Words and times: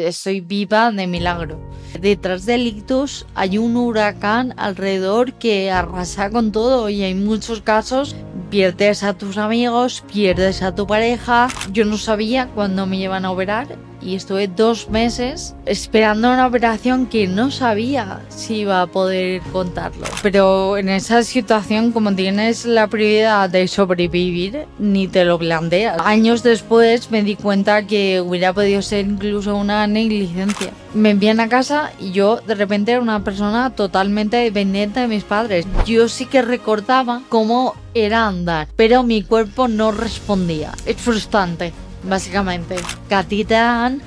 Estoy 0.00 0.40
viva 0.40 0.92
de 0.92 1.08
milagro. 1.08 1.58
Detrás 2.00 2.46
del 2.46 2.68
ictus 2.68 3.26
hay 3.34 3.58
un 3.58 3.76
huracán 3.76 4.54
alrededor 4.56 5.32
que 5.32 5.72
arrasa 5.72 6.30
con 6.30 6.52
todo 6.52 6.88
y 6.88 7.02
hay 7.02 7.16
muchos 7.16 7.62
casos 7.62 8.14
pierdes 8.48 9.02
a 9.02 9.14
tus 9.14 9.38
amigos, 9.38 10.04
pierdes 10.12 10.62
a 10.62 10.72
tu 10.72 10.86
pareja. 10.86 11.48
Yo 11.72 11.84
no 11.84 11.98
sabía 11.98 12.46
cuándo 12.46 12.86
me 12.86 12.98
iban 12.98 13.24
a 13.24 13.32
operar 13.32 13.87
y 14.08 14.14
estuve 14.14 14.48
dos 14.48 14.88
meses 14.88 15.54
esperando 15.66 16.32
una 16.32 16.46
operación 16.46 17.06
que 17.06 17.26
no 17.26 17.50
sabía 17.50 18.20
si 18.30 18.60
iba 18.60 18.80
a 18.80 18.86
poder 18.86 19.42
contarlo. 19.52 20.06
Pero 20.22 20.78
en 20.78 20.88
esa 20.88 21.22
situación, 21.22 21.92
como 21.92 22.14
tienes 22.14 22.64
la 22.64 22.86
prioridad 22.86 23.50
de 23.50 23.68
sobrevivir, 23.68 24.66
ni 24.78 25.08
te 25.08 25.26
lo 25.26 25.38
planteas. 25.38 25.98
Años 26.04 26.42
después 26.42 27.10
me 27.10 27.22
di 27.22 27.36
cuenta 27.36 27.86
que 27.86 28.22
hubiera 28.22 28.54
podido 28.54 28.80
ser 28.80 29.06
incluso 29.06 29.54
una 29.56 29.86
negligencia. 29.86 30.72
Me 30.94 31.10
envían 31.10 31.40
a 31.40 31.50
casa 31.50 31.92
y 32.00 32.12
yo 32.12 32.40
de 32.46 32.54
repente 32.54 32.92
era 32.92 33.02
una 33.02 33.22
persona 33.22 33.70
totalmente 33.70 34.38
dependiente 34.38 35.00
de 35.00 35.08
mis 35.08 35.24
padres. 35.24 35.66
Yo 35.84 36.08
sí 36.08 36.24
que 36.24 36.40
recordaba 36.40 37.20
cómo 37.28 37.74
era 37.92 38.26
andar, 38.26 38.68
pero 38.74 39.02
mi 39.02 39.22
cuerpo 39.22 39.68
no 39.68 39.92
respondía. 39.92 40.72
Es 40.86 40.96
frustrante 40.96 41.74
básicamente. 42.02 42.76
Que 43.08 43.14
a 43.14 43.24
ti 43.24 43.44
te 43.44 43.54
dan 43.54 44.02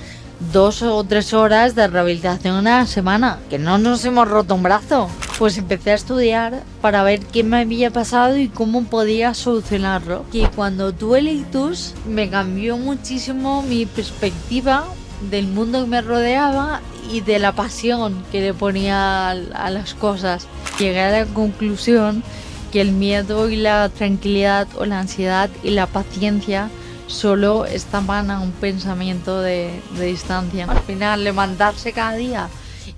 dos 0.51 0.81
o 0.81 1.03
tres 1.03 1.33
horas 1.33 1.75
de 1.75 1.87
rehabilitación 1.87 2.67
a 2.67 2.79
la 2.79 2.85
semana, 2.87 3.39
que 3.49 3.59
no 3.59 3.77
nos 3.77 4.03
hemos 4.05 4.27
roto 4.27 4.55
un 4.55 4.63
brazo. 4.63 5.09
Pues 5.37 5.57
empecé 5.57 5.91
a 5.91 5.95
estudiar 5.95 6.63
para 6.81 7.03
ver 7.03 7.19
qué 7.19 7.43
me 7.43 7.61
había 7.61 7.91
pasado 7.91 8.37
y 8.37 8.47
cómo 8.47 8.83
podía 8.83 9.33
solucionarlo. 9.33 10.25
Y 10.31 10.45
cuando 10.47 10.93
tuve 10.93 11.19
el 11.19 11.27
ictus 11.27 11.93
me 12.07 12.29
cambió 12.29 12.77
muchísimo 12.77 13.63
mi 13.63 13.85
perspectiva 13.85 14.85
del 15.29 15.47
mundo 15.47 15.83
que 15.83 15.89
me 15.89 16.01
rodeaba 16.01 16.81
y 17.11 17.21
de 17.21 17.39
la 17.39 17.51
pasión 17.51 18.23
que 18.31 18.41
le 18.41 18.53
ponía 18.53 19.31
a 19.31 19.69
las 19.69 19.93
cosas. 19.93 20.47
Llegué 20.79 21.01
a 21.01 21.11
la 21.11 21.25
conclusión 21.25 22.23
que 22.71 22.81
el 22.81 22.91
miedo 22.91 23.49
y 23.49 23.57
la 23.57 23.89
tranquilidad 23.89 24.67
o 24.77 24.85
la 24.85 24.99
ansiedad 24.99 25.49
y 25.63 25.71
la 25.71 25.87
paciencia 25.87 26.69
solo 27.11 27.65
estaban 27.65 28.31
a 28.31 28.39
un 28.39 28.51
pensamiento 28.51 29.41
de, 29.41 29.71
distancia. 29.99 30.65
Al 30.65 30.79
final, 30.81 31.23
levantarse 31.23 31.93
cada 31.93 32.13
día 32.13 32.49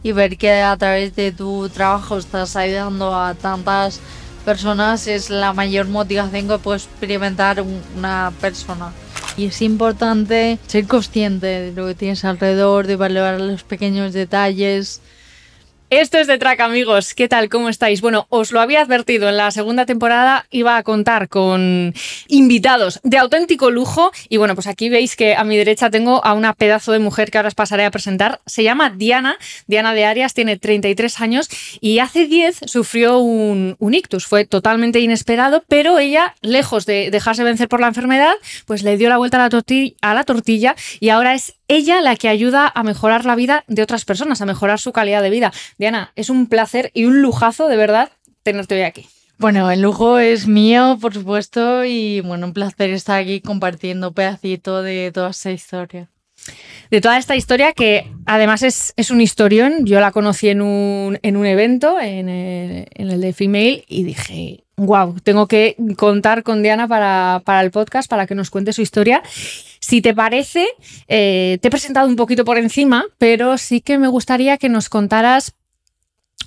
y 0.01 0.11
ver 0.11 0.37
que 0.37 0.61
a 0.61 0.77
través 0.77 1.15
de 1.15 1.31
tu 1.31 1.69
trabajo 1.69 2.17
estás 2.17 2.55
ayudando 2.55 3.15
a 3.15 3.33
tantas 3.33 3.99
personas 4.45 5.07
es 5.07 5.29
la 5.29 5.53
mayor 5.53 5.87
motivación 5.87 6.47
que 6.47 6.57
puede 6.57 6.77
experimentar 6.77 7.63
una 7.97 8.31
persona. 8.41 8.91
Y 9.35 9.45
es 9.45 9.61
importante 9.61 10.59
ser 10.67 10.85
consciente 10.85 11.47
de 11.47 11.71
lo 11.73 11.87
que 11.87 11.95
tienes 11.95 12.23
alrededor, 12.23 12.85
de 12.85 12.95
valorar 12.95 13.41
los 13.41 13.63
pequeños 13.63 14.13
detalles, 14.13 15.01
esto 15.97 16.17
es 16.17 16.27
de 16.27 16.37
Track, 16.37 16.59
amigos. 16.61 17.13
¿Qué 17.13 17.27
tal? 17.27 17.49
¿Cómo 17.49 17.69
estáis? 17.69 18.01
Bueno, 18.01 18.25
os 18.29 18.51
lo 18.51 18.61
había 18.61 18.81
advertido, 18.81 19.29
en 19.29 19.37
la 19.37 19.51
segunda 19.51 19.85
temporada 19.85 20.47
iba 20.49 20.77
a 20.77 20.83
contar 20.83 21.29
con 21.29 21.93
invitados 22.27 22.99
de 23.03 23.17
auténtico 23.17 23.69
lujo. 23.69 24.11
Y 24.29 24.37
bueno, 24.37 24.55
pues 24.55 24.67
aquí 24.67 24.89
veis 24.89 25.15
que 25.15 25.35
a 25.35 25.43
mi 25.43 25.55
derecha 25.55 25.89
tengo 25.89 26.25
a 26.25 26.33
una 26.33 26.53
pedazo 26.53 26.91
de 26.91 26.99
mujer 26.99 27.29
que 27.29 27.37
ahora 27.37 27.49
os 27.49 27.55
pasaré 27.55 27.85
a 27.85 27.91
presentar. 27.91 28.41
Se 28.45 28.63
llama 28.63 28.89
Diana, 28.89 29.37
Diana 29.67 29.93
de 29.93 30.05
Arias, 30.05 30.33
tiene 30.33 30.57
33 30.57 31.21
años 31.21 31.49
y 31.79 31.99
hace 31.99 32.27
10 32.27 32.61
sufrió 32.65 33.19
un, 33.19 33.77
ictus. 33.79 34.25
Fue 34.25 34.45
totalmente 34.45 34.99
inesperado, 34.99 35.63
pero 35.67 35.99
ella, 35.99 36.35
lejos 36.41 36.85
de 36.85 37.11
dejarse 37.11 37.43
vencer 37.43 37.67
por 37.67 37.81
la 37.81 37.87
enfermedad, 37.87 38.33
pues 38.65 38.83
le 38.83 38.97
dio 38.97 39.09
la 39.09 39.17
vuelta 39.17 39.37
a 39.37 40.13
la 40.13 40.23
tortilla 40.23 40.75
y 40.99 41.09
ahora 41.09 41.33
es 41.33 41.55
ella 41.75 42.01
la 42.01 42.15
que 42.15 42.29
ayuda 42.29 42.71
a 42.73 42.83
mejorar 42.83 43.25
la 43.25 43.35
vida 43.35 43.63
de 43.67 43.81
otras 43.81 44.05
personas, 44.05 44.41
a 44.41 44.45
mejorar 44.45 44.79
su 44.79 44.91
calidad 44.91 45.21
de 45.21 45.29
vida. 45.29 45.51
Diana, 45.77 46.11
es 46.15 46.29
un 46.29 46.47
placer 46.47 46.91
y 46.93 47.05
un 47.05 47.21
lujazo, 47.21 47.67
de 47.67 47.77
verdad, 47.77 48.11
tenerte 48.43 48.75
hoy 48.75 48.81
aquí. 48.81 49.07
Bueno, 49.37 49.71
el 49.71 49.81
lujo 49.81 50.19
es 50.19 50.47
mío, 50.47 50.97
por 51.01 51.13
supuesto, 51.13 51.83
y 51.83 52.21
bueno, 52.21 52.47
un 52.47 52.53
placer 52.53 52.91
estar 52.91 53.19
aquí 53.19 53.41
compartiendo 53.41 54.09
un 54.09 54.13
pedacito 54.13 54.81
de 54.81 55.11
toda 55.13 55.31
esta 55.31 55.51
historia. 55.51 56.09
De 56.91 57.01
toda 57.01 57.17
esta 57.17 57.35
historia, 57.35 57.73
que 57.73 58.11
además 58.25 58.63
es, 58.63 58.93
un 59.11 59.21
historión, 59.21 59.85
yo 59.85 59.99
la 59.99 60.11
conocí 60.11 60.49
en 60.49 60.61
un, 60.61 61.17
en 61.23 61.37
un 61.37 61.45
evento, 61.45 61.99
en 61.99 62.29
el, 62.29 62.87
en 62.91 63.09
el 63.09 63.21
de 63.21 63.33
Female, 63.33 63.83
y 63.87 64.03
dije, 64.03 64.63
wow, 64.75 65.19
tengo 65.23 65.47
que 65.47 65.75
contar 65.97 66.43
con 66.43 66.61
Diana 66.61 66.87
para, 66.87 67.41
para, 67.45 67.61
el 67.61 67.71
podcast, 67.71 68.09
para 68.09 68.27
que 68.27 68.35
nos 68.35 68.49
cuente 68.49 68.73
su 68.73 68.81
historia. 68.81 69.23
Si 69.85 70.01
te 70.01 70.13
parece, 70.13 70.65
eh, 71.09 71.57
te 71.61 71.67
he 71.67 71.69
presentado 71.69 72.07
un 72.07 72.15
poquito 72.15 72.45
por 72.45 72.57
encima, 72.57 73.03
pero 73.17 73.57
sí 73.57 73.81
que 73.81 73.97
me 73.97 74.07
gustaría 74.07 74.57
que 74.57 74.69
nos 74.69 74.87
contaras 74.87 75.55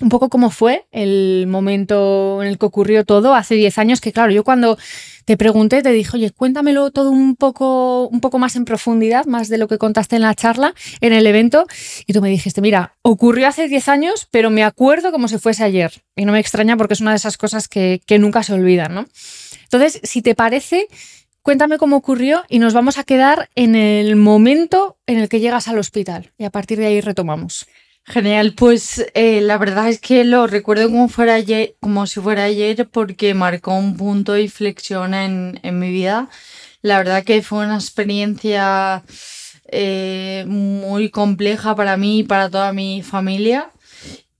un 0.01 0.09
poco 0.09 0.29
cómo 0.29 0.49
fue 0.49 0.87
el 0.91 1.45
momento 1.47 2.41
en 2.41 2.47
el 2.47 2.57
que 2.57 2.65
ocurrió 2.65 3.05
todo 3.05 3.35
hace 3.35 3.53
10 3.53 3.77
años, 3.77 4.01
que 4.01 4.11
claro, 4.11 4.31
yo 4.31 4.43
cuando 4.43 4.79
te 5.25 5.37
pregunté 5.37 5.83
te 5.83 5.91
dije, 5.91 6.17
oye, 6.17 6.31
cuéntamelo 6.31 6.89
todo 6.89 7.11
un 7.11 7.35
poco, 7.35 8.07
un 8.07 8.21
poco 8.21 8.39
más 8.39 8.55
en 8.55 8.65
profundidad, 8.65 9.27
más 9.27 9.49
de 9.49 9.59
lo 9.59 9.67
que 9.67 9.77
contaste 9.77 10.15
en 10.15 10.23
la 10.23 10.33
charla, 10.33 10.73
en 10.99 11.13
el 11.13 11.27
evento, 11.27 11.67
y 12.07 12.13
tú 12.13 12.23
me 12.23 12.29
dijiste, 12.29 12.61
mira, 12.61 12.95
ocurrió 13.03 13.47
hace 13.47 13.67
10 13.67 13.87
años, 13.87 14.27
pero 14.31 14.49
me 14.49 14.63
acuerdo 14.63 15.11
como 15.11 15.27
si 15.27 15.37
fuese 15.37 15.63
ayer, 15.63 15.91
y 16.15 16.25
no 16.25 16.31
me 16.31 16.39
extraña 16.39 16.75
porque 16.75 16.95
es 16.95 17.01
una 17.01 17.11
de 17.11 17.17
esas 17.17 17.37
cosas 17.37 17.67
que, 17.67 18.01
que 18.07 18.17
nunca 18.17 18.41
se 18.41 18.53
olvidan, 18.53 18.95
¿no? 18.95 19.05
Entonces, 19.63 19.99
si 20.01 20.23
te 20.23 20.33
parece, 20.33 20.87
cuéntame 21.47 21.77
cómo 21.77 21.95
ocurrió 21.95 22.43
y 22.49 22.59
nos 22.59 22.73
vamos 22.73 22.97
a 22.97 23.05
quedar 23.05 23.49
en 23.55 23.73
el 23.73 24.17
momento 24.17 24.97
en 25.07 25.17
el 25.17 25.29
que 25.29 25.39
llegas 25.39 25.69
al 25.69 25.79
hospital, 25.79 26.33
y 26.37 26.43
a 26.43 26.49
partir 26.49 26.77
de 26.77 26.87
ahí 26.87 26.99
retomamos. 26.99 27.67
Genial, 28.03 28.53
pues 28.53 29.05
eh, 29.13 29.39
la 29.39 29.57
verdad 29.57 29.87
es 29.87 30.01
que 30.01 30.25
lo 30.25 30.45
recuerdo 30.47 30.89
como, 30.89 31.07
fuera 31.07 31.35
ayer, 31.35 31.75
como 31.79 32.05
si 32.05 32.19
fuera 32.19 32.43
ayer 32.43 32.89
porque 32.89 33.33
marcó 33.33 33.73
un 33.75 33.95
punto 33.95 34.33
de 34.33 34.41
inflexión 34.41 35.13
en, 35.13 35.79
mi 35.79 35.89
vida. 35.89 36.27
La 36.81 36.97
verdad 36.97 37.23
que 37.23 37.41
fue 37.41 37.63
una 37.63 37.75
experiencia 37.75 39.03
eh, 39.71 40.43
muy 40.49 41.09
compleja 41.09 41.77
para 41.77 41.95
mí 41.95 42.19
y 42.19 42.23
para 42.23 42.49
toda 42.49 42.73
mi 42.73 43.03
familia. 43.03 43.71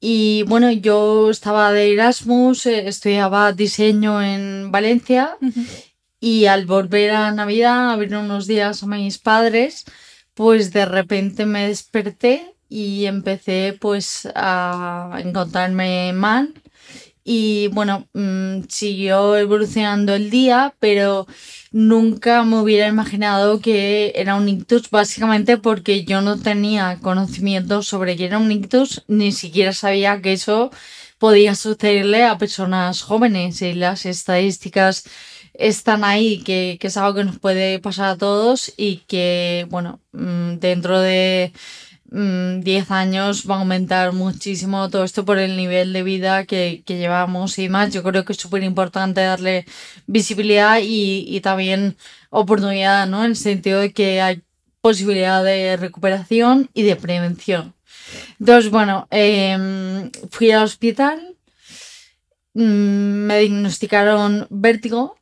Y 0.01 0.43
bueno, 0.43 0.69
yo 0.71 1.29
estaba 1.31 1.71
de 1.71 1.93
Erasmus, 1.93 2.65
eh, 2.65 2.89
estudiaba 2.89 3.53
diseño 3.53 4.21
en 4.21 4.71
Valencia 4.71 5.37
y 6.19 6.45
al 6.45 6.65
volver 6.65 7.11
a 7.11 7.31
Navidad, 7.31 7.91
a 7.91 7.95
ver 7.95 8.15
unos 8.15 8.47
días 8.47 8.83
a 8.83 8.87
mis 8.87 9.17
padres, 9.19 9.85
pues 10.33 10.71
de 10.73 10.85
repente 10.85 11.45
me 11.45 11.67
desperté 11.67 12.55
y 12.69 13.05
empecé 13.05 13.77
pues 13.79 14.27
a 14.35 15.19
encontrarme 15.23 16.13
mal. 16.13 16.53
Y 17.29 17.67
bueno, 17.73 18.07
mm, 18.13 18.63
siguió 18.69 19.35
evolucionando 19.35 20.15
el 20.15 20.29
día, 20.29 20.73
pero 20.79 21.27
nunca 21.71 22.43
me 22.43 22.59
hubiera 22.61 22.87
imaginado 22.87 23.59
que 23.59 24.13
era 24.15 24.35
un 24.35 24.47
ictus, 24.47 24.89
básicamente 24.89 25.57
porque 25.57 26.05
yo 26.05 26.21
no 26.21 26.39
tenía 26.39 26.99
conocimiento 27.01 27.83
sobre 27.83 28.15
que 28.15 28.25
era 28.25 28.37
un 28.37 28.51
ictus, 28.51 29.03
ni 29.09 29.33
siquiera 29.33 29.73
sabía 29.73 30.21
que 30.21 30.33
eso 30.33 30.71
podía 31.17 31.55
sucederle 31.55 32.23
a 32.23 32.37
personas 32.37 33.01
jóvenes. 33.01 33.61
Y 33.61 33.73
las 33.73 34.05
estadísticas 34.05 35.03
están 35.57 36.03
ahí, 36.03 36.39
que, 36.43 36.77
que 36.79 36.87
es 36.87 36.97
algo 36.97 37.15
que 37.15 37.23
nos 37.25 37.39
puede 37.39 37.79
pasar 37.79 38.09
a 38.09 38.17
todos 38.17 38.71
y 38.77 38.97
que, 39.07 39.67
bueno, 39.69 39.99
mm, 40.13 40.59
dentro 40.59 40.99
de 40.99 41.51
10 42.09 42.89
mm, 42.89 42.93
años 42.93 43.45
va 43.49 43.55
a 43.55 43.59
aumentar 43.59 44.13
muchísimo 44.13 44.89
todo 44.89 45.03
esto 45.03 45.25
por 45.25 45.39
el 45.39 45.57
nivel 45.57 45.91
de 45.91 46.03
vida 46.03 46.45
que, 46.45 46.83
llevamos 46.87 47.59
y 47.59 47.67
más. 47.69 47.93
Yo 47.93 48.01
creo 48.03 48.23
que 48.23 48.33
es 48.33 48.39
súper 48.39 48.63
importante 48.63 49.21
darle 49.21 49.65
visibilidad 50.05 50.79
y, 50.81 51.39
también 51.41 51.97
oportunidad, 52.29 53.07
¿no? 53.07 53.23
En 53.23 53.31
el 53.31 53.35
sentido 53.35 53.81
de 53.81 53.91
que 53.91 54.21
hay 54.21 54.41
posibilidad 54.81 55.43
de 55.43 55.75
recuperación 55.75 56.69
y 56.73 56.83
de 56.83 56.95
prevención. 56.95 57.73
Entonces, 58.39 58.71
bueno, 58.71 59.07
em, 59.11 60.11
fui 60.31 60.51
al 60.51 60.63
hospital, 60.63 61.35
mm, 62.53 62.61
me 63.27 63.39
diagnosticaron 63.39 64.47
vértigo 64.49 65.16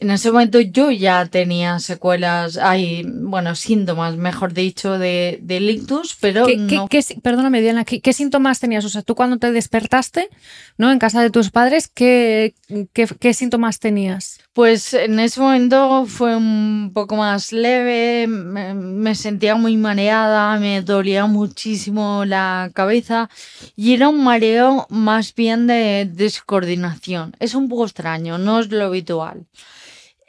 en 0.00 0.12
ese 0.12 0.30
momento 0.30 0.60
yo 0.60 0.92
ya 0.92 1.26
tenía 1.26 1.80
secuelas, 1.80 2.56
hay, 2.56 3.04
bueno, 3.04 3.56
síntomas, 3.56 4.16
mejor 4.16 4.52
dicho, 4.52 4.96
de, 4.96 5.40
de 5.42 5.56
ictus, 5.56 6.16
pero 6.20 6.46
¿Qué, 6.46 6.56
no... 6.56 6.88
qué, 6.88 7.04
perdóname, 7.20 7.60
Diana, 7.60 7.84
¿qué, 7.84 8.12
síntomas 8.12 8.60
tenías? 8.60 8.84
O 8.84 8.88
sea, 8.88 9.02
tú 9.02 9.16
cuando 9.16 9.38
te 9.38 9.50
despertaste, 9.50 10.30
¿no? 10.76 10.92
En 10.92 11.00
casa 11.00 11.20
de 11.20 11.30
tus 11.30 11.50
padres, 11.50 11.88
¿qué, 11.88 12.54
qué, 12.92 13.34
síntomas 13.34 13.80
tenías? 13.80 14.38
Pues 14.52 14.94
en 14.94 15.18
ese 15.18 15.40
momento 15.40 16.06
fue 16.06 16.36
un 16.36 16.92
poco 16.94 17.16
más 17.16 17.52
leve, 17.52 18.28
me, 18.28 18.74
me 18.74 19.16
sentía 19.16 19.56
muy 19.56 19.76
mareada, 19.76 20.60
me 20.60 20.80
dolía 20.82 21.26
muchísimo 21.26 22.24
la 22.24 22.70
cabeza 22.72 23.28
y 23.74 23.94
era 23.94 24.08
un 24.08 24.22
mareo 24.22 24.86
más 24.90 25.34
bien 25.34 25.66
de 25.66 26.08
descoordinación. 26.08 27.34
Es 27.40 27.56
un 27.56 27.68
poco 27.68 27.84
extraño, 27.84 28.38
no 28.38 28.60
es 28.60 28.70
lo 28.70 28.84
habitual. 28.84 29.44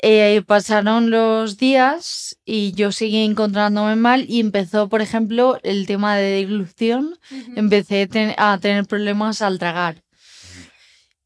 Eh, 0.01 0.43
pasaron 0.47 1.09
los 1.09 1.57
días 1.57 2.37
y 2.45 2.71
yo 2.71 2.91
seguí 2.93 3.17
encontrándome 3.23 3.97
mal 3.97 4.25
y 4.29 4.39
empezó, 4.39 4.87
por 4.87 5.01
ejemplo, 5.01 5.59
el 5.63 5.87
tema 5.87 6.15
de 6.15 6.37
dilución. 6.37 7.19
Empecé 7.55 8.07
a 8.37 8.57
tener 8.59 8.85
problemas 8.85 9.41
al 9.41 9.59
tragar. 9.59 10.03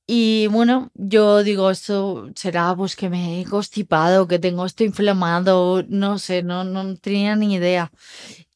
Y 0.06 0.48
bueno, 0.48 0.92
yo 0.96 1.44
digo, 1.44 1.72
esto 1.72 2.30
será 2.36 2.76
pues 2.76 2.96
que 2.96 3.10
me 3.10 3.42
he 3.42 3.46
constipado, 3.46 4.28
que 4.28 4.38
tengo 4.38 4.66
esto 4.66 4.84
inflamado, 4.84 5.84
no 5.88 6.20
sé, 6.20 6.44
no, 6.44 6.66
no 6.66 6.98
tenía 6.98 7.36
ni 7.38 7.56
idea. 7.56 7.90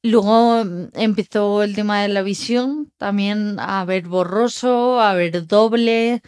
Luego 0.03 0.65
mm, 0.65 0.89
empezó 0.93 1.63
el 1.63 1.75
tema 1.75 2.01
de 2.01 2.09
la 2.09 2.21
visión, 2.21 2.91
también 2.97 3.57
a 3.59 3.85
ver 3.85 4.07
borroso, 4.07 4.99
a 4.99 5.13
ver 5.13 5.47
doble. 5.47 6.21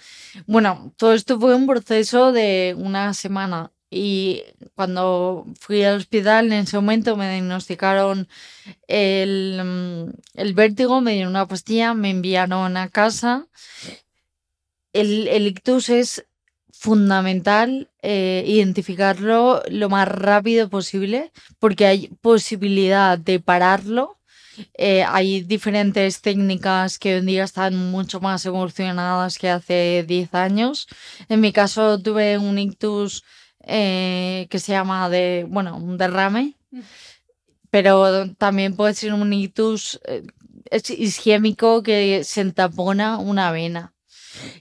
Bueno, 0.47 0.93
todo 0.97 1.13
esto 1.13 1.39
fue 1.39 1.55
un 1.55 1.67
proceso 1.67 2.31
de 2.31 2.75
una 2.77 3.13
semana. 3.13 3.71
Y 3.89 4.43
cuando 4.75 5.45
fui 5.59 5.83
al 5.83 5.97
hospital, 5.97 6.47
en 6.47 6.59
ese 6.59 6.77
momento 6.77 7.17
me 7.17 7.31
diagnosticaron 7.31 8.27
el, 8.87 9.61
mm, 9.63 10.39
el 10.39 10.53
vértigo, 10.53 11.01
me 11.01 11.13
dieron 11.13 11.31
una 11.31 11.47
pastilla, 11.47 11.93
me 11.93 12.11
enviaron 12.11 12.77
a 12.77 12.89
casa. 12.89 13.47
El, 14.93 15.27
el 15.27 15.47
ictus 15.47 15.89
es 15.89 16.25
fundamental 16.79 17.89
eh, 18.01 18.43
identificarlo 18.47 19.61
lo 19.69 19.89
más 19.89 20.07
rápido 20.07 20.69
posible 20.69 21.33
porque 21.59 21.85
hay 21.85 22.07
posibilidad 22.21 23.17
de 23.17 23.41
pararlo. 23.41 24.17
Eh, 24.75 25.03
hay 25.03 25.41
diferentes 25.41 26.21
técnicas 26.21 26.97
que 26.97 27.13
hoy 27.13 27.19
en 27.19 27.25
día 27.25 27.43
están 27.43 27.75
mucho 27.91 28.21
más 28.21 28.45
evolucionadas 28.45 29.37
que 29.37 29.49
hace 29.49 30.05
10 30.07 30.33
años. 30.33 30.87
En 31.27 31.41
mi 31.41 31.51
caso 31.51 31.99
tuve 31.99 32.37
un 32.37 32.57
ictus 32.57 33.23
eh, 33.69 34.47
que 34.49 34.59
se 34.59 34.71
llama 34.71 35.09
de, 35.09 35.45
bueno, 35.47 35.77
un 35.77 35.97
derrame, 35.97 36.55
pero 37.69 38.33
también 38.35 38.75
puede 38.75 38.93
ser 38.93 39.13
un 39.13 39.31
ictus 39.31 39.99
isquémico 40.97 41.83
que 41.83 42.23
se 42.23 42.41
entapona 42.41 43.17
una 43.17 43.51
vena. 43.51 43.93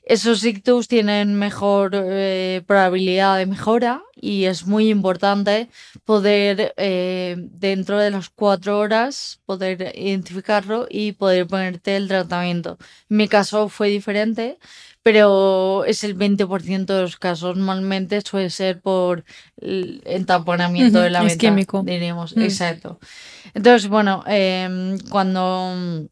Esos 0.02 0.44
ictus 0.44 0.88
tienen 0.88 1.34
mejor 1.34 1.92
eh, 1.94 2.62
probabilidad 2.66 3.36
de 3.38 3.46
mejora 3.46 4.02
y 4.14 4.44
es 4.44 4.66
muy 4.66 4.88
importante 4.88 5.68
poder, 6.04 6.74
eh, 6.76 7.36
dentro 7.38 7.98
de 7.98 8.10
las 8.10 8.30
cuatro 8.30 8.78
horas, 8.78 9.40
poder 9.46 9.92
identificarlo 9.96 10.86
y 10.90 11.12
poder 11.12 11.46
ponerte 11.46 11.96
el 11.96 12.08
tratamiento. 12.08 12.78
En 13.10 13.18
mi 13.18 13.28
caso 13.28 13.68
fue 13.68 13.88
diferente, 13.88 14.58
pero 15.02 15.84
es 15.84 16.04
el 16.04 16.16
20% 16.16 16.86
de 16.86 17.02
los 17.02 17.16
casos. 17.16 17.56
Normalmente 17.56 18.20
suele 18.20 18.50
ser 18.50 18.80
por 18.80 19.24
el 19.60 20.02
entaponamiento 20.04 21.00
de 21.00 21.10
la 21.10 21.26
químico. 21.36 21.82
Diríamos, 21.84 22.36
mm. 22.36 22.42
exacto. 22.42 22.98
Entonces, 23.54 23.88
bueno, 23.88 24.24
em, 24.26 24.98
cuando 25.10 26.08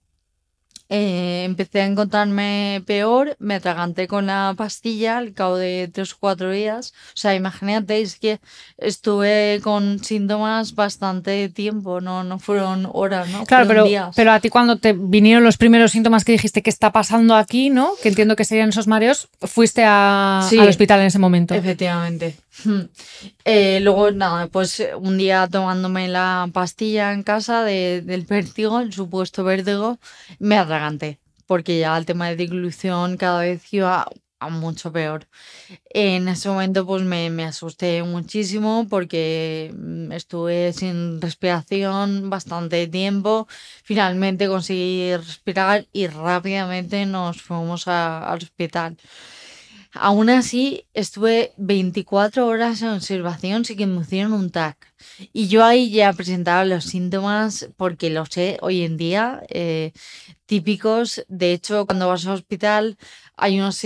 eh, 0.88 1.42
empecé 1.44 1.80
a 1.80 1.86
encontrarme 1.86 2.82
peor, 2.86 3.36
me 3.38 3.56
atraganté 3.56 4.06
con 4.06 4.26
la 4.26 4.54
pastilla 4.56 5.18
al 5.18 5.32
cabo 5.32 5.56
de 5.56 5.90
tres 5.92 6.12
o 6.12 6.16
cuatro 6.20 6.50
días. 6.50 6.94
O 7.08 7.16
sea, 7.16 7.34
imagínate, 7.34 8.00
es 8.00 8.16
que 8.16 8.40
estuve 8.78 9.60
con 9.62 10.02
síntomas 10.02 10.74
bastante 10.74 11.48
tiempo, 11.48 12.00
no, 12.00 12.22
no 12.22 12.38
fueron 12.38 12.88
horas, 12.92 13.28
¿no? 13.30 13.44
Claro, 13.46 13.66
pero, 13.66 13.84
pero 14.14 14.32
a 14.32 14.40
ti 14.40 14.48
cuando 14.48 14.78
te 14.78 14.92
vinieron 14.92 15.42
los 15.42 15.56
primeros 15.56 15.92
síntomas 15.92 16.24
que 16.24 16.32
dijiste 16.32 16.62
que 16.62 16.70
está 16.70 16.92
pasando 16.92 17.34
aquí, 17.34 17.70
¿no? 17.70 17.92
Que 18.02 18.08
entiendo 18.08 18.36
que 18.36 18.44
serían 18.44 18.68
esos 18.68 18.86
mareos, 18.86 19.28
fuiste 19.42 19.84
a, 19.84 20.46
al 20.46 20.68
hospital 20.68 21.00
en 21.00 21.06
ese 21.06 21.18
momento. 21.18 21.54
Efectivamente. 21.54 22.36
Eh, 23.44 23.80
luego, 23.80 24.10
nada, 24.10 24.48
pues 24.48 24.82
un 24.98 25.18
día 25.18 25.48
tomándome 25.48 26.08
la 26.08 26.48
pastilla 26.52 27.12
en 27.12 27.22
casa 27.22 27.62
del 27.64 28.22
vértigo, 28.26 28.80
el 28.80 28.92
supuesto 28.92 29.44
vértigo, 29.44 29.98
me 30.38 30.58
atraganté, 30.58 31.18
porque 31.46 31.78
ya 31.78 31.96
el 31.96 32.06
tema 32.06 32.28
de 32.28 32.36
dilución 32.36 33.16
cada 33.16 33.40
vez 33.40 33.72
iba 33.72 34.08
a 34.38 34.48
mucho 34.50 34.92
peor. 34.92 35.26
En 35.90 36.28
ese 36.28 36.48
momento 36.48 36.86
pues 36.86 37.02
me, 37.02 37.30
me, 37.30 37.44
asusté 37.44 38.02
muchísimo 38.02 38.86
porque 38.88 39.72
mm, 39.76 40.12
estuve 40.12 40.72
sin 40.72 41.20
respiración 41.20 42.30
bastante 42.30 42.86
tiempo. 42.88 43.48
Finalmente 43.84 44.48
conseguí 44.48 45.16
respirar 45.16 45.86
y 45.92 46.06
rápidamente 46.08 47.06
nos 47.06 47.42
fuimos 47.42 47.88
al 47.88 48.38
hospital. 48.38 48.96
Aún 49.98 50.30
así, 50.30 50.86
estuve 50.94 51.52
24 51.56 52.46
horas 52.46 52.82
en 52.82 52.88
observación 52.88 53.64
sin 53.64 53.76
que 53.76 53.86
me 53.86 54.00
hicieron 54.00 54.32
un 54.32 54.50
TAC. 54.50 54.92
Y 55.32 55.48
yo 55.48 55.64
ahí 55.64 55.90
ya 55.90 56.12
presentaba 56.12 56.64
los 56.64 56.84
síntomas 56.84 57.68
porque 57.76 58.10
lo 58.10 58.26
sé 58.26 58.58
hoy 58.60 58.82
en 58.82 58.96
día, 58.96 59.42
eh, 59.48 59.92
típicos. 60.46 61.24
De 61.28 61.52
hecho, 61.52 61.86
cuando 61.86 62.08
vas 62.08 62.26
al 62.26 62.34
hospital 62.34 62.96
hay 63.36 63.60
unos, 63.60 63.84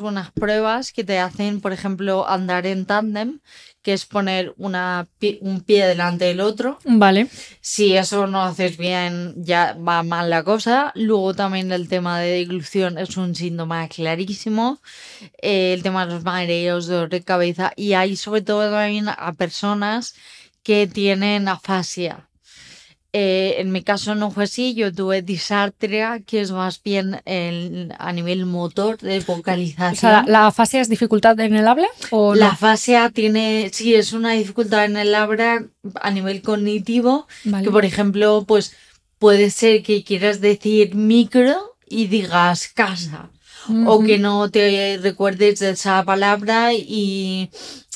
unas 0.00 0.32
pruebas 0.32 0.92
que 0.92 1.04
te 1.04 1.18
hacen, 1.18 1.60
por 1.60 1.72
ejemplo, 1.72 2.28
andar 2.28 2.66
en 2.66 2.84
tándem, 2.84 3.40
que 3.82 3.92
es 3.92 4.04
poner 4.04 4.54
una, 4.58 5.08
un 5.40 5.60
pie 5.62 5.86
delante 5.86 6.26
del 6.26 6.40
otro. 6.40 6.78
Vale. 6.84 7.28
Si 7.60 7.96
eso 7.96 8.26
no 8.26 8.42
haces 8.42 8.76
bien, 8.76 9.34
ya 9.36 9.74
va 9.74 10.02
mal 10.02 10.28
la 10.28 10.42
cosa. 10.42 10.92
Luego 10.94 11.34
también 11.34 11.72
el 11.72 11.88
tema 11.88 12.20
de 12.20 12.34
dilución 12.34 12.98
es 12.98 13.16
un 13.16 13.34
síntoma 13.34 13.88
clarísimo. 13.88 14.80
Eh, 15.40 15.72
el 15.72 15.82
tema 15.82 16.06
de 16.06 16.14
los 16.14 16.24
mareos, 16.24 16.86
dolor 16.86 17.08
de 17.08 17.22
cabeza. 17.22 17.72
Y 17.76 17.94
hay 17.94 18.16
sobre 18.16 18.42
todo 18.42 18.70
también 18.70 19.08
a 19.08 19.32
personas 19.32 20.14
que 20.62 20.86
tienen 20.86 21.48
afasia. 21.48 22.29
Eh, 23.12 23.56
en 23.58 23.72
mi 23.72 23.82
caso 23.82 24.14
no 24.14 24.30
fue 24.30 24.44
así, 24.44 24.74
yo 24.74 24.92
tuve 24.92 25.22
disartria, 25.22 26.20
que 26.24 26.40
es 26.40 26.52
más 26.52 26.80
bien 26.80 27.20
el, 27.24 27.92
a 27.98 28.12
nivel 28.12 28.46
motor 28.46 28.98
de 28.98 29.18
vocalización. 29.18 29.92
O 29.92 29.96
sea, 29.96 30.24
¿la 30.28 30.46
afasia 30.46 30.80
es 30.80 30.88
dificultad 30.88 31.38
en 31.40 31.56
el 31.56 31.66
habla? 31.66 31.88
¿o 32.10 32.36
la 32.36 32.50
afasia 32.50 33.10
tiene, 33.10 33.70
sí, 33.72 33.96
es 33.96 34.12
una 34.12 34.32
dificultad 34.32 34.84
en 34.84 34.96
el 34.96 35.12
habla 35.16 35.64
a 36.00 36.10
nivel 36.12 36.40
cognitivo, 36.40 37.26
que 37.42 37.70
por 37.70 37.84
ejemplo, 37.84 38.44
pues 38.46 38.76
puede 39.18 39.50
ser 39.50 39.82
que 39.82 40.04
quieras 40.04 40.40
decir 40.40 40.94
micro 40.94 41.76
y 41.88 42.06
digas 42.06 42.68
casa, 42.68 43.30
o 43.86 44.04
que 44.04 44.18
no 44.18 44.50
te 44.50 44.98
recuerdes 45.02 45.58
de 45.58 45.70
esa 45.70 46.04
palabra 46.04 46.74
y 46.74 47.50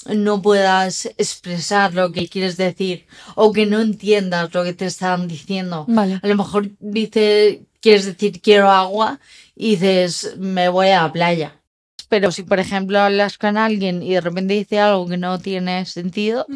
no 0.07 0.43
puedas 0.43 1.07
expresar 1.19 1.95
lo 1.95 2.13
que 2.13 2.29
quieres 2.29 2.57
decir 2.57 3.07
o 3.35 3.53
que 3.53 3.67
no 3.67 3.81
entiendas 3.81 4.53
lo 4.53 4.65
que 4.65 4.73
te 4.73 4.87
están 4.87 5.29
diciendo. 5.29 5.87
A 6.23 6.27
lo 6.27 6.37
mejor 6.37 6.71
dices, 6.81 7.61
quieres 7.81 8.07
decir 8.07 8.41
quiero 8.41 8.71
agua 8.71 9.21
y 9.55 9.71
dices 9.71 10.37
me 10.39 10.69
voy 10.69 10.89
a 10.89 11.03
la 11.03 11.13
playa. 11.13 11.61
Pero 12.09 12.31
si 12.31 12.43
por 12.43 12.59
ejemplo 12.59 13.01
hablas 13.01 13.39
con 13.39 13.57
alguien 13.57 14.03
y 14.03 14.15
de 14.15 14.21
repente 14.21 14.55
dice 14.55 14.79
algo 14.79 15.09
que 15.09 15.17
no 15.17 15.39
tiene 15.39 15.85
sentido, 15.87 16.47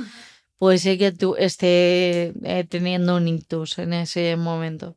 puede 0.58 0.78
ser 0.78 0.98
que 0.98 1.12
tú 1.12 1.36
estés 1.36 2.34
eh, 2.42 2.66
teniendo 2.68 3.16
un 3.16 3.28
ictus 3.28 3.78
en 3.78 3.92
ese 3.92 4.36
momento. 4.36 4.96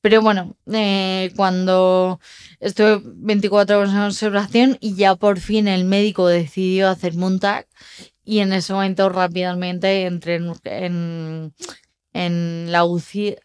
Pero 0.00 0.20
bueno, 0.20 0.56
eh, 0.72 1.32
cuando 1.36 2.20
estuve 2.60 3.00
24 3.04 3.78
horas 3.78 3.92
en 3.92 4.00
observación 4.00 4.78
y 4.80 4.94
ya 4.96 5.14
por 5.14 5.40
fin 5.40 5.68
el 5.68 5.84
médico 5.84 6.26
decidió 6.26 6.88
hacerme 6.88 7.26
un 7.26 7.40
TAC 7.40 7.68
y 8.24 8.40
en 8.40 8.52
ese 8.52 8.72
momento 8.72 9.08
rápidamente 9.08 10.04
entré 10.04 10.40
en, 10.64 11.54
en, 12.12 12.72
la 12.72 12.84
UCI, 12.84 13.36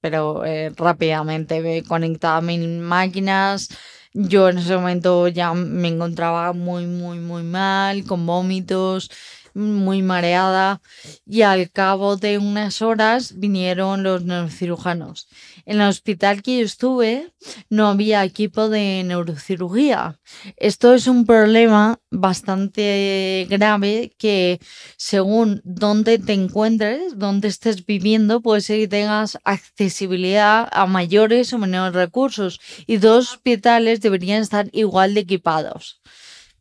pero 0.00 0.44
eh, 0.46 0.72
rápidamente 0.74 1.60
me 1.60 1.82
conectaba 1.82 2.38
a 2.38 2.40
mis 2.40 2.66
máquinas. 2.66 3.68
Yo 4.14 4.48
en 4.48 4.58
ese 4.58 4.74
momento 4.76 5.28
ya 5.28 5.52
me 5.52 5.88
encontraba 5.88 6.54
muy, 6.54 6.86
muy, 6.86 7.18
muy 7.18 7.42
mal, 7.42 8.04
con 8.04 8.24
vómitos, 8.24 9.10
muy 9.56 10.02
mareada 10.02 10.82
y 11.26 11.42
al 11.42 11.70
cabo 11.70 12.16
de 12.16 12.38
unas 12.38 12.82
horas 12.82 13.38
vinieron 13.38 14.02
los 14.02 14.24
neurocirujanos. 14.24 15.28
En 15.64 15.80
el 15.80 15.88
hospital 15.88 16.42
que 16.42 16.58
yo 16.58 16.64
estuve 16.64 17.32
no 17.70 17.88
había 17.88 18.24
equipo 18.24 18.68
de 18.68 19.02
neurocirugía. 19.04 20.20
Esto 20.56 20.94
es 20.94 21.06
un 21.06 21.24
problema 21.24 21.98
bastante 22.10 23.46
grave 23.48 24.14
que 24.18 24.60
según 24.96 25.60
dónde 25.64 26.18
te 26.18 26.34
encuentres, 26.34 27.18
dónde 27.18 27.48
estés 27.48 27.84
viviendo, 27.84 28.42
puede 28.42 28.60
ser 28.60 28.78
que 28.80 28.88
tengas 28.88 29.38
accesibilidad 29.44 30.68
a 30.70 30.86
mayores 30.86 31.52
o 31.52 31.58
menores 31.58 31.94
recursos 31.94 32.60
y 32.86 32.98
dos 32.98 33.32
hospitales 33.32 34.00
deberían 34.00 34.42
estar 34.42 34.68
igual 34.72 35.14
de 35.14 35.20
equipados 35.20 36.00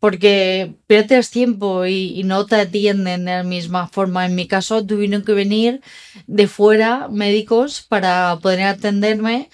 porque 0.06 0.76
pierdes 0.86 1.32
tiempo 1.32 1.88
y, 1.88 2.22
no 2.26 2.46
te 2.46 2.58
atienden 2.58 3.26
de 3.26 3.38
la 3.38 3.42
misma 3.42 3.88
forma. 3.88 4.28
En 4.28 4.36
mi 4.36 4.48
caso, 4.48 4.86
tuvieron 4.86 5.24
que 5.24 5.34
venir 5.34 5.82
de 6.28 6.48
fuera 6.48 7.08
médicos 7.10 7.82
para 7.82 8.38
poder 8.40 8.62
atenderme 8.62 9.50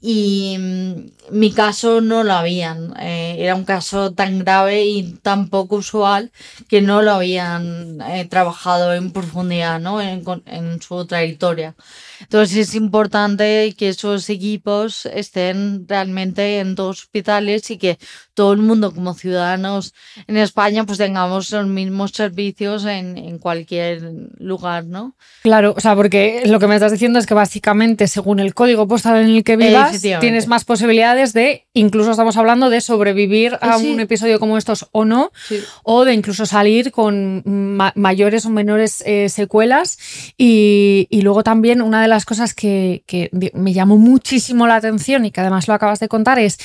y 0.00 0.58
mm, 0.60 0.92
mi 1.32 1.50
caso 1.50 2.00
no 2.00 2.22
lo 2.22 2.34
habían. 2.34 2.94
Eh, 3.00 3.34
era 3.40 3.56
un 3.56 3.64
caso 3.64 4.12
tan 4.12 4.38
grave 4.38 4.84
y 4.84 5.14
tan 5.22 5.48
poco 5.48 5.74
usual 5.74 6.30
que 6.68 6.82
no 6.82 7.02
lo 7.02 7.10
habían 7.10 8.00
eh, 8.02 8.26
trabajado 8.30 8.94
en 8.94 9.10
profundidad 9.10 9.80
¿no? 9.80 10.00
en, 10.00 10.80
su 10.82 11.04
trayectoria. 11.06 11.74
Entonces 12.20 12.68
es 12.68 12.74
importante 12.74 13.74
que 13.76 13.88
esos 13.88 14.28
equipos 14.30 15.06
estén 15.06 15.86
realmente 15.88 16.60
en 16.60 16.74
dos 16.74 17.00
hospitales 17.00 17.70
y 17.70 17.78
que 17.78 17.98
todo 18.34 18.52
el 18.52 18.58
mundo 18.58 18.92
como 18.92 19.14
ciudadanos 19.14 19.94
en 20.26 20.36
España 20.36 20.84
pues 20.84 20.98
tengamos 20.98 21.50
los 21.50 21.66
mismos 21.66 22.10
servicios 22.12 22.84
en, 22.84 23.16
en 23.16 23.38
cualquier 23.38 24.02
lugar, 24.38 24.84
¿no? 24.84 25.16
Claro, 25.42 25.74
o 25.76 25.80
sea, 25.80 25.94
porque 25.94 26.42
lo 26.46 26.58
que 26.58 26.66
me 26.66 26.74
estás 26.74 26.92
diciendo 26.92 27.18
es 27.18 27.26
que 27.26 27.34
básicamente 27.34 28.08
según 28.08 28.40
el 28.40 28.54
código 28.54 28.86
postal 28.86 29.22
en 29.22 29.28
el 29.28 29.44
que 29.44 29.56
vivas 29.56 30.00
tienes 30.00 30.46
más 30.46 30.64
posibilidades 30.64 31.32
de, 31.32 31.66
incluso 31.72 32.10
estamos 32.10 32.36
hablando 32.36 32.70
de 32.70 32.80
sobrevivir 32.80 33.58
a 33.60 33.78
un 33.78 34.00
episodio 34.00 34.38
como 34.38 34.58
estos 34.58 34.86
o 34.92 35.04
no, 35.04 35.32
o 35.82 36.04
de 36.04 36.12
incluso 36.12 36.46
salir 36.46 36.92
con 36.92 37.42
mayores 37.94 38.46
o 38.46 38.50
menores 38.50 39.02
eh, 39.06 39.28
secuelas. 39.28 39.98
Y, 40.36 41.08
luego 41.26 41.42
también 41.42 41.82
una 41.82 42.02
de 42.02 42.05
las 42.08 42.24
cosas 42.24 42.54
que, 42.54 43.02
me 43.54 43.72
llamó 43.72 43.98
muchísimo 43.98 44.66
la 44.66 44.76
atención 44.76 45.24
y 45.24 45.30
que 45.30 45.40
además 45.40 45.68
lo 45.68 45.74
acabas 45.74 46.00
de 46.00 46.08
contar 46.08 46.38
es 46.38 46.58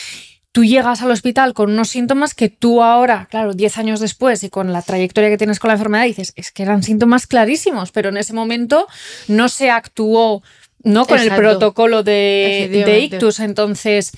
tú 0.52 0.66
llegas 0.66 1.02
al 1.02 1.12
hospital 1.12 1.54
con 1.54 1.72
unos 1.72 1.90
síntomas 1.90 2.34
que 2.34 2.50
tú 2.50 2.84
ahora, 2.84 3.28
claro, 3.30 3.54
10 3.54 3.78
años 3.78 4.00
después 4.00 4.44
y 4.44 4.50
con 4.50 4.74
la 4.74 4.82
trayectoria 4.82 5.30
que 5.30 5.38
tienes 5.38 5.60
con 5.60 5.70
la 5.70 5.76
enfermedad, 5.76 6.06
dices, 6.06 6.34
es 6.36 6.52
que 6.52 6.64
eran 6.64 6.84
síntomas 6.84 7.26
clarísimos, 7.26 7.92
pero 7.92 8.10
en 8.10 8.18
ese 8.18 8.34
momento 8.34 8.88
no 9.28 9.48
se 9.48 9.70
actuó 9.70 10.44
¿no? 10.84 11.06
con 11.06 11.20
el 11.20 11.34
protocolo 11.34 12.04
de, 12.04 12.84
de, 12.86 13.00
ictus. 13.00 13.40
Entonces, 13.40 14.12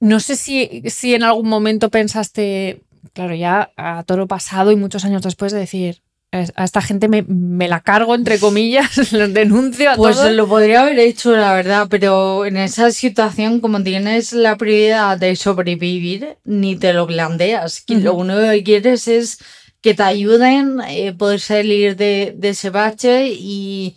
no 0.00 0.20
sé 0.20 0.36
si, 0.36 0.82
si 0.86 1.14
en 1.14 1.22
algún 1.22 1.48
momento 1.48 1.90
pensaste, 1.90 2.82
claro, 3.12 3.34
ya 3.34 3.70
a 3.76 4.02
todo 4.02 4.18
lo 4.18 4.26
pasado 4.26 4.72
y 4.72 4.76
muchos 4.76 5.04
años 5.04 5.22
después 5.22 5.52
de 5.52 5.60
decir, 5.60 6.02
a 6.32 6.64
esta 6.64 6.80
gente 6.80 7.08
me, 7.08 7.22
me, 7.22 7.68
la 7.68 7.80
cargo, 7.80 8.14
entre 8.14 8.38
comillas, 8.38 8.96
los 9.12 9.34
denuncio 9.34 9.90
a 9.90 9.96
Pues 9.96 10.18
lo 10.32 10.48
podría 10.48 10.82
haber 10.82 10.98
hecho, 10.98 11.36
la 11.36 11.52
verdad, 11.52 11.88
pero 11.90 12.46
en 12.46 12.56
esa 12.56 12.90
situación, 12.90 13.60
como 13.60 13.82
tienes 13.82 14.32
la 14.32 14.56
prioridad 14.56 15.18
de 15.18 15.36
sobrevivir, 15.36 16.38
ni 16.44 16.76
te 16.76 16.94
lo 16.94 17.06
planteas. 17.06 17.84
Lo 17.88 18.14
único 18.14 18.40
que 18.40 18.64
quieres 18.64 19.08
es 19.08 19.38
que 19.82 19.94
te 19.94 20.02
ayuden 20.02 20.80
a 20.80 20.92
eh, 20.92 21.12
poder 21.12 21.40
salir 21.40 21.96
de, 21.96 22.34
de, 22.34 22.48
ese 22.50 22.70
bache 22.70 23.28
y, 23.28 23.96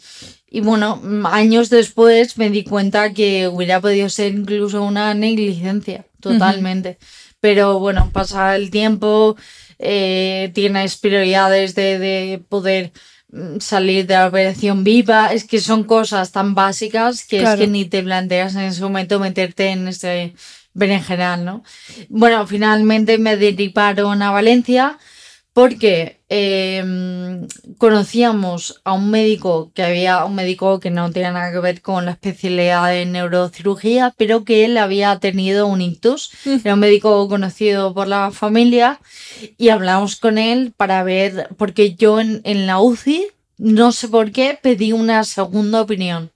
y 0.50 0.60
bueno, 0.60 1.02
años 1.26 1.70
después 1.70 2.38
me 2.38 2.50
di 2.50 2.64
cuenta 2.64 3.14
que 3.14 3.48
hubiera 3.48 3.80
podido 3.80 4.10
ser 4.10 4.34
incluso 4.34 4.84
una 4.84 5.14
negligencia, 5.14 6.06
totalmente. 6.20 6.98
Pero 7.40 7.80
bueno, 7.80 8.10
pasa 8.12 8.56
el 8.56 8.72
tiempo, 8.72 9.38
eh, 9.80 10.52
tienes 10.54 10.98
prioridades 10.98 11.76
de, 11.76 12.00
de, 12.00 12.42
poder 12.50 12.92
mm, 13.32 13.60
salir 13.60 14.08
de 14.08 14.16
la 14.16 14.28
operación 14.28 14.84
viva. 14.84 15.34
Es 15.34 15.44
que 15.44 15.60
son 15.60 15.84
cosas 15.84 16.32
tan 16.32 16.56
básicas 16.56 17.26
que 17.26 17.44
es 17.44 17.56
que 17.56 17.68
ni 17.68 17.86
te 17.86 18.04
planteas 18.04 18.56
en 18.56 18.62
ese 18.62 18.82
momento 18.82 19.20
meterte 19.20 19.70
en 19.70 19.88
ese 19.88 20.34
berenjenal, 20.74 21.46
¿no? 21.46 21.64
Bueno, 22.10 22.46
finalmente 22.48 23.18
me 23.18 23.38
derivaron 23.38 24.22
a 24.22 24.32
Valencia 24.32 24.98
porque 25.56 26.20
em, 26.28 27.48
conocíamos 27.78 28.82
a 28.84 28.92
un 28.92 29.10
médico 29.10 29.72
que 29.74 29.84
había 29.84 30.26
un 30.26 30.36
médico 30.36 30.82
que 30.82 30.90
no 30.90 31.10
tenía 31.12 31.32
nada 31.32 31.54
que 31.54 31.60
ver 31.60 31.82
con 31.82 32.04
la 32.04 32.12
especialidad 32.12 32.90
de 32.90 33.06
neurocirugía, 33.06 34.14
pero 34.18 34.44
que 34.44 34.66
él 34.66 34.78
había 34.78 35.18
tenido 35.20 35.68
un 35.68 35.80
ictus. 35.80 36.32
Era 36.44 36.74
un 36.74 36.82
médico 36.82 37.30
conocido 37.30 37.94
por 37.94 38.10
la 38.10 38.32
familia 38.32 39.00
y 39.58 39.70
hablamos 39.70 40.18
con 40.18 40.38
él 40.38 40.74
para 40.76 41.04
ver, 41.04 41.48
porque 41.56 41.96
yo 41.96 42.20
en, 42.20 42.42
en 42.44 42.68
la 42.68 42.82
UCI, 42.82 43.28
no 43.58 43.94
sé 43.94 44.10
por 44.10 44.34
qué, 44.34 44.60
pedí 44.62 44.92
una 44.92 45.24
segunda 45.24 45.80
opinión. 45.80 46.32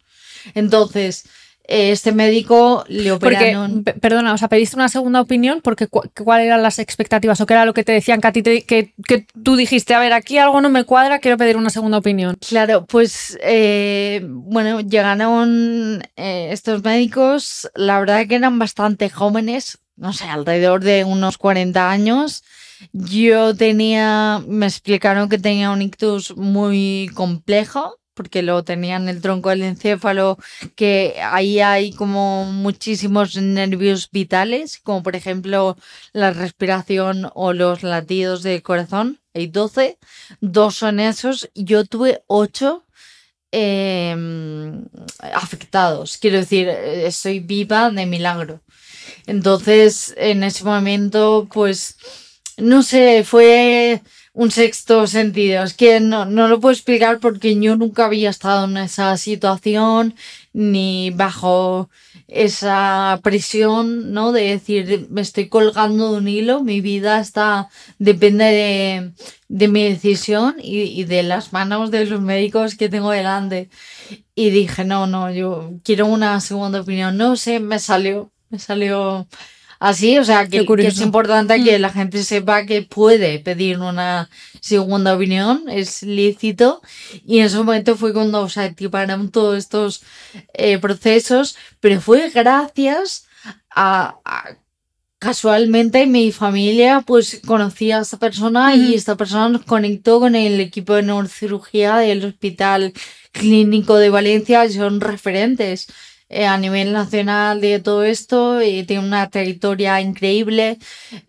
Entonces, 0.55 1.25
este 1.69 2.11
médico 2.11 2.83
le 2.87 3.11
operaron. 3.11 3.83
perdona, 3.83 4.33
o 4.33 4.37
sea, 4.37 4.47
pediste 4.47 4.75
una 4.75 4.89
segunda 4.89 5.21
opinión 5.21 5.61
porque 5.61 5.87
cuáles 5.87 6.47
eran 6.47 6.63
las 6.63 6.79
expectativas 6.79 7.39
o 7.39 7.45
qué 7.45 7.53
era 7.53 7.65
lo 7.65 7.75
que 7.75 7.83
te 7.83 7.91
decían 7.91 8.21
que 8.21 8.27
a 8.27 8.31
ti 8.31 8.41
que, 8.41 8.93
tú 9.43 9.55
dijiste, 9.55 9.93
a 9.93 9.99
ver, 9.99 10.13
aquí 10.13 10.39
algo 10.39 10.61
no 10.61 10.69
me 10.69 10.83
cuadra, 10.83 11.19
quiero 11.19 11.37
pedir 11.37 11.57
una 11.57 11.69
segunda 11.69 11.99
opinión. 11.99 12.37
Claro, 12.47 12.85
pues 12.87 13.37
eh, 13.43 14.21
bueno, 14.25 14.81
llegaron 14.81 16.01
eh, 16.15 16.49
estos 16.51 16.83
médicos, 16.83 17.69
la 17.75 17.99
verdad 17.99 18.25
que 18.27 18.35
eran 18.35 18.57
bastante 18.57 19.09
jóvenes, 19.11 19.77
no 19.95 20.11
sé, 20.11 20.25
alrededor 20.25 20.83
de 20.83 21.03
unos 21.03 21.37
40 21.37 21.91
años. 21.91 22.43
Yo 22.93 23.55
tenía, 23.55 24.41
me 24.47 24.65
explicaron 24.65 25.29
que 25.29 25.37
tenía 25.37 25.69
un 25.69 25.81
ictus 25.81 26.35
muy 26.35 27.11
complejo 27.13 27.99
porque 28.19 28.41
lo 28.41 28.65
tenía 28.65 28.97
en 28.97 29.07
el 29.07 29.21
tronco 29.21 29.47
del 29.47 29.63
encéfalo, 29.63 30.37
que 30.75 31.15
ahí 31.23 31.61
hay 31.61 31.93
como 31.93 32.43
muchísimos 32.51 33.37
nervios 33.37 34.09
vitales, 34.11 34.77
como 34.83 35.03
por 35.03 35.15
ejemplo 35.15 35.77
la 36.11 36.31
respiración 36.31 37.31
o 37.33 37.53
los 37.53 37.81
latidos 37.81 38.43
del 38.43 38.61
corazón. 38.61 39.21
Hay 39.33 39.47
12, 39.47 39.97
dos 40.41 40.75
son 40.75 40.99
esos. 40.99 41.49
Yo 41.55 41.85
tuve 41.85 42.21
8 42.27 42.83
em, 43.53 44.83
afectados. 45.21 46.17
Quiero 46.17 46.39
decir, 46.39 46.67
estoy 46.67 47.39
viva 47.39 47.89
de 47.89 48.05
milagro. 48.05 48.59
Entonces, 49.27 50.13
en 50.17 50.43
ese 50.43 50.65
momento, 50.65 51.47
pues, 51.53 51.95
no 52.57 52.83
sé, 52.83 53.23
fue 53.23 54.01
un 54.39 54.51
sexto 54.51 55.05
sentido. 55.05 55.63
Es 55.63 55.73
que 55.73 55.99
no, 55.99 56.23
no 56.23 56.47
lo 56.47 56.61
puedo 56.61 56.71
explicar 56.71 57.19
porque 57.19 57.59
yo 57.59 57.75
nunca 57.75 58.05
había 58.05 58.29
estado 58.29 58.65
en 58.65 58.77
esa 58.77 59.17
situación 59.17 60.15
ni 60.53 61.09
bajo 61.09 61.89
esa 62.29 63.19
presión, 63.21 64.13
¿no? 64.13 64.31
De 64.31 64.43
decir, 64.43 65.07
me 65.09 65.19
estoy 65.19 65.49
colgando 65.49 66.13
de 66.13 66.17
un 66.19 66.27
hilo, 66.29 66.63
mi 66.63 66.79
vida 66.79 67.19
está, 67.19 67.67
depende 67.97 68.45
de, 68.45 69.11
de 69.49 69.67
mi 69.67 69.83
decisión 69.83 70.55
y, 70.61 70.83
y, 70.83 71.03
de 71.03 71.23
las 71.23 71.51
manos 71.51 71.91
de 71.91 72.05
los 72.05 72.21
médicos 72.21 72.75
que 72.75 72.87
tengo 72.87 73.11
delante. 73.11 73.69
Y 74.35 74.51
dije, 74.51 74.85
no, 74.85 75.05
no, 75.05 75.33
yo 75.33 75.73
quiero 75.83 76.05
una 76.05 76.39
segunda 76.39 76.79
opinión. 76.79 77.17
No 77.17 77.35
sé, 77.35 77.59
me 77.59 77.77
salió, 77.77 78.31
me 78.49 78.59
salió 78.59 79.27
así, 79.79 80.17
o 80.17 80.23
sea, 80.23 80.47
que, 80.47 80.65
es 80.79 81.01
importante 81.01 81.63
que 81.63 81.77
mm. 81.77 81.81
la 81.81 81.89
gente 81.89 82.23
sepa 82.23 82.65
que 82.65 82.81
puede 82.81 83.39
pedir 83.39 83.79
una 83.79 84.29
segunda 84.61 85.15
opinión, 85.15 85.63
es 85.69 86.03
lícito, 86.03 86.81
y 87.25 87.39
en 87.39 87.45
ese 87.45 87.57
momento 87.57 87.95
fue 87.95 88.13
cuando 88.13 88.47
se 88.49 88.61
activaron 88.61 89.31
todos 89.31 89.57
estos 89.57 90.03
eh, 90.53 90.77
procesos, 90.77 91.57
pero 91.79 92.01
fue 92.01 92.29
gracias 92.29 93.25
a, 93.71 94.19
casualmente 95.19 96.07
mi 96.07 96.31
familia 96.31 97.03
pues 97.05 97.41
conocía 97.45 97.99
a 97.99 98.01
esta 98.01 98.17
persona 98.17 98.75
y 98.75 98.95
esta 98.95 99.17
persona 99.17 99.49
nos 99.49 99.65
conectó 99.65 100.19
con 100.21 100.33
el 100.35 100.59
equipo 100.61 100.93
de 100.93 101.03
neurocirugía 101.03 101.97
del 101.97 102.23
Hospital 102.23 102.93
Clínico 103.33 103.97
de 103.97 104.09
Valencia, 104.09 104.67
son 104.69 105.01
referentes. 105.01 105.87
Eh, 106.31 106.45
a 106.45 106.59
nivel 106.59 106.93
nacional 106.93 107.59
de 107.59 107.79
todo 107.79 108.03
esto 108.03 108.61
y 108.61 108.83
tiene 108.83 109.03
una 109.03 109.31
trayectoria 109.31 109.99
increíble, 109.99 110.77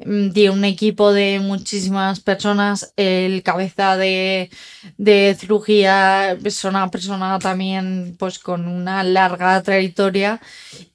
mm, 0.04 0.32
tiene 0.32 0.50
un 0.50 0.64
equipo 0.66 1.12
de 1.14 1.40
muchísimas 1.40 2.20
personas, 2.20 2.92
el 2.96 3.42
cabeza 3.42 3.96
de, 3.96 4.50
de 4.98 5.34
cirugía 5.40 6.32
es 6.32 6.64
una 6.64 6.90
persona 6.90 7.38
también 7.38 8.14
pues 8.18 8.38
con 8.38 8.68
una 8.68 9.02
larga 9.02 9.62
trayectoria 9.62 10.38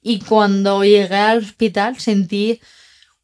y 0.02 0.20
cuando 0.20 0.84
llegué 0.84 1.16
al 1.16 1.38
hospital 1.38 1.98
sentí 1.98 2.60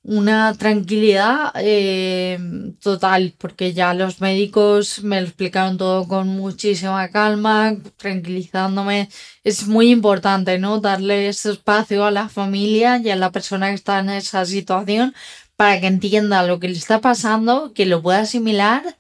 una 0.05 0.55
tranquilidad 0.55 1.53
eh, 1.57 2.39
total, 2.81 3.35
porque 3.39 3.73
ya 3.73 3.95
los 3.95 4.21
médicos 4.21 5.03
me 5.05 5.21
lo 5.21 5.29
explicaron 5.29 5.79
todo 5.79 6.09
con 6.09 6.29
muchísima 6.29 7.09
calma, 7.11 7.77
tranquilizándome. 7.99 9.09
Es 9.45 9.69
muy 9.69 9.91
importante, 9.91 10.59
¿no? 10.59 10.81
Darle 10.81 11.29
ese 11.29 11.53
espacio 11.53 12.05
a 12.05 12.11
la 12.11 12.29
familia 12.29 13.01
y 13.03 13.11
a 13.11 13.17
la 13.17 13.31
persona 13.31 13.69
que 13.69 13.75
está 13.75 14.01
en 14.01 14.11
esa 14.11 14.45
situación 14.45 15.15
para 15.57 15.81
que 15.81 15.87
entienda 15.87 16.43
lo 16.43 16.59
que 16.59 16.69
le 16.69 16.77
está 16.77 17.01
pasando, 17.01 17.73
que 17.73 17.87
lo 17.87 18.03
pueda 18.03 18.21
asimilar 18.21 18.97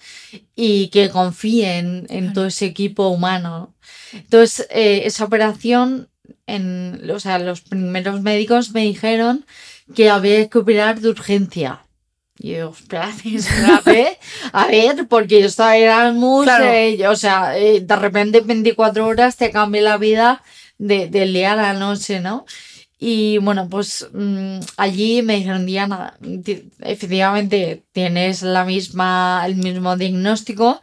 y 0.54 0.88
que 0.88 1.10
confíe 1.10 1.78
en, 1.78 2.32
todo 2.32 2.46
ese 2.46 2.66
equipo 2.66 3.08
humano. 3.08 3.74
Entonces, 4.12 4.68
eh, 4.70 5.02
esa 5.04 5.24
operación, 5.24 6.08
en, 6.46 7.10
o 7.10 7.18
sea, 7.18 7.40
los 7.40 7.62
primeros 7.62 8.22
médicos 8.22 8.72
me 8.72 8.82
dijeron 8.82 9.44
que 9.92 10.10
había 10.10 10.48
que 10.48 10.58
operar 10.58 11.00
de 11.00 11.08
urgencia. 11.08 11.84
Y 12.38 12.52
yo, 12.52 12.70
espérate, 12.70 14.18
a 14.52 14.66
ver, 14.66 15.06
porque 15.08 15.40
yo 15.40 15.46
estaba 15.46 15.76
Erasmus, 15.76 16.48
eh, 16.60 17.06
o 17.06 17.14
sea, 17.14 17.56
eh, 17.56 17.80
de 17.80 17.96
repente 17.96 18.40
24 18.40 19.06
horas 19.06 19.36
te 19.36 19.50
cambia 19.50 19.82
la 19.82 19.96
vida 19.96 20.42
de, 20.78 21.08
del 21.08 21.32
día 21.32 21.52
a 21.52 21.56
la 21.56 21.72
noche, 21.74 22.20
¿no? 22.20 22.44
Y 22.98 23.38
bueno, 23.38 23.68
pues 23.68 24.08
mm, 24.12 24.60
allí 24.76 25.22
me 25.22 25.36
dijeron, 25.36 25.66
Diana, 25.66 26.16
efectivamente 26.80 27.82
tienes 27.92 28.42
la 28.42 28.64
misma, 28.64 29.42
el 29.44 29.56
mismo 29.56 29.96
diagnóstico, 29.96 30.80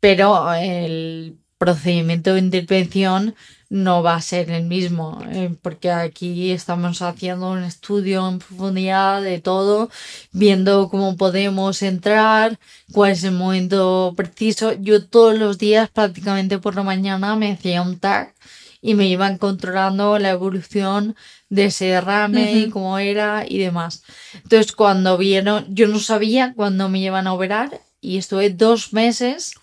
pero 0.00 0.52
el 0.54 1.36
procedimiento 1.58 2.34
de 2.34 2.40
intervención 2.40 3.34
no 3.70 4.02
va 4.02 4.14
a 4.14 4.22
ser 4.22 4.50
el 4.50 4.64
mismo, 4.64 5.20
eh, 5.30 5.54
porque 5.60 5.90
aquí 5.90 6.52
estamos 6.52 7.02
haciendo 7.02 7.50
un 7.50 7.64
estudio 7.64 8.26
en 8.26 8.38
profundidad 8.38 9.20
de 9.20 9.40
todo, 9.40 9.90
viendo 10.32 10.88
cómo 10.88 11.16
podemos 11.16 11.82
entrar, 11.82 12.58
cuál 12.92 13.12
es 13.12 13.24
el 13.24 13.32
momento 13.32 14.14
preciso. 14.16 14.72
Yo 14.72 15.04
todos 15.04 15.38
los 15.38 15.58
días, 15.58 15.90
prácticamente 15.90 16.58
por 16.58 16.76
la 16.76 16.82
mañana, 16.82 17.36
me 17.36 17.52
hacía 17.52 17.82
un 17.82 17.98
tag 17.98 18.32
y 18.80 18.94
me 18.94 19.06
iban 19.06 19.36
controlando 19.36 20.18
la 20.18 20.30
evolución 20.30 21.14
de 21.50 21.66
ese 21.66 21.86
derrame 21.86 22.52
y 22.52 22.70
cómo 22.70 22.98
era 22.98 23.44
y 23.46 23.58
demás. 23.58 24.02
Entonces, 24.34 24.72
cuando 24.72 25.18
vieron, 25.18 25.66
yo 25.74 25.88
no 25.88 25.98
sabía 25.98 26.54
cuándo 26.54 26.88
me 26.88 27.00
iban 27.00 27.26
a 27.26 27.34
operar 27.34 27.80
y 28.00 28.16
estuve 28.16 28.48
dos 28.48 28.92
meses. 28.94 29.54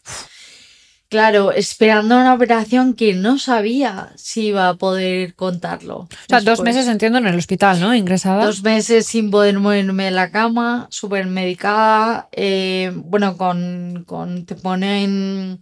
Claro, 1.07 1.51
esperando 1.51 2.15
una 2.15 2.33
operación 2.33 2.93
que 2.93 3.13
no 3.13 3.37
sabía 3.37 4.11
si 4.15 4.47
iba 4.47 4.69
a 4.69 4.73
poder 4.73 5.35
contarlo. 5.35 5.97
O 5.97 6.09
sea, 6.27 6.41
dos 6.41 6.61
meses 6.61 6.87
entiendo 6.87 7.19
en 7.19 7.27
el 7.27 7.37
hospital, 7.37 7.79
¿no? 7.79 7.93
Ingresada. 7.93 8.45
Dos 8.45 8.63
meses 8.63 9.05
sin 9.05 9.29
poder 9.29 9.59
moverme 9.59 10.05
de 10.05 10.11
la 10.11 10.31
cama, 10.31 10.87
súper 10.89 11.27
medicada. 11.27 12.27
Eh, 12.31 12.91
bueno, 12.95 13.37
con, 13.37 14.03
con, 14.07 14.45
te 14.45 14.55
ponen... 14.55 15.61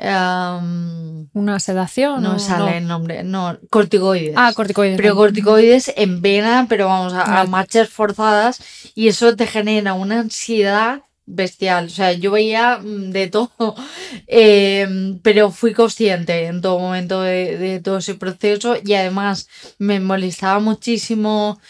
¿Una 0.00 1.58
sedación? 1.58 2.22
No 2.22 2.38
sale 2.38 2.78
el 2.78 2.86
nombre. 2.86 3.24
No, 3.24 3.58
corticoides. 3.68 4.34
Ah, 4.36 4.52
corticoides. 4.54 4.96
Pero 4.96 5.16
corticoides 5.16 5.92
en 5.96 6.22
vena, 6.22 6.66
pero 6.68 6.86
vamos 6.86 7.14
a, 7.14 7.40
a 7.40 7.46
marchas 7.46 7.88
forzadas. 7.88 8.60
Y 8.94 9.08
eso 9.08 9.34
te 9.34 9.48
genera 9.48 9.94
una 9.94 10.20
ansiedad 10.20 11.02
bestial. 11.28 11.86
O 11.86 11.90
sea, 11.90 12.12
yo 12.12 12.32
veía 12.32 12.78
mm, 12.78 13.10
de 13.10 13.28
todo, 13.28 13.74
em, 14.26 15.20
pero 15.20 15.50
fui 15.50 15.72
consciente 15.74 16.46
en 16.46 16.60
todo 16.60 16.78
momento 16.78 17.22
de, 17.22 17.80
todo 17.84 17.98
ese 17.98 18.14
proceso 18.14 18.76
y 18.84 18.94
además 18.94 19.48
me 19.78 20.00
molestaba 20.00 20.58
muchísimo 20.58 21.60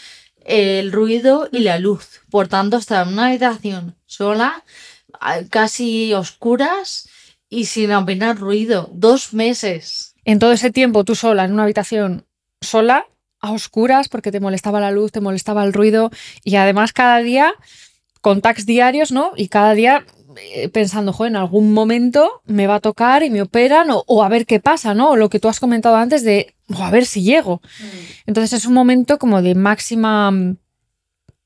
el 0.45 0.91
ruido 0.91 1.49
y 1.51 1.59
la 1.59 1.77
luz. 1.77 2.21
Por 2.31 2.47
tanto, 2.47 2.77
estaba 2.77 3.03
en 3.07 3.13
una 3.13 3.27
habitación 3.27 3.95
sola, 4.05 4.63
casi 5.49 6.13
oscuras 6.13 7.09
y 7.49 7.65
sin 7.65 7.91
apenas 7.91 8.39
ruido. 8.39 8.89
Dos 8.93 9.33
meses. 9.33 10.15
En 10.25 10.39
todo 10.39 10.53
ese 10.53 10.71
tiempo, 10.71 11.03
tú 11.03 11.15
sola, 11.15 11.45
en 11.45 11.53
una 11.53 11.63
habitación 11.63 12.25
sola, 12.61 13.05
a 13.41 13.51
oscuras, 13.51 14.09
porque 14.09 14.31
te 14.31 14.39
molestaba 14.39 14.79
la 14.79 14.91
luz, 14.91 15.11
te 15.11 15.21
molestaba 15.21 15.63
el 15.63 15.73
ruido 15.73 16.11
y 16.43 16.55
además 16.55 16.93
cada 16.93 17.19
día 17.19 17.53
contacts 18.21 18.65
diarios, 18.65 19.11
¿no? 19.11 19.31
Y 19.35 19.47
cada 19.47 19.73
día 19.73 20.05
eh, 20.37 20.69
pensando, 20.69 21.11
joder, 21.11 21.31
en 21.31 21.37
algún 21.37 21.73
momento 21.73 22.41
me 22.45 22.67
va 22.67 22.75
a 22.75 22.79
tocar 22.79 23.23
y 23.23 23.29
me 23.29 23.41
operan 23.41 23.87
o, 23.89 24.23
a 24.23 24.29
ver 24.29 24.45
qué 24.45 24.59
pasa, 24.59 24.93
¿no? 24.93 25.11
O 25.11 25.15
lo 25.15 25.29
que 25.29 25.39
tú 25.39 25.47
has 25.47 25.59
comentado 25.59 25.95
antes 25.95 26.23
de, 26.23 26.53
o 26.73 26.83
a 26.83 26.91
ver 26.91 27.05
si 27.05 27.23
llego. 27.23 27.61
Mm. 27.79 27.83
Entonces 28.27 28.53
es 28.53 28.65
un 28.65 28.73
momento 28.73 29.17
como 29.17 29.41
de 29.41 29.55
máxima, 29.55 30.31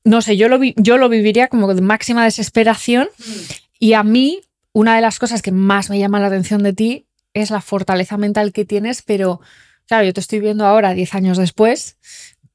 no 0.04 0.22
sé, 0.22 0.36
yo 0.36 0.48
lo, 0.48 0.58
yo 0.62 0.98
lo 0.98 1.08
viviría 1.08 1.48
como 1.48 1.72
de 1.72 1.80
máxima 1.80 2.24
desesperación 2.24 3.08
mm. 3.18 3.32
y 3.78 3.92
a 3.94 4.02
mí 4.02 4.42
una 4.72 4.96
de 4.96 5.00
las 5.00 5.18
cosas 5.18 5.40
que 5.40 5.52
más 5.52 5.88
me 5.88 5.98
llama 5.98 6.20
la 6.20 6.26
atención 6.26 6.62
de 6.62 6.72
ti 6.72 7.06
es 7.32 7.50
la 7.50 7.60
fortaleza 7.60 8.18
mental 8.18 8.52
que 8.52 8.64
tienes, 8.64 9.02
pero 9.02 9.40
claro, 9.86 10.04
yo 10.04 10.12
te 10.12 10.20
estoy 10.20 10.40
viendo 10.40 10.66
ahora, 10.66 10.94
10 10.94 11.14
años 11.14 11.38
después, 11.38 11.96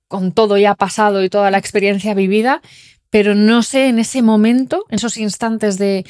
con 0.07 0.31
todo 0.31 0.57
ya 0.57 0.75
pasado 0.75 1.23
y 1.23 1.29
toda 1.29 1.49
la 1.51 1.57
experiencia 1.57 2.13
vivida, 2.13 2.61
pero 3.09 3.35
no 3.35 3.63
sé 3.63 3.87
en 3.87 3.99
ese 3.99 4.21
momento, 4.21 4.85
en 4.89 4.95
esos 4.95 5.17
instantes 5.17 5.77
de, 5.77 6.05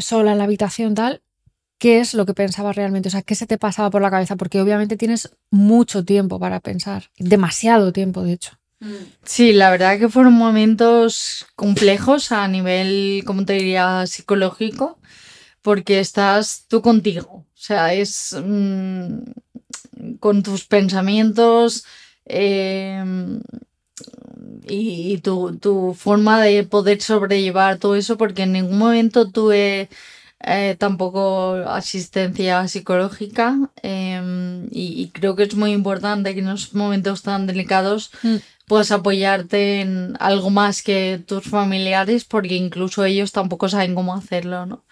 sola 0.00 0.32
en 0.32 0.38
la 0.38 0.44
habitación 0.44 0.94
tal, 0.94 1.22
qué 1.78 2.00
es 2.00 2.14
lo 2.14 2.26
que 2.26 2.34
pensabas 2.34 2.74
realmente, 2.74 3.08
o 3.08 3.12
sea, 3.12 3.22
qué 3.22 3.34
se 3.34 3.46
te 3.46 3.58
pasaba 3.58 3.90
por 3.90 4.02
la 4.02 4.10
cabeza, 4.10 4.36
porque 4.36 4.60
obviamente 4.60 4.96
tienes 4.96 5.30
mucho 5.50 6.04
tiempo 6.04 6.40
para 6.40 6.60
pensar, 6.60 7.10
demasiado 7.18 7.92
tiempo 7.92 8.22
de 8.22 8.32
hecho. 8.32 8.58
Mm. 8.80 8.94
Sí, 9.24 9.52
la 9.52 9.70
verdad 9.70 9.98
que 9.98 10.08
fueron 10.08 10.34
momentos 10.34 11.46
complejos 11.54 12.32
a 12.32 12.48
nivel, 12.48 13.22
como 13.24 13.44
te 13.44 13.54
diría, 13.54 14.06
psicológico, 14.06 14.98
porque 15.62 16.00
estás 16.00 16.64
tú 16.68 16.82
contigo, 16.82 17.28
o 17.30 17.46
sea, 17.54 17.94
es 17.94 18.36
mm, 18.44 19.18
con 20.18 20.42
tus 20.42 20.64
pensamientos, 20.64 21.84
eh, 22.24 23.04
y, 24.68 25.18
tu, 25.18 25.94
forma 25.98 26.40
de 26.42 26.64
poder 26.64 27.00
sobrellevar 27.00 27.78
todo 27.78 27.96
eso, 27.96 28.16
porque 28.16 28.42
en 28.42 28.52
ningún 28.52 28.78
momento 28.78 29.30
tuve 29.30 29.88
eh, 30.40 30.76
tampoco 30.78 31.54
asistencia 31.66 32.68
psicológica 32.68 33.58
em, 33.82 34.68
y, 34.70 35.10
creo 35.10 35.34
que 35.34 35.44
es 35.44 35.54
muy 35.56 35.72
importante 35.72 36.34
que 36.34 36.40
en 36.40 36.48
esos 36.48 36.74
momentos 36.74 37.22
tan 37.22 37.46
delicados 37.46 38.12
mm. 38.22 38.36
puedas 38.68 38.92
apoyarte 38.92 39.80
en 39.80 40.16
algo 40.20 40.50
más 40.50 40.82
que 40.82 41.20
tus 41.26 41.44
familiares, 41.44 42.24
porque 42.24 42.54
incluso 42.54 43.04
ellos 43.04 43.32
tampoco 43.32 43.68
saben 43.68 43.94
cómo 43.94 44.14
hacerlo, 44.14 44.66
¿no? 44.66 44.84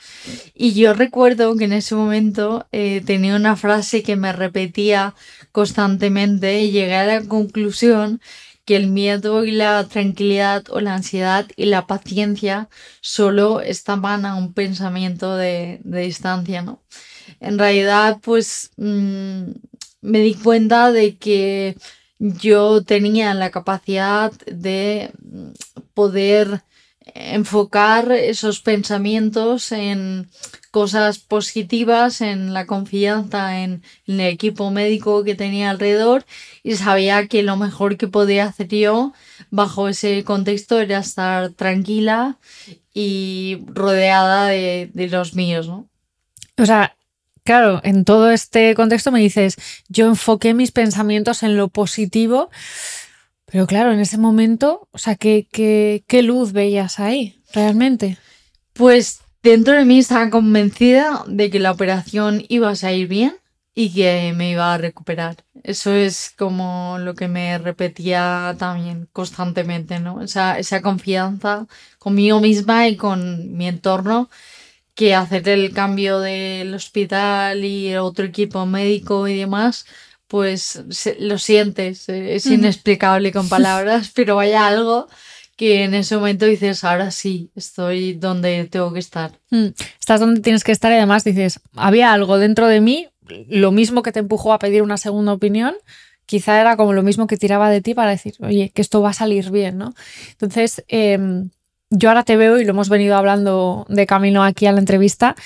Y 0.54 0.72
yo 0.72 0.94
recuerdo 0.94 1.56
que 1.56 1.64
en 1.64 1.74
ese 1.74 1.94
momento 1.94 2.66
eh, 2.72 3.02
tenía 3.06 3.36
una 3.36 3.54
frase 3.56 4.02
que 4.02 4.16
me 4.16 4.32
repetía 4.32 5.14
constantemente 5.52 6.60
y 6.62 6.72
llegué 6.72 6.96
a 6.96 7.06
la 7.06 7.22
conclusión 7.24 8.20
que 8.66 8.76
el 8.76 8.88
miedo 8.88 9.44
y 9.44 9.52
la 9.52 9.84
tranquilidad 9.84 10.64
o 10.70 10.80
la 10.80 10.94
ansiedad 10.94 11.46
y 11.56 11.66
la 11.66 11.86
paciencia 11.86 12.68
solo 13.00 13.60
estaban 13.60 14.26
a 14.26 14.34
un 14.34 14.52
pensamiento 14.52 15.36
de, 15.36 15.80
distancia, 15.84 16.62
¿no? 16.62 16.82
En 17.40 17.58
realidad, 17.58 18.18
pues 18.22 18.72
mm, 18.76 19.50
me 20.02 20.18
di 20.18 20.34
cuenta 20.34 20.90
de 20.92 21.16
que 21.16 21.76
yo 22.18 22.82
tenía 22.82 23.32
la 23.34 23.50
capacidad 23.50 24.32
de 24.46 25.12
poder 25.94 26.62
enfocar 27.14 28.10
esos 28.10 28.60
pensamientos 28.60 29.70
en 29.70 30.28
cosas 30.76 31.18
positivas, 31.18 32.20
en 32.20 32.52
la 32.52 32.66
confianza 32.66 33.62
en, 33.62 33.82
el 34.06 34.20
equipo 34.20 34.70
médico 34.70 35.24
que 35.24 35.34
tenía 35.34 35.70
alrededor 35.70 36.26
y 36.62 36.76
sabía 36.76 37.28
que 37.28 37.42
lo 37.42 37.56
mejor 37.56 37.96
que 37.96 38.08
podía 38.08 38.44
hacer 38.44 38.68
yo 38.68 39.14
bajo 39.50 39.88
ese 39.88 40.22
contexto 40.22 40.78
era 40.78 40.98
estar 40.98 41.48
tranquila 41.52 42.36
y 42.92 43.64
rodeada 43.68 44.48
de, 44.48 44.90
de 44.92 45.08
los 45.08 45.34
míos, 45.34 45.66
¿no? 45.66 45.88
O 46.58 46.66
sea, 46.66 46.94
claro, 47.42 47.80
en 47.82 48.04
todo 48.04 48.30
este 48.30 48.74
contexto 48.74 49.10
me 49.10 49.20
dices, 49.20 49.56
yo 49.88 50.08
enfoqué 50.08 50.52
mis 50.52 50.72
pensamientos 50.72 51.42
en 51.42 51.56
lo 51.56 51.68
positivo 51.68 52.50
pero 53.46 53.66
claro, 53.66 53.92
en 53.92 54.00
ese 54.00 54.18
momento, 54.18 54.88
o 54.90 54.98
sea, 54.98 55.14
¿qué, 55.14 55.46
qué, 55.50 56.22
luz 56.22 56.52
veías 56.52 56.98
ahí 56.98 57.40
realmente? 57.54 58.18
Pues 58.74 59.20
dentro 59.46 59.74
de 59.74 59.84
mí 59.84 59.98
estaba 59.98 60.30
convencida 60.30 61.24
de 61.26 61.50
que 61.50 61.60
la 61.60 61.70
operación 61.70 62.44
iba 62.48 62.70
a 62.70 62.76
salir 62.76 63.08
bien 63.08 63.36
y 63.74 63.92
que 63.92 64.32
me 64.34 64.50
iba 64.50 64.72
a 64.72 64.78
recuperar. 64.78 65.36
Eso 65.62 65.92
es 65.92 66.32
como 66.36 66.96
lo 66.98 67.14
que 67.14 67.28
me 67.28 67.58
repetía 67.58 68.56
también 68.58 69.08
constantemente, 69.12 70.00
¿no? 70.00 70.22
Esa, 70.22 70.58
esa 70.58 70.82
confianza 70.82 71.66
conmigo 71.98 72.40
misma 72.40 72.88
y 72.88 72.96
con 72.96 73.56
mi 73.56 73.68
entorno 73.68 74.30
que 74.94 75.14
hacer 75.14 75.48
el 75.48 75.72
cambio 75.72 76.20
del 76.20 76.74
hospital 76.74 77.64
y 77.64 77.94
otro 77.96 78.24
equipo 78.24 78.64
médico 78.66 79.28
y 79.28 79.36
demás 79.36 79.86
pues 80.28 80.82
lo 81.20 81.38
sientes, 81.38 82.08
eh, 82.08 82.34
es 82.34 82.46
inexplicable 82.46 83.32
con 83.32 83.48
palabras, 83.48 84.10
pero 84.14 84.36
vaya 84.36 84.66
algo 84.66 85.08
que 85.56 85.84
en 85.84 85.94
ese 85.94 86.16
momento 86.16 86.44
dices, 86.44 86.84
ahora 86.84 87.10
sí, 87.10 87.50
estoy 87.56 88.12
donde 88.12 88.66
tengo 88.70 88.92
que 88.92 88.98
estar. 88.98 89.32
Mm, 89.50 89.68
estás 89.98 90.20
donde 90.20 90.42
tienes 90.42 90.64
que 90.64 90.72
estar 90.72 90.92
y 90.92 90.96
además 90.96 91.24
dices, 91.24 91.60
había 91.74 92.12
algo 92.12 92.38
dentro 92.38 92.68
de 92.68 92.80
mí, 92.80 93.08
lo 93.48 93.72
mismo 93.72 94.02
que 94.02 94.12
te 94.12 94.20
empujó 94.20 94.52
a 94.52 94.58
pedir 94.58 94.82
una 94.82 94.98
segunda 94.98 95.32
opinión, 95.32 95.74
quizá 96.26 96.60
era 96.60 96.76
como 96.76 96.92
lo 96.92 97.02
mismo 97.02 97.26
que 97.26 97.38
tiraba 97.38 97.70
de 97.70 97.80
ti 97.80 97.94
para 97.94 98.10
decir, 98.10 98.34
oye, 98.40 98.70
que 98.74 98.82
esto 98.82 99.00
va 99.00 99.10
a 99.10 99.14
salir 99.14 99.50
bien, 99.50 99.78
¿no? 99.78 99.94
Entonces, 100.32 100.84
em, 100.88 101.48
yo 101.88 102.10
ahora 102.10 102.24
te 102.24 102.36
veo 102.36 102.60
y 102.60 102.64
lo 102.64 102.70
hemos 102.70 102.88
venido 102.88 103.16
hablando 103.16 103.86
de 103.88 104.06
camino 104.06 104.44
aquí 104.44 104.66
a 104.66 104.72
la 104.72 104.80
entrevista, 104.80 105.36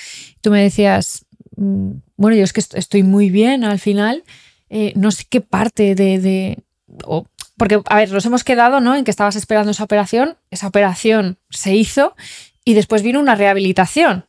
tú 0.41 0.51
me 0.51 0.61
decías, 0.61 1.25
mm, 1.55 1.91
bueno, 2.17 2.35
yo 2.35 2.43
es 2.43 2.51
que 2.51 2.61
estoy 2.73 3.03
muy 3.03 3.29
bien 3.29 3.63
al 3.63 3.79
final, 3.79 4.23
eh, 4.69 4.91
no 4.95 5.11
sé 5.11 5.23
qué 5.29 5.39
parte 5.39 5.95
de... 5.95 6.57
porque, 7.61 7.79
a 7.85 7.95
ver, 7.97 8.11
nos 8.11 8.25
hemos 8.25 8.43
quedado 8.43 8.79
¿no? 8.79 8.95
en 8.95 9.03
que 9.03 9.11
estabas 9.11 9.35
esperando 9.35 9.69
esa 9.69 9.83
operación, 9.83 10.35
esa 10.49 10.65
operación 10.65 11.37
se 11.51 11.75
hizo 11.75 12.15
y 12.65 12.73
después 12.73 13.03
vino 13.03 13.19
una 13.19 13.35
rehabilitación. 13.35 14.25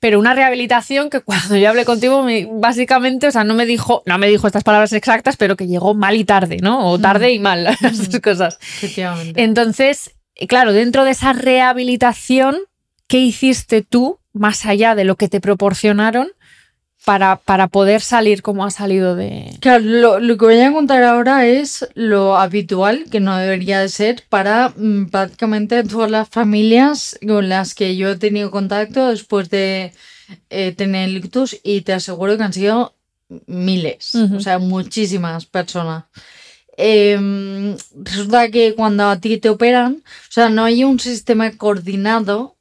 pero 0.00 0.18
una 0.18 0.34
rehabilitación 0.34 1.08
que 1.08 1.20
cuando 1.20 1.54
yo 1.56 1.68
hablé 1.68 1.84
contigo, 1.84 2.24
me- 2.24 2.48
básicamente, 2.50 3.28
o 3.28 3.30
sea, 3.30 3.44
no 3.44 3.54
me 3.54 3.66
dijo, 3.66 4.02
no 4.04 4.18
me 4.18 4.26
dijo 4.26 4.48
estas 4.48 4.64
palabras 4.64 4.92
exactas, 4.92 5.36
pero 5.36 5.54
que 5.56 5.68
llegó 5.68 5.94
mal 5.94 6.16
y 6.16 6.24
tarde, 6.24 6.56
¿no? 6.60 6.90
O 6.90 6.98
tarde 6.98 7.30
y 7.32 7.38
mal, 7.38 7.62
las 7.80 8.10
dos 8.10 8.20
cosas. 8.20 8.58
Efectivamente. 8.60 9.40
Entonces, 9.44 10.10
claro, 10.48 10.72
dentro 10.72 11.04
de 11.04 11.12
esa 11.12 11.34
rehabilitación, 11.34 12.56
¿qué 13.06 13.18
hiciste 13.18 13.82
tú 13.82 14.18
más 14.32 14.66
allá 14.66 14.96
de 14.96 15.04
lo 15.04 15.14
que 15.14 15.28
te 15.28 15.40
proporcionaron 15.40 16.28
para, 17.06 17.36
para 17.36 17.68
poder 17.68 18.00
salir 18.00 18.42
como 18.42 18.64
ha 18.64 18.70
salido 18.72 19.14
de... 19.14 19.56
Claro, 19.60 19.84
lo, 19.84 20.18
lo 20.18 20.36
que 20.36 20.44
voy 20.44 20.60
a 20.60 20.72
contar 20.72 21.04
ahora 21.04 21.46
es 21.46 21.86
lo 21.94 22.36
habitual, 22.36 23.04
que 23.08 23.20
no 23.20 23.36
debería 23.36 23.78
de 23.78 23.88
ser, 23.88 24.24
para 24.28 24.70
mm, 24.76 25.10
prácticamente 25.10 25.84
todas 25.84 26.10
las 26.10 26.28
familias 26.28 27.16
con 27.24 27.48
las 27.48 27.76
que 27.76 27.96
yo 27.96 28.10
he 28.10 28.16
tenido 28.16 28.50
contacto 28.50 29.06
después 29.06 29.48
de 29.50 29.92
eh, 30.50 30.72
tener 30.76 31.08
el 31.08 31.18
ictus 31.18 31.56
y 31.62 31.82
te 31.82 31.92
aseguro 31.92 32.36
que 32.36 32.42
han 32.42 32.52
sido 32.52 32.96
miles, 33.46 34.16
o 34.16 34.40
sea, 34.40 34.58
muchísimas 34.58 35.46
personas. 35.46 36.06
Em, 36.76 37.76
resulta 38.02 38.50
que 38.50 38.74
cuando 38.74 39.04
a 39.04 39.20
ti 39.20 39.38
te 39.38 39.48
operan, 39.48 40.02
o 40.02 40.32
sea, 40.32 40.48
no 40.48 40.64
hay 40.64 40.82
un 40.82 40.98
sistema 40.98 41.52
coordinado 41.52 42.55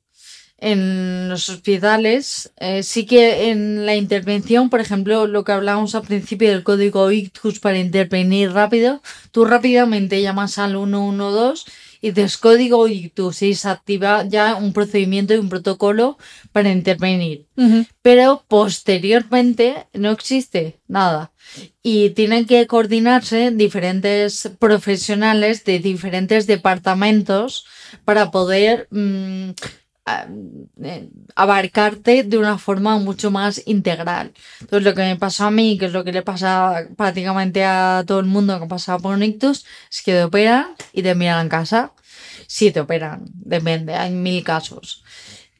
en 0.58 1.30
los 1.30 1.50
hospitales. 1.50 2.54
Eh, 2.58 2.84
sí 2.84 3.06
que 3.06 3.50
en 3.50 3.86
la 3.86 3.96
intervención, 3.96 4.70
por 4.70 4.80
ejemplo, 4.80 5.28
lo 5.28 5.44
que 5.44 5.52
hablábamos 5.52 5.96
al 5.96 6.04
principio 6.04 6.50
del 6.50 6.64
código 6.64 7.12
ictus 7.12 7.60
para 7.60 7.80
intervenir 7.80 8.52
rápido, 8.52 9.02
tú 9.32 9.46
rápidamente 9.46 10.22
llamas 10.22 10.58
al 10.58 10.74
112 10.74 11.72
y 12.02 12.12
dices 12.12 12.38
código 12.38 12.88
ictus 12.88 13.42
y 13.42 13.56
se 13.56 13.70
activa 13.70 14.26
ya 14.28 14.56
un 14.56 14.74
procedimiento 14.74 15.34
y 15.34 15.38
un 15.38 15.50
protocolo 15.50 16.18
para 16.52 16.72
intervenir 16.72 17.48
pero 18.06 18.44
posteriormente 18.48 19.88
no 19.94 20.12
existe 20.12 20.80
nada. 20.88 21.32
Y 21.82 22.12
tienen 22.12 22.46
que 22.46 22.68
coordinarse 22.68 23.52
diferentes 23.52 24.52
profesionales 24.60 25.64
de 25.64 25.80
diferentes 25.80 26.46
departamentos 26.46 27.66
para 28.04 28.30
poder 28.30 28.88
mm, 28.92 29.52
abarcarte 31.36 32.24
de 32.24 32.38
una 32.38 32.58
forma 32.58 32.98
mucho 33.00 33.32
más 33.32 33.62
integral. 33.66 34.34
Entonces 34.62 34.84
lo 34.84 34.94
que 34.94 35.02
me 35.02 35.16
pasó 35.16 35.46
a 35.46 35.52
mí, 35.52 35.78
que 35.78 35.86
es 35.86 35.94
lo 35.94 36.04
que 36.04 36.12
le 36.12 36.22
pasa 36.22 36.88
prácticamente 36.96 37.64
a 37.64 38.04
todo 38.06 38.20
el 38.20 38.28
mundo 38.28 38.58
que 38.58 38.66
ha 38.66 38.68
pasado 38.68 39.00
por 39.00 39.16
un 39.16 39.24
ictus, 39.24 39.66
es 39.92 40.02
que 40.04 40.12
te 40.14 40.24
operan 40.24 40.68
y 40.94 41.02
te 41.02 41.12
envían 41.12 41.46
a 41.46 41.50
casa. 41.50 41.94
Sí 42.48 42.72
te 42.72 42.80
operan, 42.80 43.26
depende, 43.34 43.96
hay 43.96 44.12
mil 44.12 44.44
casos 44.44 45.04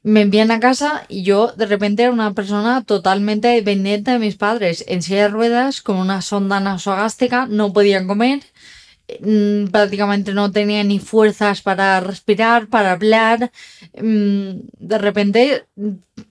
me 0.06 0.22
envían 0.22 0.52
a 0.52 0.60
casa 0.60 1.04
y 1.10 1.24
yo 1.24 1.52
de 1.58 1.66
repente 1.66 2.04
era 2.04 2.12
una 2.12 2.36
persona 2.36 2.84
totalmente 2.84 3.48
dependiente 3.48 4.12
de 4.12 4.20
mis 4.20 4.36
padres, 4.36 4.86
en 4.88 5.02
silla 5.02 5.24
de 5.24 5.30
ruedas, 5.30 5.82
con 5.82 5.98
una 5.98 6.22
sonda 6.22 6.60
nasogástrica, 6.60 7.48
no 7.48 7.74
podía 7.74 8.06
comer, 8.06 8.44
prácticamente 9.72 10.34
no 10.34 10.52
tenía 10.52 10.84
ni 10.84 11.00
fuerzas 11.00 11.62
para 11.62 12.00
respirar, 12.00 12.68
para 12.68 12.92
hablar, 12.94 13.52
mm, 14.02 14.50
de 14.80 14.98
repente, 14.98 15.66
mm, 15.76 15.90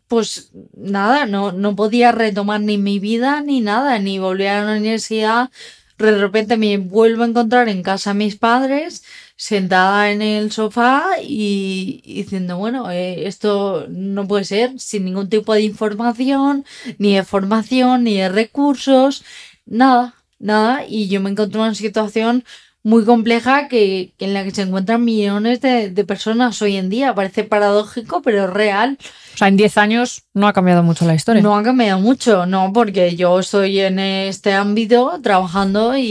pues 0.08 0.50
nada, 0.76 1.26
no, 1.26 1.52
no 1.52 1.76
podía 1.76 2.12
retomar 2.12 2.60
ni 2.60 2.78
mi 2.78 2.98
vida 2.98 3.40
ni 3.40 3.60
nada, 3.60 3.98
ni 3.98 4.18
volver 4.18 4.48
a 4.48 4.64
la 4.64 4.72
universidad. 4.78 5.50
De 5.98 6.18
repente 6.18 6.56
me 6.56 6.76
vuelvo 6.78 7.22
a 7.22 7.26
encontrar 7.26 7.68
en 7.68 7.82
casa 7.82 8.10
a 8.10 8.14
mis 8.14 8.36
padres, 8.36 9.04
sentada 9.36 10.10
en 10.10 10.22
el 10.22 10.52
sofá 10.52 11.04
y, 11.22 12.02
y 12.04 12.22
diciendo, 12.22 12.56
bueno, 12.58 12.90
eh, 12.90 13.26
esto 13.26 13.86
no 13.88 14.26
puede 14.26 14.44
ser 14.44 14.78
sin 14.80 15.04
ningún 15.04 15.28
tipo 15.28 15.54
de 15.54 15.62
información, 15.62 16.64
ni 16.98 17.14
de 17.14 17.24
formación, 17.24 18.04
ni 18.04 18.16
de 18.18 18.28
recursos, 18.28 19.24
nada, 19.66 20.14
nada. 20.38 20.84
Y 20.88 21.08
yo 21.08 21.20
me 21.20 21.30
encontré 21.30 21.58
en 21.60 21.66
una 21.66 21.74
situación 21.74 22.44
muy 22.84 23.06
compleja 23.06 23.66
que, 23.66 24.12
que 24.18 24.26
en 24.26 24.34
la 24.34 24.44
que 24.44 24.50
se 24.50 24.62
encuentran 24.62 25.02
millones 25.02 25.62
de, 25.62 25.90
de 25.90 26.04
personas 26.04 26.60
hoy 26.60 26.76
en 26.76 26.90
día. 26.90 27.14
Parece 27.14 27.42
paradójico, 27.42 28.20
pero 28.20 28.44
es 28.44 28.50
real. 28.50 28.98
O 29.34 29.36
sea, 29.38 29.48
en 29.48 29.56
10 29.56 29.78
años 29.78 30.24
no 30.34 30.46
ha 30.46 30.52
cambiado 30.52 30.82
mucho 30.82 31.06
la 31.06 31.14
historia. 31.14 31.42
No 31.42 31.56
ha 31.56 31.62
cambiado 31.62 31.98
mucho, 31.98 32.44
no, 32.44 32.72
porque 32.74 33.16
yo 33.16 33.40
estoy 33.40 33.80
en 33.80 33.98
este 33.98 34.52
ámbito 34.52 35.18
trabajando 35.22 35.96
y, 35.96 36.02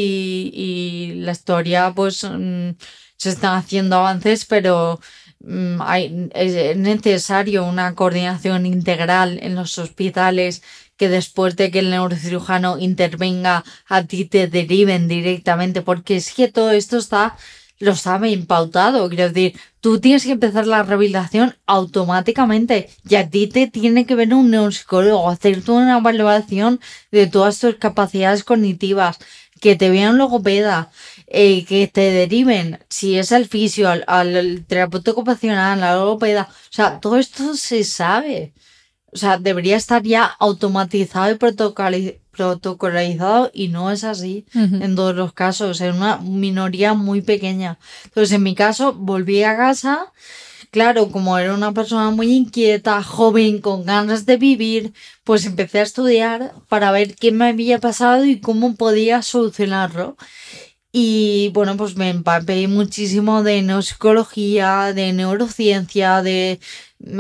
y 0.52 1.14
la 1.18 1.34
historia, 1.34 1.94
pues 1.96 2.24
mm, 2.24 2.72
se 3.18 3.30
están 3.30 3.56
haciendo 3.56 3.98
avances, 3.98 4.46
pero 4.46 5.00
mm, 5.42 5.80
hay, 5.80 6.30
es 6.34 6.76
necesario 6.76 7.66
una 7.66 7.94
coordinación 7.94 8.66
integral 8.66 9.40
en 9.44 9.54
los 9.54 9.78
hospitales 9.78 10.64
que 11.04 11.10
después 11.10 11.58
de 11.58 11.70
que 11.70 11.80
el 11.80 11.89
neurocirujano 11.89 12.80
intervenga 12.80 13.66
a 13.89 14.04
ti 14.04 14.24
te 14.24 14.48
deriven 14.48 15.10
directamente, 15.10 15.82
porque 15.82 16.16
es 16.16 16.34
que 16.34 16.48
todo 16.48 16.72
esto 16.72 16.96
está, 16.98 17.36
lo 17.78 17.98
sabe 17.98 18.30
impautado, 18.30 19.10
quiero 19.10 19.28
decir, 19.28 19.60
tú 19.82 20.00
tienes 20.00 20.24
que 20.24 20.32
empezar 20.32 20.66
la 20.66 20.82
rehabilitación 20.84 21.58
automáticamente 21.66 22.89
y 23.10 23.16
a 23.16 23.30
ti 23.30 23.48
te 23.48 23.68
tiene 23.68 24.06
que 24.06 24.16
ver 24.16 24.34
un 24.34 24.50
neuropsicólogo, 24.50 25.30
hacerte 25.30 25.72
una 25.72 25.98
evaluación 25.98 26.80
de 27.12 27.28
todas 27.28 27.60
tus 27.60 27.76
capacidades 27.76 28.46
cognitivas, 28.46 29.20
que 29.60 29.76
te 29.76 29.89
vean 29.89 30.18
logopeda, 30.18 30.89
eh, 31.28 31.66
que 31.66 31.88
te 31.88 32.12
deriven, 32.12 32.80
si 32.88 33.18
es 33.18 33.34
al 33.34 33.46
fisio, 33.46 33.89
al, 33.89 34.06
al 34.08 34.63
terapeuta 34.66 35.12
ocupacional, 35.12 35.84
al 35.84 36.00
logopeda, 36.00 36.48
o 36.50 36.74
sea, 36.74 37.02
todo 37.02 37.18
esto 37.18 37.56
se 37.56 37.84
sabe. 37.84 38.54
O 39.13 39.17
sea, 39.17 39.38
debería 39.38 39.78
estar 39.78 40.02
ya 40.04 40.23
automatizado 40.26 41.32
y 41.32 41.36
protocoli- 41.36 42.17
protocolizado 42.32 43.52
y 43.54 43.67
no 43.67 43.91
es 43.91 44.04
así 44.04 44.45
en 44.54 44.95
todos 44.95 45.15
los 45.15 45.34
casos, 45.34 45.82
en 45.82 45.95
una 45.95 46.17
minoría 46.17 46.93
muy 46.93 47.21
pequeña. 47.21 47.78
Entonces, 48.06 48.32
en 48.34 48.43
mi 48.43 48.56
caso, 48.56 48.93
volví 48.93 49.43
a 49.43 49.56
casa. 49.56 50.12
Claro, 50.71 51.10
como 51.12 51.38
era 51.38 51.54
una 51.54 51.71
persona 51.71 52.10
muy 52.10 52.34
inquieta, 52.34 53.04
joven, 53.04 53.62
con 53.62 53.86
ganas 53.86 54.26
de 54.26 54.38
vivir, 54.38 54.91
pues 55.23 55.45
empecé 55.45 55.80
a 55.80 55.84
estudiar 55.84 56.54
para 56.67 56.91
ver 56.91 57.13
qué 57.15 57.32
me 57.32 57.49
había 57.49 57.78
pasado 57.78 58.26
y 58.26 58.39
cómo 58.39 58.76
podía 58.76 59.21
solucionarlo. 59.21 60.17
Y 60.96 61.50
bueno, 61.56 61.76
pues 61.76 61.96
me 61.96 62.12
empapé 62.12 62.68
muchísimo 62.68 63.42
de 63.42 63.64
neuropsicología, 63.64 64.94
de 64.94 65.12
neurociencia, 65.12 66.22
de 66.22 66.60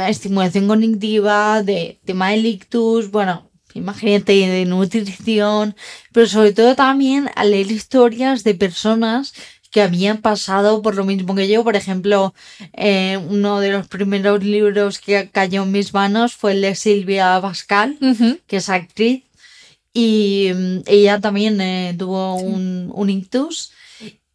estimulación 0.07 0.67
cognitiva, 0.67 1.63
de 1.63 1.99
tema 2.05 2.29
del 2.29 2.45
ictus, 2.45 3.09
bueno, 3.09 3.49
imagínate, 3.73 4.33
de 4.33 4.65
nutrición, 4.65 5.75
pero 6.11 6.27
sobre 6.27 6.53
todo 6.53 6.75
también 6.75 7.31
a 7.35 7.45
leer 7.45 7.71
historias 7.71 8.43
de 8.43 8.53
personas 8.53 9.33
que 9.71 9.81
habían 9.81 10.19
pasado 10.19 10.83
por 10.83 10.93
lo 10.93 11.03
mismo 11.03 11.33
que 11.33 11.47
yo. 11.47 11.63
Por 11.63 11.75
ejemplo, 11.75 12.35
eh, 12.73 13.19
uno 13.27 13.59
de 13.59 13.71
los 13.71 13.87
primeros 13.87 14.43
libros 14.43 14.99
que 14.99 15.31
cayó 15.31 15.63
en 15.63 15.71
mis 15.71 15.95
manos 15.95 16.35
fue 16.35 16.51
el 16.51 16.61
de 16.61 16.75
Silvia 16.75 17.39
Pascal, 17.41 17.97
que 18.45 18.57
es 18.57 18.69
actriz, 18.69 19.23
y 19.93 20.51
mm, 20.53 20.79
ella 20.87 21.19
también 21.21 21.61
eh, 21.61 21.95
tuvo 21.97 22.35
un, 22.35 22.91
un 22.93 23.09
ictus 23.09 23.71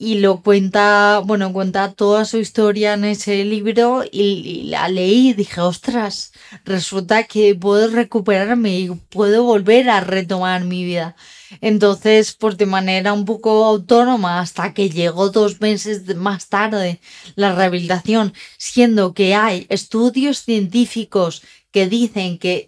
y 0.00 0.20
lo 0.20 0.42
cuenta, 0.42 1.20
bueno, 1.24 1.52
cuenta 1.52 1.92
toda 1.92 2.24
su 2.24 2.38
historia 2.38 2.94
en 2.94 3.04
ese 3.04 3.44
libro 3.44 4.04
y, 4.10 4.20
y 4.22 4.62
la 4.64 4.88
leí 4.88 5.30
y 5.30 5.34
dije, 5.34 5.60
ostras, 5.60 6.32
resulta 6.64 7.24
que 7.24 7.56
puedo 7.56 7.88
recuperarme 7.88 8.78
y 8.78 8.90
puedo 8.90 9.42
volver 9.42 9.90
a 9.90 10.00
retomar 10.00 10.64
mi 10.64 10.84
vida. 10.84 11.16
Entonces, 11.60 12.34
pues 12.34 12.56
de 12.56 12.66
manera 12.66 13.12
un 13.12 13.24
poco 13.24 13.64
autónoma, 13.64 14.38
hasta 14.40 14.72
que 14.72 14.88
llegó 14.88 15.30
dos 15.30 15.60
meses 15.60 16.14
más 16.16 16.48
tarde 16.48 17.00
la 17.34 17.54
rehabilitación, 17.54 18.34
siendo 18.56 19.14
que 19.14 19.34
hay 19.34 19.66
estudios 19.68 20.38
científicos 20.44 21.42
que 21.72 21.88
dicen 21.88 22.38
que 22.38 22.67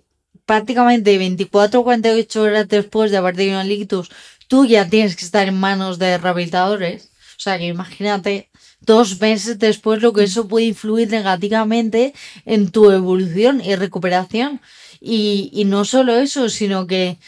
prácticamente 0.50 1.16
24 1.16 1.78
o 1.78 1.84
48 1.84 2.42
horas 2.42 2.66
después 2.66 3.12
de 3.12 3.18
haber 3.18 3.36
tenido 3.36 3.60
el 3.60 3.70
ictus, 3.70 4.10
tú 4.48 4.66
ya 4.66 4.88
tienes 4.88 5.14
que 5.14 5.24
estar 5.24 5.46
en 5.46 5.54
manos 5.54 6.00
de 6.00 6.18
rehabilitadores. 6.18 7.12
O 7.38 7.40
sea 7.40 7.56
que 7.56 7.68
imagínate 7.68 8.50
dos 8.80 9.20
meses 9.20 9.60
después 9.60 10.02
lo 10.02 10.12
que 10.12 10.24
eso 10.24 10.48
puede 10.48 10.66
influir 10.66 11.08
negativamente 11.08 12.14
en 12.46 12.72
tu 12.72 12.90
evolución 12.90 13.60
y 13.64 13.76
recuperación. 13.76 14.60
Y, 15.00 15.50
y 15.52 15.66
no 15.66 15.84
solo 15.84 16.16
eso, 16.16 16.48
sino 16.48 16.88
que 16.88 17.18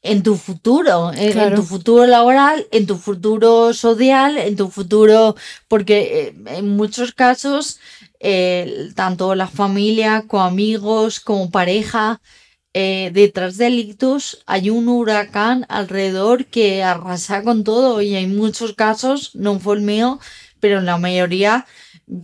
en 0.00 0.22
tu 0.22 0.36
futuro, 0.36 1.12
en, 1.14 1.54
tu 1.54 1.64
futuro 1.64 2.06
laboral, 2.06 2.66
en 2.70 2.86
tu 2.86 2.96
futuro 2.96 3.74
social, 3.74 4.38
en 4.38 4.56
tu 4.56 4.70
futuro, 4.70 5.36
porque 5.68 5.98
eh, 5.98 6.34
en 6.46 6.68
muchos 6.76 7.12
casos, 7.12 7.78
eh, 8.20 8.88
tanto 8.94 9.34
la 9.34 9.48
familia 9.48 10.24
como 10.26 10.44
amigos, 10.44 11.20
como 11.20 11.50
pareja, 11.50 12.22
eh, 12.74 13.10
detrás 13.14 13.56
del 13.56 13.78
ictus 13.78 14.42
hay 14.46 14.68
un 14.68 14.88
huracán 14.88 15.64
alrededor 15.68 16.46
que 16.46 16.82
arrasa 16.82 17.42
con 17.42 17.64
todo 17.64 18.02
y 18.02 18.14
hay 18.16 18.26
muchos 18.26 18.74
casos, 18.74 19.30
no 19.34 19.60
fue 19.60 19.76
el 19.76 19.82
mío, 19.82 20.18
pero 20.60 20.80
en 20.80 20.86
la 20.86 20.98
mayoría 20.98 21.66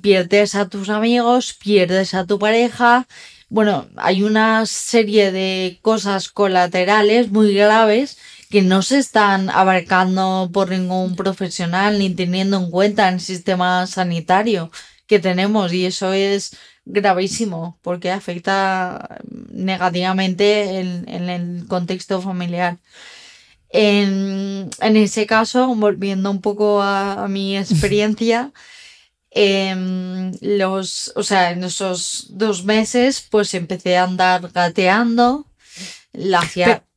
pierdes 0.03 0.55
a 0.55 0.69
tus 0.69 0.89
amigos, 0.89 1.55
pierdes 1.55 2.15
a 2.15 2.27
tu 2.27 2.39
pareja, 2.39 3.07
bueno, 3.49 3.89
hay 3.97 4.23
una 4.23 4.65
serie 4.67 5.33
de 5.33 5.79
cosas 5.83 6.29
colaterales 6.29 7.31
muy 7.33 7.53
graves 7.55 8.19
que 8.49 8.63
no 8.63 8.83
se 8.83 8.99
están 8.99 9.51
abarcando 9.51 10.51
por 10.53 10.71
ningún 10.71 11.17
profesional 11.17 11.99
ni 11.99 12.11
teniendo 12.11 12.59
en 12.59 12.71
cuenta 12.71 13.09
en 13.09 13.15
el 13.15 13.21
sistema 13.21 13.87
sanitario 13.87 14.71
que 15.07 15.19
tenemos 15.19 15.73
y 15.73 15.87
eso 15.87 16.13
es 16.13 16.57
gravísimo 16.85 17.79
porque 17.83 18.11
afecta 18.11 19.19
negativamente 19.51 20.81
en, 20.81 21.29
el 21.29 21.67
contexto 21.69 22.21
familiar. 22.21 22.79
En, 23.71 24.71
ese 24.81 25.27
caso, 25.27 25.75
volviendo 25.75 26.31
un 26.31 26.41
poco 26.41 26.83
a, 26.83 27.29
mi 27.29 27.57
experiencia, 27.65 28.53
em, 29.31 30.33
los, 30.41 31.13
o 31.17 31.23
sea, 31.23 31.53
en 31.53 31.65
esos 31.65 32.27
dos 32.31 32.65
meses, 32.65 33.27
pues 33.31 33.55
empecé 33.55 33.97
a 33.97 34.05
andar 34.05 34.51
gateando, 34.53 35.47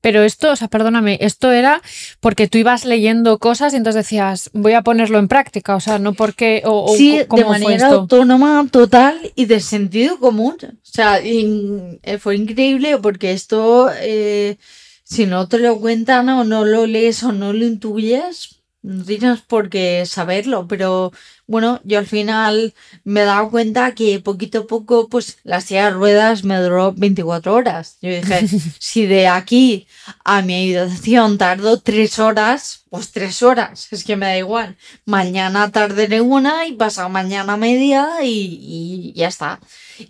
pero, 0.03 0.21
esto, 0.23 0.51
o 0.51 0.55
sea, 0.57 0.67
perdóname, 0.67 1.17
esto 1.21 1.53
era 1.53 1.81
porque 2.19 2.49
tú 2.49 2.57
ibas 2.57 2.83
leyendo 2.83 3.39
cosas 3.39 3.71
y 3.71 3.77
entonces 3.77 4.03
decías, 4.03 4.49
voy 4.51 4.73
a 4.73 4.81
ponerlo 4.81 5.17
en 5.17 5.29
práctica, 5.29 5.77
o 5.77 5.79
sea, 5.79 5.97
no 5.97 6.11
porque. 6.11 6.61
O, 6.65 6.93
sí, 6.97 7.21
de 7.33 7.45
manera 7.45 7.87
autónoma, 7.87 8.67
total 8.69 9.31
y 9.35 9.45
de 9.45 9.61
sentido 9.61 10.19
común. 10.19 10.57
O 10.61 10.75
sea, 10.83 11.21
eh, 11.23 12.17
fue 12.19 12.35
increíble 12.35 12.97
porque 12.97 13.31
esto, 13.31 13.89
eh, 14.01 14.57
si 15.05 15.25
no 15.25 15.47
te 15.47 15.59
lo 15.59 15.79
cuentan 15.79 16.27
o 16.27 16.43
no 16.43 16.65
lo 16.65 16.85
lees 16.85 17.23
o 17.23 17.31
no 17.31 17.53
lo 17.53 17.63
intuyes, 17.63 18.61
no 18.81 19.05
tienes 19.05 19.39
por 19.39 19.69
qué 19.69 20.03
saberlo, 20.05 20.67
pero 20.67 21.13
bueno, 21.45 21.81
yo 21.83 21.99
al 21.99 22.07
final 22.07 22.73
me 23.03 23.21
he 23.21 23.25
dado 23.25 23.49
cuenta 23.49 23.93
que 23.93 24.19
poquito 24.21 24.59
a 24.59 24.67
poco, 24.67 25.09
pues 25.09 25.39
la 25.43 25.59
silla 25.59 25.85
de 25.85 25.91
ruedas 25.91 26.43
me 26.43 26.57
duró 26.57 26.93
24 26.93 27.53
horas. 27.53 27.97
Yo 28.01 28.09
dije, 28.09 28.47
si 28.79 29.05
de 29.05 29.27
aquí 29.27 29.87
a 30.23 30.41
mi 30.41 30.55
habitación 30.55 31.37
tardo 31.37 31.81
tres 31.81 32.17
horas, 32.19 32.85
pues 32.89 33.11
tres 33.11 33.43
horas, 33.43 33.87
es 33.91 34.03
que 34.03 34.15
me 34.15 34.27
da 34.27 34.37
igual. 34.37 34.77
Mañana 35.05 35.69
tardaré 35.71 36.21
una 36.21 36.65
y 36.67 36.73
pasado 36.73 37.09
mañana 37.09 37.57
media 37.57 38.23
y, 38.23 38.59
y 38.61 39.13
ya 39.13 39.27
está. 39.27 39.59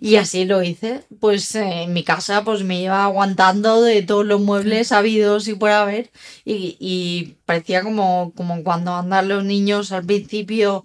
Y 0.00 0.16
así 0.16 0.44
lo 0.44 0.62
hice. 0.62 1.04
Pues 1.20 1.54
eh, 1.56 1.82
en 1.82 1.92
mi 1.92 2.04
casa 2.04 2.44
pues 2.44 2.62
me 2.62 2.80
iba 2.80 3.04
aguantando 3.04 3.82
de 3.82 4.02
todos 4.02 4.24
los 4.24 4.40
muebles 4.40 4.92
habidos 4.92 5.48
y 5.48 5.54
por 5.54 5.70
haber. 5.70 6.10
Y, 6.44 6.76
y 6.78 7.36
parecía 7.44 7.82
como, 7.82 8.32
como 8.36 8.62
cuando 8.62 8.94
andan 8.94 9.28
los 9.28 9.44
niños 9.44 9.92
al 9.92 10.04
principio 10.04 10.84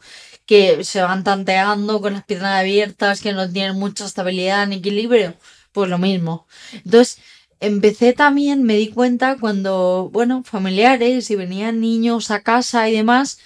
que 0.50 0.84
se 0.84 1.00
van 1.04 1.24
tanteando 1.24 2.02
con 2.02 2.14
las 2.14 2.24
piernas 2.24 2.60
abiertas, 2.60 3.22
que 3.22 3.34
no 3.34 3.48
tienen 3.48 3.78
mucha 3.78 4.04
estabilidad 4.04 4.66
ni 4.66 4.78
equilibrio, 4.78 5.36
pues 5.72 5.92
lo 5.92 6.00
mismo. 6.00 6.48
Entonces, 6.74 7.20
empecé 7.60 8.14
también, 8.14 8.64
me 8.64 8.76
di 8.76 8.88
cuenta 8.88 9.38
cuando, 9.40 10.10
bueno, 10.12 10.42
familiares 10.44 11.30
y 11.30 11.36
venían 11.36 11.80
niños 11.80 12.32
a 12.32 12.42
casa 12.42 12.90
y 12.90 12.94
demás, 12.94 13.38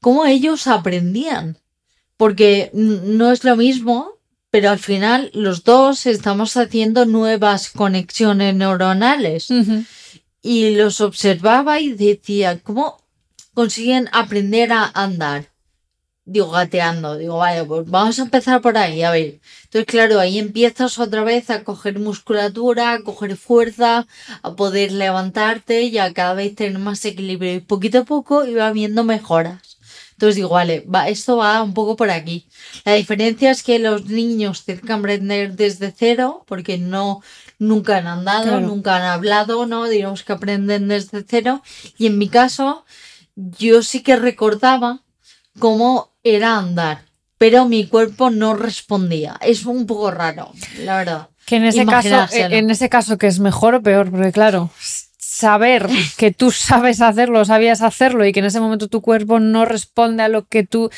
cómo 0.00 0.24
ellos 0.24 0.68
aprendían. 0.68 1.58
Porque 2.16 2.70
no 2.72 3.32
es 3.32 3.42
lo 3.42 3.56
mismo, 3.56 4.12
pero 4.48 4.70
al 4.70 4.78
final 4.78 5.32
los 5.34 5.64
dos 5.64 6.06
estamos 6.06 6.56
haciendo 6.56 7.06
nuevas 7.06 7.70
conexiones 7.70 8.54
neuronales. 8.54 9.48
Y 10.42 10.76
los 10.76 11.00
observaba 11.00 11.80
y 11.80 11.94
decía, 11.94 12.60
¿cómo 12.60 13.02
consiguen 13.52 14.08
aprender 14.12 14.70
a 14.70 14.92
andar? 14.94 15.55
Digo, 16.26 16.50
gateando, 16.50 17.16
digo, 17.16 17.38
vale, 17.38 17.64
pues 17.64 17.88
vamos 17.88 18.18
a 18.18 18.22
empezar 18.22 18.60
por 18.60 18.76
ahí, 18.76 19.02
a 19.02 19.12
ver. 19.12 19.40
Entonces, 19.64 19.86
claro, 19.86 20.18
ahí 20.20 20.38
empiezas 20.38 20.98
otra 20.98 21.24
vez 21.24 21.50
a 21.50 21.64
coger 21.64 21.98
musculatura, 22.00 22.92
a 22.94 23.02
coger 23.02 23.36
fuerza, 23.36 24.06
a 24.42 24.56
poder 24.56 24.92
levantarte 24.92 25.82
y 25.82 25.98
a 25.98 26.12
cada 26.12 26.34
vez 26.34 26.54
tener 26.56 26.78
más 26.78 27.04
equilibrio. 27.04 27.54
Y 27.54 27.60
poquito 27.60 28.00
a 28.00 28.04
poco 28.04 28.44
iba 28.44 28.70
viendo 28.72 29.04
mejoras. 29.04 29.78
Entonces 30.12 30.36
digo, 30.36 30.48
vale, 30.48 30.80
va, 30.92 31.08
esto 31.08 31.36
va 31.36 31.62
un 31.62 31.74
poco 31.74 31.94
por 31.94 32.10
aquí. 32.10 32.48
La 32.84 32.94
diferencia 32.94 33.50
es 33.50 33.62
que 33.62 33.78
los 33.78 34.06
niños 34.06 34.64
tienen 34.64 34.84
que 34.84 34.92
aprender 34.92 35.54
desde 35.56 35.92
cero, 35.96 36.44
porque 36.46 36.78
no, 36.78 37.22
nunca 37.58 37.98
han 37.98 38.06
andado, 38.06 38.60
nunca 38.60 38.96
han 38.96 39.02
hablado, 39.02 39.66
¿no? 39.66 39.84
Digamos 39.84 40.24
que 40.24 40.32
aprenden 40.32 40.88
desde 40.88 41.24
cero. 41.28 41.62
Y 41.98 42.06
en 42.06 42.18
mi 42.18 42.28
caso, 42.28 42.84
yo 43.36 43.82
sí 43.82 44.02
que 44.02 44.16
recordaba 44.16 45.02
cómo 45.58 46.15
era 46.34 46.56
andar, 46.58 47.04
pero 47.38 47.66
mi 47.66 47.86
cuerpo 47.86 48.30
no 48.30 48.54
respondía. 48.54 49.36
Es 49.40 49.66
un 49.66 49.86
poco 49.86 50.10
raro, 50.10 50.52
la 50.80 50.98
verdad. 50.98 51.28
Que 51.44 51.56
en 51.56 51.64
ese, 51.64 51.86
caso, 51.86 52.26
en 52.32 52.70
ese 52.70 52.88
caso, 52.88 53.18
que 53.18 53.28
es 53.28 53.38
mejor 53.38 53.76
o 53.76 53.82
peor, 53.82 54.10
porque 54.10 54.32
claro, 54.32 54.70
saber 55.36 55.86
que 56.16 56.32
tú 56.32 56.50
sabes 56.50 57.00
hacerlo, 57.00 57.44
sabías 57.44 57.82
hacerlo 57.82 58.26
y 58.26 58.32
que 58.32 58.40
en 58.40 58.46
ese 58.46 58.60
momento 58.60 58.88
tu 58.88 59.02
cuerpo 59.02 59.38
no 59.38 59.64
responde 59.64 60.22
a 60.22 60.28
lo 60.28 60.46
que 60.46 60.64
tú... 60.64 60.90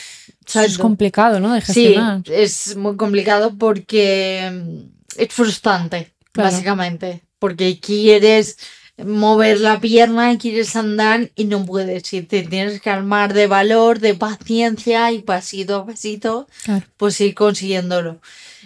Es 0.55 0.79
complicado, 0.79 1.41
¿no? 1.41 1.53
De 1.53 1.61
gestionar. 1.61 2.23
Sí, 2.25 2.33
es 2.33 2.77
muy 2.77 2.97
complicado 2.97 3.55
porque 3.59 4.51
mm, 4.51 5.21
es 5.21 5.29
frustrante, 5.29 6.15
básicamente, 6.33 7.23
porque 7.39 7.79
quieres 7.81 8.57
mover 9.05 9.61
la 9.61 9.81
pierna 9.81 10.33
y 10.33 10.39
quieres 10.39 10.75
andar 10.77 11.31
y 11.37 11.45
no 11.45 11.65
puedes. 11.65 12.13
Y 12.13 12.23
te 12.23 12.43
tienes 12.43 12.81
que 12.81 12.91
armar 12.91 13.33
de 13.33 13.47
valor, 13.47 14.01
de 14.01 14.15
paciencia 14.15 15.13
y 15.13 15.23
pasito 15.23 15.77
a 15.77 15.87
pasito, 15.87 16.49
pues 16.97 17.21
ir 17.21 17.35
consiguiéndolo. 17.35 18.21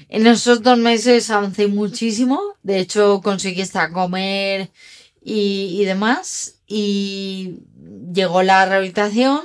En 0.08 0.26
esos 0.26 0.62
dos 0.62 0.78
meses 0.78 1.30
avancé 1.30 1.66
muchísimo. 1.66 2.40
De 2.62 2.78
hecho, 2.78 3.20
conseguí 3.22 3.62
hasta 3.62 3.92
comer 3.92 4.70
y, 5.22 5.76
y 5.80 5.84
demás. 5.84 6.56
Y 6.66 7.58
llegó 8.12 8.42
la 8.42 8.64
rehabilitación 8.64 9.40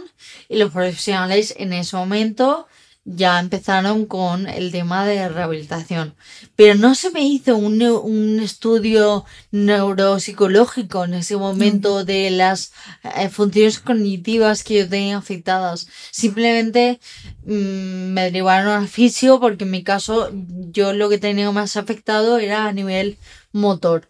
y 0.50 0.58
los 0.58 0.72
profesionales 0.72 1.54
en 1.58 1.74
ese 1.74 1.96
momento 1.96 2.68
ya 3.10 3.40
empezaron 3.40 4.06
con 4.06 4.48
el 4.48 4.72
tema 4.72 5.06
de 5.06 5.30
rehabilitación. 5.30 6.14
Pero 6.58 6.76
no 6.76 6.94
se 6.94 7.10
me 7.10 7.26
hizo 7.26 7.56
un, 7.56 7.82
un 7.82 8.40
estudio 8.42 9.24
neuropsicológico 9.52 11.06
en 11.06 11.14
ese 11.14 11.38
momento 11.38 12.04
de 12.04 12.30
las 12.32 12.74
eh, 13.16 13.30
funciones 13.30 13.80
cognitivas 13.80 14.64
que 14.64 14.80
yo 14.80 14.90
tenía 14.90 15.18
afectadas. 15.18 15.88
Simplemente 16.12 17.00
mm, 17.46 18.12
me 18.14 18.24
derivaron 18.24 18.74
al 18.74 18.90
fisio 18.90 19.40
porque 19.40 19.64
en 19.64 19.72
mi 19.72 19.84
caso 19.84 20.30
yo 20.72 20.92
lo 20.92 21.08
que 21.08 21.18
tenía 21.18 21.50
más 21.52 21.78
afectado 21.78 22.40
era 22.40 22.66
a 22.66 22.74
nivel 22.74 23.18
motor. 23.52 24.10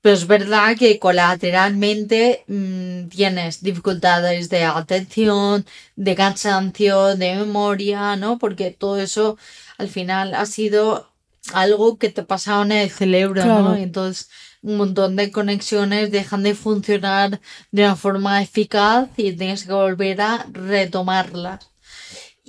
Pero 0.00 0.14
es 0.14 0.26
verdad 0.26 0.76
que 0.76 0.98
colateralmente 0.98 2.44
mm, 2.48 3.08
tienes 3.08 3.62
dificultades 3.62 4.48
de 4.48 4.64
atención, 4.64 5.64
de 5.96 6.14
cansancio, 6.14 7.16
de 7.16 7.36
memoria, 7.36 8.16
¿no? 8.16 8.38
Porque 8.38 8.70
todo 8.70 8.98
eso 9.00 9.38
al 9.78 9.88
final 9.88 10.34
ha 10.34 10.46
sido 10.46 11.12
algo 11.52 11.98
que 11.98 12.08
te 12.08 12.22
pasado 12.22 12.62
en 12.62 12.72
el 12.72 12.90
cerebro, 12.90 13.44
¿no? 13.44 13.74
entonces 13.74 14.30
un 14.62 14.76
montón 14.76 15.16
de 15.16 15.32
conexiones 15.32 16.12
dejan 16.12 16.44
de 16.44 16.54
funcionar 16.54 17.40
de 17.72 17.82
una 17.82 17.96
forma 17.96 18.40
eficaz 18.40 19.08
y 19.16 19.32
tienes 19.32 19.64
que 19.64 19.72
volver 19.72 20.20
a 20.20 20.46
retomarlas. 20.52 21.71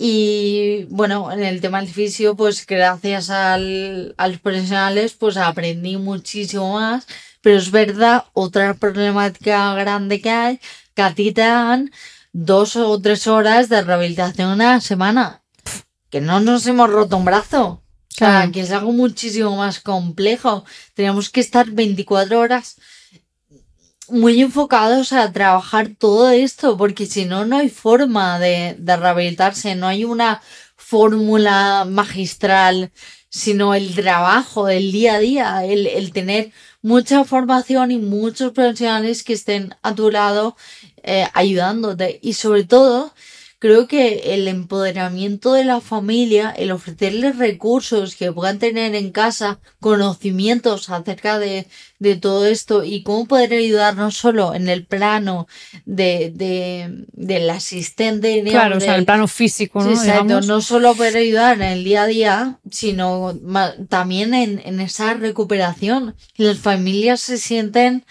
Y 0.05 0.83
bueno, 0.89 1.31
en 1.31 1.45
el 1.45 1.61
tema 1.61 1.79
del 1.79 1.87
fisio, 1.87 2.35
pues 2.35 2.65
gracias 2.65 3.29
al, 3.29 4.13
a 4.17 4.27
los 4.27 4.37
profesionales, 4.39 5.13
pues 5.13 5.37
aprendí 5.37 5.95
muchísimo 5.95 6.73
más. 6.73 7.07
Pero 7.39 7.57
es 7.57 7.71
verdad, 7.71 8.25
otra 8.33 8.73
problemática 8.73 9.73
grande 9.75 10.19
que 10.19 10.29
hay, 10.29 10.59
que 10.93 11.03
a 11.03 11.15
ti 11.15 11.31
te 11.31 11.43
dan 11.43 11.89
dos 12.33 12.75
o 12.75 12.99
tres 12.99 13.27
horas 13.27 13.69
de 13.69 13.81
rehabilitación 13.81 14.59
a 14.59 14.73
la 14.73 14.81
semana. 14.81 15.41
Que 16.09 16.19
no 16.19 16.41
nos 16.41 16.67
hemos 16.67 16.89
roto 16.89 17.15
un 17.15 17.23
brazo. 17.23 17.65
O 17.65 17.81
sea, 18.09 18.49
que 18.51 18.59
es 18.59 18.71
algo 18.71 18.91
muchísimo 18.91 19.55
más 19.55 19.79
complejo. 19.79 20.65
Tenemos 20.95 21.29
que 21.29 21.39
estar 21.39 21.71
24 21.71 22.41
horas 22.41 22.75
muy 24.13 24.41
enfocados 24.41 25.11
a 25.11 25.31
trabajar 25.31 25.89
todo 25.97 26.29
esto, 26.29 26.77
porque 26.77 27.05
si 27.07 27.25
no, 27.25 27.45
no 27.45 27.57
hay 27.57 27.69
forma 27.69 28.39
de, 28.39 28.75
rehabilitarse, 28.79 29.75
no 29.75 29.87
hay 29.87 30.05
una 30.05 30.41
fórmula 30.77 31.85
magistral, 31.89 32.91
sino 33.29 33.73
el 33.73 33.95
trabajo, 33.95 34.69
el 34.69 34.91
día 34.91 35.15
a 35.15 35.19
día, 35.19 35.65
el, 35.65 36.13
tener 36.13 36.51
mucha 36.83 37.23
formación 37.23 37.91
y 37.91 37.97
muchos 37.97 38.51
profesionales 38.51 39.23
que 39.23 39.33
estén 39.33 39.75
a 39.81 39.95
tu 39.95 40.11
lado 40.11 40.55
eh, 41.01 41.27
ayudándote. 41.33 42.19
Y 42.21 42.33
sobre 42.33 42.65
todo, 42.65 43.13
creo 43.63 43.87
que 43.87 44.33
el 44.33 44.49
empoderamiento 44.49 45.53
de 45.53 45.63
la 45.63 45.79
familia, 45.79 46.49
el 46.49 46.69
ofrecerles 46.73 47.37
recursos 47.37 48.17
que 48.17 48.29
puedan 48.29 48.59
tener 48.59 48.93
en 48.93 49.13
casa, 49.13 49.61
conocimientos 49.79 50.89
acerca 50.89 51.39
de, 51.39 51.65
de 51.97 52.17
todo 52.17 52.45
esto 52.45 52.83
y 52.83 53.03
cómo 53.03 53.25
poder 53.25 53.53
ayudar 53.53 53.95
no 53.95 54.11
solo 54.11 54.53
en 54.53 54.67
el 54.67 54.85
plano 54.85 55.47
de, 55.85 56.33
de, 56.35 57.05
del 57.13 57.49
asistente, 57.49 58.43
digamos, 58.43 58.51
Claro, 58.51 58.77
o 58.79 58.81
sea, 58.81 58.95
el 58.97 59.05
plano 59.05 59.29
físico, 59.29 59.81
¿no? 59.81 59.91
Exacto, 59.91 60.41
no 60.41 60.59
solo 60.59 60.93
poder 60.93 61.15
ayudar 61.15 61.61
en 61.61 61.69
el 61.69 61.85
día 61.85 62.03
a 62.03 62.07
día, 62.07 62.59
sino 62.69 63.33
también 63.87 64.33
en, 64.33 64.61
en 64.65 64.81
esa 64.81 65.13
recuperación. 65.13 66.15
Las 66.35 66.57
familias 66.57 67.21
se 67.21 67.37
sienten 67.37 68.03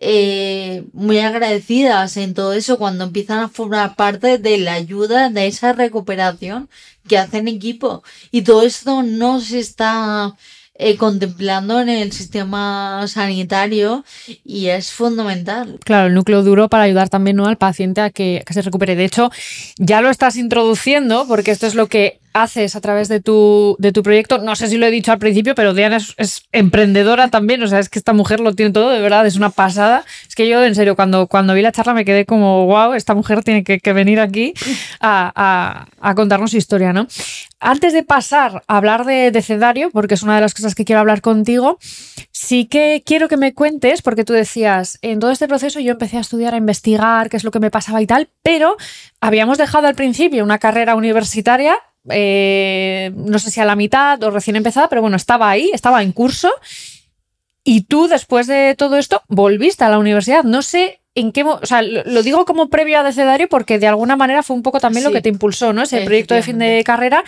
eh, 0.00 0.84
muy 0.92 1.18
agradecidas 1.18 2.16
en 2.16 2.34
todo 2.34 2.52
eso 2.52 2.78
cuando 2.78 3.04
empiezan 3.04 3.40
a 3.40 3.48
formar 3.48 3.96
parte 3.96 4.38
de 4.38 4.58
la 4.58 4.74
ayuda 4.74 5.30
de 5.30 5.46
esa 5.46 5.72
recuperación 5.72 6.68
que 7.08 7.18
hacen 7.18 7.48
equipo. 7.48 8.02
Y 8.30 8.42
todo 8.42 8.62
esto 8.62 9.02
no 9.02 9.40
se 9.40 9.58
está 9.58 10.34
eh, 10.76 10.96
contemplando 10.96 11.80
en 11.80 11.88
el 11.88 12.10
sistema 12.10 13.06
sanitario 13.06 14.04
y 14.44 14.66
es 14.66 14.92
fundamental. 14.92 15.78
Claro, 15.84 16.08
el 16.08 16.14
núcleo 16.14 16.42
duro 16.42 16.68
para 16.68 16.84
ayudar 16.84 17.08
también 17.08 17.36
¿no? 17.36 17.46
al 17.46 17.58
paciente 17.58 18.00
a 18.00 18.10
que, 18.10 18.38
a 18.40 18.44
que 18.44 18.54
se 18.54 18.62
recupere. 18.62 18.96
De 18.96 19.04
hecho, 19.04 19.30
ya 19.78 20.00
lo 20.00 20.10
estás 20.10 20.36
introduciendo 20.36 21.26
porque 21.28 21.52
esto 21.52 21.68
es 21.68 21.76
lo 21.76 21.86
que 21.86 22.18
haces 22.34 22.76
a 22.76 22.80
través 22.80 23.08
de 23.08 23.20
tu, 23.20 23.76
de 23.78 23.92
tu 23.92 24.02
proyecto. 24.02 24.38
No 24.38 24.54
sé 24.56 24.68
si 24.68 24.76
lo 24.76 24.84
he 24.86 24.90
dicho 24.90 25.12
al 25.12 25.18
principio, 25.18 25.54
pero 25.54 25.72
Diana 25.72 25.96
es, 25.96 26.42
emprendedora 26.52 27.28
también. 27.28 27.62
O 27.62 27.68
sea, 27.68 27.78
es 27.78 27.88
que 27.88 27.98
esta 27.98 28.12
mujer 28.12 28.40
lo 28.40 28.54
tiene 28.54 28.72
todo, 28.72 28.90
de 28.90 29.00
verdad, 29.00 29.24
es 29.26 29.36
una 29.36 29.50
pasada. 29.50 30.04
Es 30.28 30.34
que 30.34 30.48
yo, 30.48 30.62
en 30.62 30.74
serio, 30.74 30.96
cuando, 30.96 31.28
cuando 31.28 31.54
vi 31.54 31.62
la 31.62 31.72
charla 31.72 31.94
me 31.94 32.04
quedé 32.04 32.26
como, 32.26 32.66
wow, 32.66 32.92
esta 32.94 33.14
mujer 33.14 33.42
tiene 33.44 33.64
que, 33.64 33.92
venir 33.94 34.18
aquí 34.20 34.52
a, 35.00 35.32
a- 35.34 35.86
a 36.10 36.14
contarnos 36.14 36.50
su 36.50 36.56
historia, 36.56 36.92
¿no? 36.92 37.06
Antes 37.60 37.92
de 37.94 38.02
pasar 38.02 38.62
a 38.66 38.76
hablar 38.76 39.04
de, 39.06 39.30
de 39.30 39.40
Cedario, 39.40 39.90
porque 39.90 40.14
es 40.14 40.22
una 40.22 40.34
de 40.34 40.40
las 40.42 40.52
cosas 40.52 40.74
que 40.74 40.84
quiero 40.84 41.00
hablar 41.00 41.20
contigo, 41.22 41.78
sí 42.32 42.66
que 42.66 43.02
quiero 43.06 43.28
que 43.28 43.36
me 43.36 43.54
cuentes, 43.54 44.02
porque 44.02 44.24
tú 44.24 44.32
decías, 44.32 44.98
en 45.00 45.20
todo 45.20 45.30
este 45.30 45.46
proceso 45.48 45.78
yo 45.80 45.92
empecé 45.92 46.18
a 46.18 46.20
estudiar, 46.20 46.52
a 46.52 46.58
investigar 46.58 47.30
qué 47.30 47.36
es 47.36 47.44
lo 47.44 47.52
que 47.52 47.60
me 47.60 47.70
pasaba 47.70 48.02
y 48.02 48.06
tal, 48.06 48.28
pero 48.42 48.76
habíamos 49.20 49.56
dejado 49.56 49.86
al 49.86 49.94
principio 49.94 50.42
una 50.44 50.58
carrera 50.58 50.94
universitaria, 50.96 51.76
eh, 52.10 53.12
no 53.14 53.38
sé 53.38 53.50
si 53.50 53.60
a 53.60 53.64
la 53.64 53.76
mitad 53.76 54.22
o 54.22 54.30
recién 54.30 54.56
empezada, 54.56 54.88
pero 54.88 55.00
bueno, 55.00 55.16
estaba 55.16 55.50
ahí, 55.50 55.70
estaba 55.72 56.02
en 56.02 56.12
curso. 56.12 56.50
Y 57.62 57.82
tú, 57.82 58.08
después 58.08 58.46
de 58.46 58.74
todo 58.76 58.96
esto, 58.96 59.22
volviste 59.28 59.84
a 59.84 59.88
la 59.88 59.98
universidad. 59.98 60.44
No 60.44 60.62
sé 60.62 61.00
en 61.14 61.32
qué. 61.32 61.44
O 61.44 61.64
sea, 61.64 61.82
lo, 61.82 62.22
digo 62.22 62.44
como 62.44 62.68
previo 62.68 62.98
a 62.98 63.02
Decedario 63.02 63.48
porque 63.48 63.78
de 63.78 63.86
alguna 63.86 64.16
manera 64.16 64.42
fue 64.42 64.56
un 64.56 64.62
poco 64.62 64.80
también 64.80 65.04
lo 65.04 65.12
que 65.12 65.20
te 65.20 65.28
impulsó, 65.28 65.72
¿no? 65.72 65.82
Ese 65.82 66.02
proyecto 66.02 66.34
de 66.34 66.42
fin 66.42 66.58
de 66.58 66.82
carrera. 66.84 67.24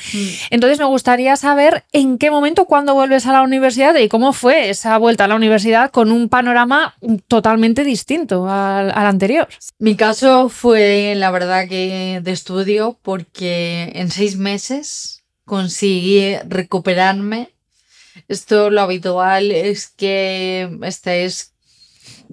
Entonces 0.50 0.78
me 0.78 0.84
gustaría 0.84 1.36
saber 1.36 1.84
en 1.92 2.18
qué 2.18 2.30
momento, 2.30 2.66
cuando 2.66 2.94
vuelves 2.94 3.26
a 3.26 3.32
la 3.32 3.42
universidad 3.42 3.94
y 3.96 4.08
cómo 4.08 4.32
fue 4.32 4.70
esa 4.70 4.98
vuelta 4.98 5.24
a 5.24 5.28
la 5.28 5.36
universidad 5.36 5.90
con 5.90 6.10
un 6.10 6.28
panorama 6.28 6.94
totalmente 7.28 7.84
distinto 7.84 8.48
al, 8.48 8.90
al 8.90 9.06
anterior. 9.06 9.48
Mi 9.78 9.96
caso 9.96 10.48
fue, 10.48 11.14
la 11.16 11.30
verdad, 11.30 11.68
que 11.68 12.20
de 12.22 12.32
estudio 12.32 12.98
porque 13.02 13.92
en 13.94 14.10
seis 14.10 14.36
meses 14.36 15.24
conseguí 15.44 16.36
recuperarme. 16.48 17.50
Esto 18.28 18.70
lo 18.70 18.80
habitual 18.80 19.52
es 19.52 19.88
que 19.88 20.68
estés 20.82 21.55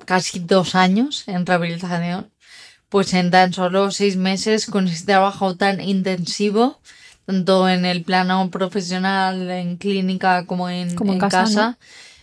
casi 0.06 0.40
dos 0.40 0.76
años 0.76 1.24
en 1.28 1.46
rehabilitación. 1.46 2.32
Pues 2.90 3.14
en 3.14 3.32
tan 3.32 3.54
solo 3.54 3.90
seis 3.92 4.18
meses 4.18 4.68
con 4.68 4.88
ese 4.88 5.06
trabajo 5.06 5.56
tan 5.56 5.82
intensivo, 5.82 6.80
tanto 7.26 7.68
en 7.68 7.86
el 7.86 8.04
plano 8.04 8.50
profesional, 8.52 9.50
en 9.50 9.78
clínica 9.78 10.46
como 10.46 10.70
en, 10.70 10.96
Como 10.96 11.14
en 11.14 11.20
casa, 11.20 11.78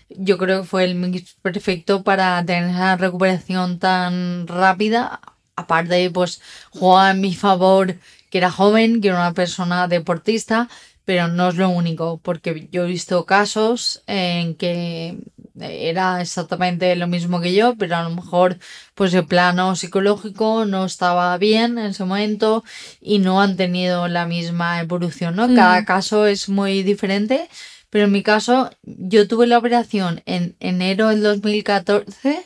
yo 0.09 0.39
creo 0.39 0.63
que 0.63 0.69
fue 0.69 0.85
el 0.85 0.95
mix 0.95 1.37
perfecto 1.43 2.03
para 2.03 2.45
tener 2.45 2.71
esa 2.71 2.97
recuperación 2.97 3.79
tan 3.79 4.47
rápida. 4.47 5.21
Aparte, 5.57 6.11
pues 6.11 6.41
jugaba 6.71 7.11
en 7.11 7.21
mi 7.21 7.35
favor 7.35 7.97
que 8.31 8.39
era 8.39 8.51
joven, 8.51 9.01
que 9.01 9.09
era 9.09 9.17
una 9.17 9.35
persona 9.35 9.89
deportista, 9.89 10.69
pero 11.05 11.29
no 11.29 11.49
es 11.49 11.57
lo 11.57 11.69
único, 11.69 12.21
porque 12.23 12.69
yo 12.71 12.85
he 12.85 12.87
visto 12.87 13.27
casos 13.27 14.03
en 14.07 14.55
que 14.55 15.19
era 15.59 16.21
exactamente 16.21 16.95
lo 16.97 17.07
mismo 17.07 17.41
que 17.41 17.53
yo, 17.55 17.75
pero 17.77 17.97
a 17.97 18.03
lo 18.03 18.11
mejor 18.11 18.59
pues 18.95 19.13
el 19.15 19.27
plano 19.27 19.75
psicológico 19.77 20.65
no 20.65 20.85
estaba 20.85 21.37
bien 21.39 21.79
en 21.79 21.87
ese 21.87 22.05
momento 22.05 22.63
y 23.01 23.19
no 23.19 23.41
han 23.41 23.57
tenido 23.57 24.09
la 24.09 24.27
misma 24.27 24.81
evolución, 24.81 25.37
¿no? 25.37 25.55
Cada 25.55 25.81
Mm. 25.81 25.85
caso 25.85 26.27
es 26.27 26.49
muy 26.49 26.83
diferente, 26.83 27.49
pero 27.91 28.05
en 28.05 28.13
mi 28.13 28.23
caso 28.23 28.71
yo 28.83 29.27
tuve 29.27 29.47
la 29.47 29.59
operación 29.59 30.23
en 30.27 30.55
enero 30.61 31.09
del 31.09 31.23
2014 31.23 32.45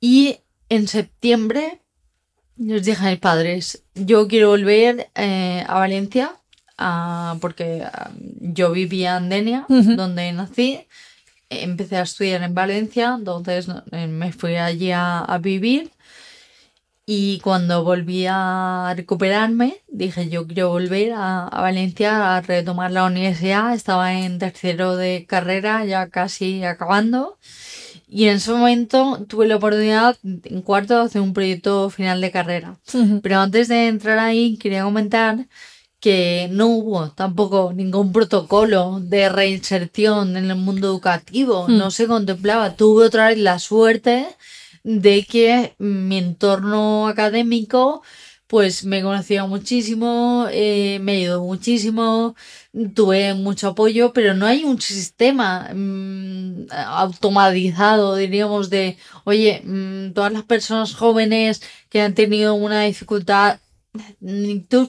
y 0.00 0.38
en 0.68 0.88
septiembre 0.88 1.80
les 2.58 2.84
dije 2.84 3.06
a 3.06 3.10
mis 3.10 3.18
padres, 3.20 3.82
yo 3.94 4.26
quiero 4.28 4.48
volver 4.48 5.10
eh, 5.14 5.62
a 5.66 5.74
Valencia 5.78 6.32
ah, 6.78 7.36
porque 7.40 7.82
ah, 7.84 8.10
yo 8.40 8.72
vivía 8.72 9.16
en 9.18 9.28
Denia, 9.28 9.66
Ujú. 9.68 9.94
donde 9.94 10.32
nací. 10.32 10.80
Empecé 11.48 11.96
a 11.96 12.02
estudiar 12.02 12.42
en 12.42 12.54
Valencia, 12.54 13.14
entonces 13.18 13.68
eh, 13.92 14.06
me 14.08 14.32
fui 14.32 14.56
allí 14.56 14.90
a, 14.92 15.20
a 15.20 15.38
vivir. 15.38 15.90
Y 17.08 17.38
cuando 17.40 17.84
volví 17.84 18.26
a 18.28 18.92
recuperarme, 18.96 19.80
dije 19.86 20.28
yo 20.28 20.46
quiero 20.48 20.70
volver 20.70 21.12
a, 21.12 21.46
a 21.46 21.60
Valencia 21.62 22.36
a 22.36 22.40
retomar 22.40 22.90
la 22.90 23.04
universidad. 23.04 23.74
Estaba 23.74 24.12
en 24.14 24.38
tercero 24.40 24.96
de 24.96 25.24
carrera, 25.28 25.84
ya 25.84 26.08
casi 26.08 26.64
acabando. 26.64 27.38
Y 28.08 28.26
en 28.28 28.36
ese 28.36 28.52
momento 28.52 29.24
tuve 29.28 29.46
la 29.46 29.56
oportunidad 29.56 30.16
en 30.24 30.62
cuarto 30.62 30.98
de 30.98 31.04
hacer 31.06 31.20
un 31.22 31.32
proyecto 31.32 31.90
final 31.90 32.20
de 32.20 32.30
carrera. 32.32 32.78
Pero 33.22 33.40
antes 33.40 33.68
de 33.68 33.88
entrar 33.88 34.18
ahí, 34.18 34.56
quería 34.58 34.84
comentar 34.84 35.46
que 36.06 36.46
no 36.52 36.68
hubo 36.68 37.10
tampoco 37.10 37.72
ningún 37.74 38.12
protocolo 38.12 39.00
de 39.02 39.28
reinserción 39.28 40.36
en 40.36 40.52
el 40.52 40.56
mundo 40.56 40.86
educativo. 40.86 41.66
Mm. 41.66 41.78
No 41.78 41.90
se 41.90 42.06
contemplaba. 42.06 42.76
Tuve 42.76 43.06
otra 43.06 43.26
vez 43.30 43.38
la 43.38 43.58
suerte 43.58 44.28
de 44.84 45.24
que 45.24 45.74
mi 45.78 46.18
entorno 46.18 47.08
académico 47.08 48.04
pues 48.46 48.84
me 48.84 49.02
conocía 49.02 49.46
muchísimo, 49.46 50.46
eh, 50.52 51.00
me 51.02 51.16
ayudó 51.16 51.42
muchísimo, 51.42 52.36
tuve 52.94 53.34
mucho 53.34 53.70
apoyo, 53.70 54.12
pero 54.12 54.34
no 54.34 54.46
hay 54.46 54.62
un 54.62 54.80
sistema 54.80 55.70
mm, 55.74 56.66
automatizado, 56.70 58.14
diríamos, 58.14 58.70
de, 58.70 58.96
oye, 59.24 59.60
mm, 59.64 60.12
todas 60.12 60.32
las 60.32 60.44
personas 60.44 60.94
jóvenes 60.94 61.62
que 61.88 62.00
han 62.00 62.14
tenido 62.14 62.54
una 62.54 62.82
dificultad, 62.82 63.58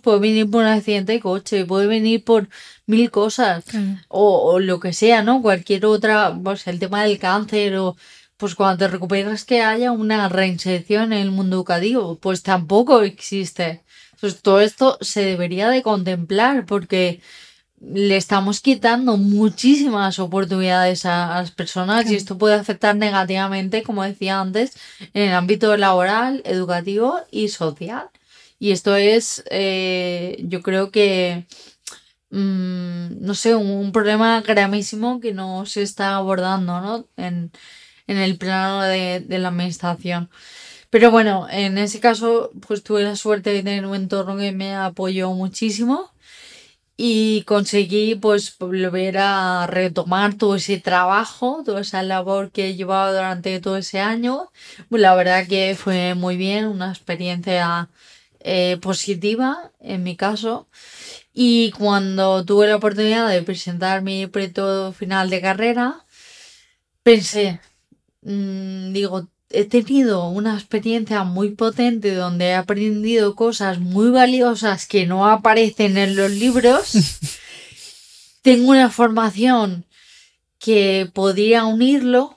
puede 0.02 0.20
venir 0.20 0.50
por 0.50 0.62
un 0.64 0.68
accidente 0.70 1.14
de 1.14 1.20
coche, 1.20 1.66
puede 1.66 1.88
venir 1.88 2.24
por 2.24 2.50
mil 2.86 3.10
cosas, 3.12 3.66
o, 4.08 4.54
o 4.54 4.60
lo 4.60 4.80
que 4.80 4.94
sea, 4.94 5.24
¿no? 5.24 5.42
Cualquier 5.42 5.86
otra, 5.86 6.38
pues 6.44 6.68
el 6.68 6.80
tema 6.80 7.04
del 7.04 7.20
cáncer 7.20 7.76
o 7.78 7.96
pues 8.38 8.54
cuando 8.54 8.78
te 8.78 8.88
recuperas 8.88 9.46
que 9.46 9.62
haya 9.64 9.92
una 9.92 10.30
reinserción 10.30 11.12
en 11.12 11.20
el 11.20 11.32
mundo 11.32 11.56
educativo, 11.56 12.20
pues 12.20 12.44
tampoco 12.44 13.02
existe. 13.02 13.84
Entonces 14.14 14.42
todo 14.42 14.62
esto 14.62 14.98
se 15.02 15.24
debería 15.24 15.70
de 15.70 15.82
contemplar 15.82 16.66
porque 16.66 17.20
le 17.80 18.18
estamos 18.18 18.60
quitando 18.62 19.18
muchísimas 19.18 20.18
oportunidades 20.20 21.06
a, 21.06 21.36
a 21.38 21.42
las 21.42 21.52
personas 21.52 22.02
y 22.02 22.04
Claro. 22.06 22.18
esto 22.18 22.38
puede 22.38 22.56
afectar 22.56 22.96
negativamente, 22.96 23.84
como 23.84 24.04
decía 24.04 24.40
antes, 24.40 24.76
en 25.14 25.30
el 25.30 25.34
ámbito 25.34 25.76
laboral, 25.78 26.42
educativo 26.46 27.20
y 27.32 27.50
social. 27.50 28.10
Y 28.60 28.72
esto 28.72 28.96
es, 28.96 29.44
eh, 29.52 30.38
yo 30.48 30.62
creo 30.62 30.92
que, 30.92 31.46
mm, 32.32 33.22
no 33.22 33.34
sé, 33.36 33.56
un, 33.56 33.92
problema 33.92 34.42
gravísimo 34.42 35.20
que 35.20 35.34
no 35.34 35.66
se 35.66 35.84
está 35.84 36.16
abordando, 36.16 36.82
¿no? 36.82 37.08
En, 37.18 37.52
en 38.08 38.18
el 38.18 38.38
plano 38.38 38.82
de, 38.84 39.22
de 39.22 39.40
la 39.40 39.50
administración. 39.50 40.30
Pero 40.90 41.12
bueno, 41.12 41.48
en 41.50 41.78
ese 41.78 42.00
caso, 42.00 42.52
pues 42.68 42.84
tuve 42.84 43.04
la 43.04 43.16
suerte 43.16 43.52
de 43.52 43.64
tener 43.64 43.86
un 43.86 43.96
entorno 43.96 44.38
que 44.38 44.52
me 44.54 44.76
apoyó 44.76 45.32
muchísimo 45.34 46.12
y 46.98 47.44
conseguí 47.44 48.16
pues 48.16 48.58
volver 48.58 49.18
a 49.20 49.68
retomar 49.68 50.34
todo 50.36 50.56
ese 50.56 50.80
trabajo, 50.80 51.62
toda 51.66 51.82
esa 51.82 52.02
labor 52.04 52.52
que 52.52 52.70
he 52.70 52.76
llevado 52.76 53.14
durante 53.14 53.60
todo 53.62 53.78
ese 53.78 54.00
año. 54.00 54.52
Pues 54.90 55.02
la 55.02 55.16
verdad 55.16 55.48
que 55.48 55.76
fue 55.78 56.16
muy 56.16 56.38
bien, 56.38 56.66
una 56.68 56.90
experiencia 56.90 57.90
eh, 58.50 58.78
positiva 58.78 59.74
en 59.82 60.04
mi 60.04 60.16
caso. 60.16 60.70
Y 61.34 61.72
cuando 61.72 62.46
tuve 62.46 62.68
la 62.68 62.78
oportunidad 62.78 63.28
de 63.30 63.44
presentar 63.44 64.02
mi 64.02 64.26
proyecto 64.28 64.94
final 64.94 65.30
de 65.30 65.42
carrera, 65.42 66.06
pensé, 67.04 67.60
mm, 68.22 68.94
digo, 68.94 69.28
he 69.50 69.66
tenido 69.66 70.30
una 70.30 70.56
experiencia 70.56 71.26
muy 71.26 71.50
potente 71.52 72.16
donde 72.16 72.46
he 72.46 72.54
aprendido 72.56 73.36
cosas 73.36 73.80
muy 73.80 74.12
valiosas 74.12 74.88
que 74.88 75.06
no 75.06 75.28
aparecen 75.28 75.98
en 75.98 76.16
los 76.16 76.32
libros. 76.32 76.94
Tengo 78.44 78.72
una 78.72 78.90
formación 78.90 79.86
que 80.58 81.10
podría 81.14 81.66
unirlo 81.66 82.37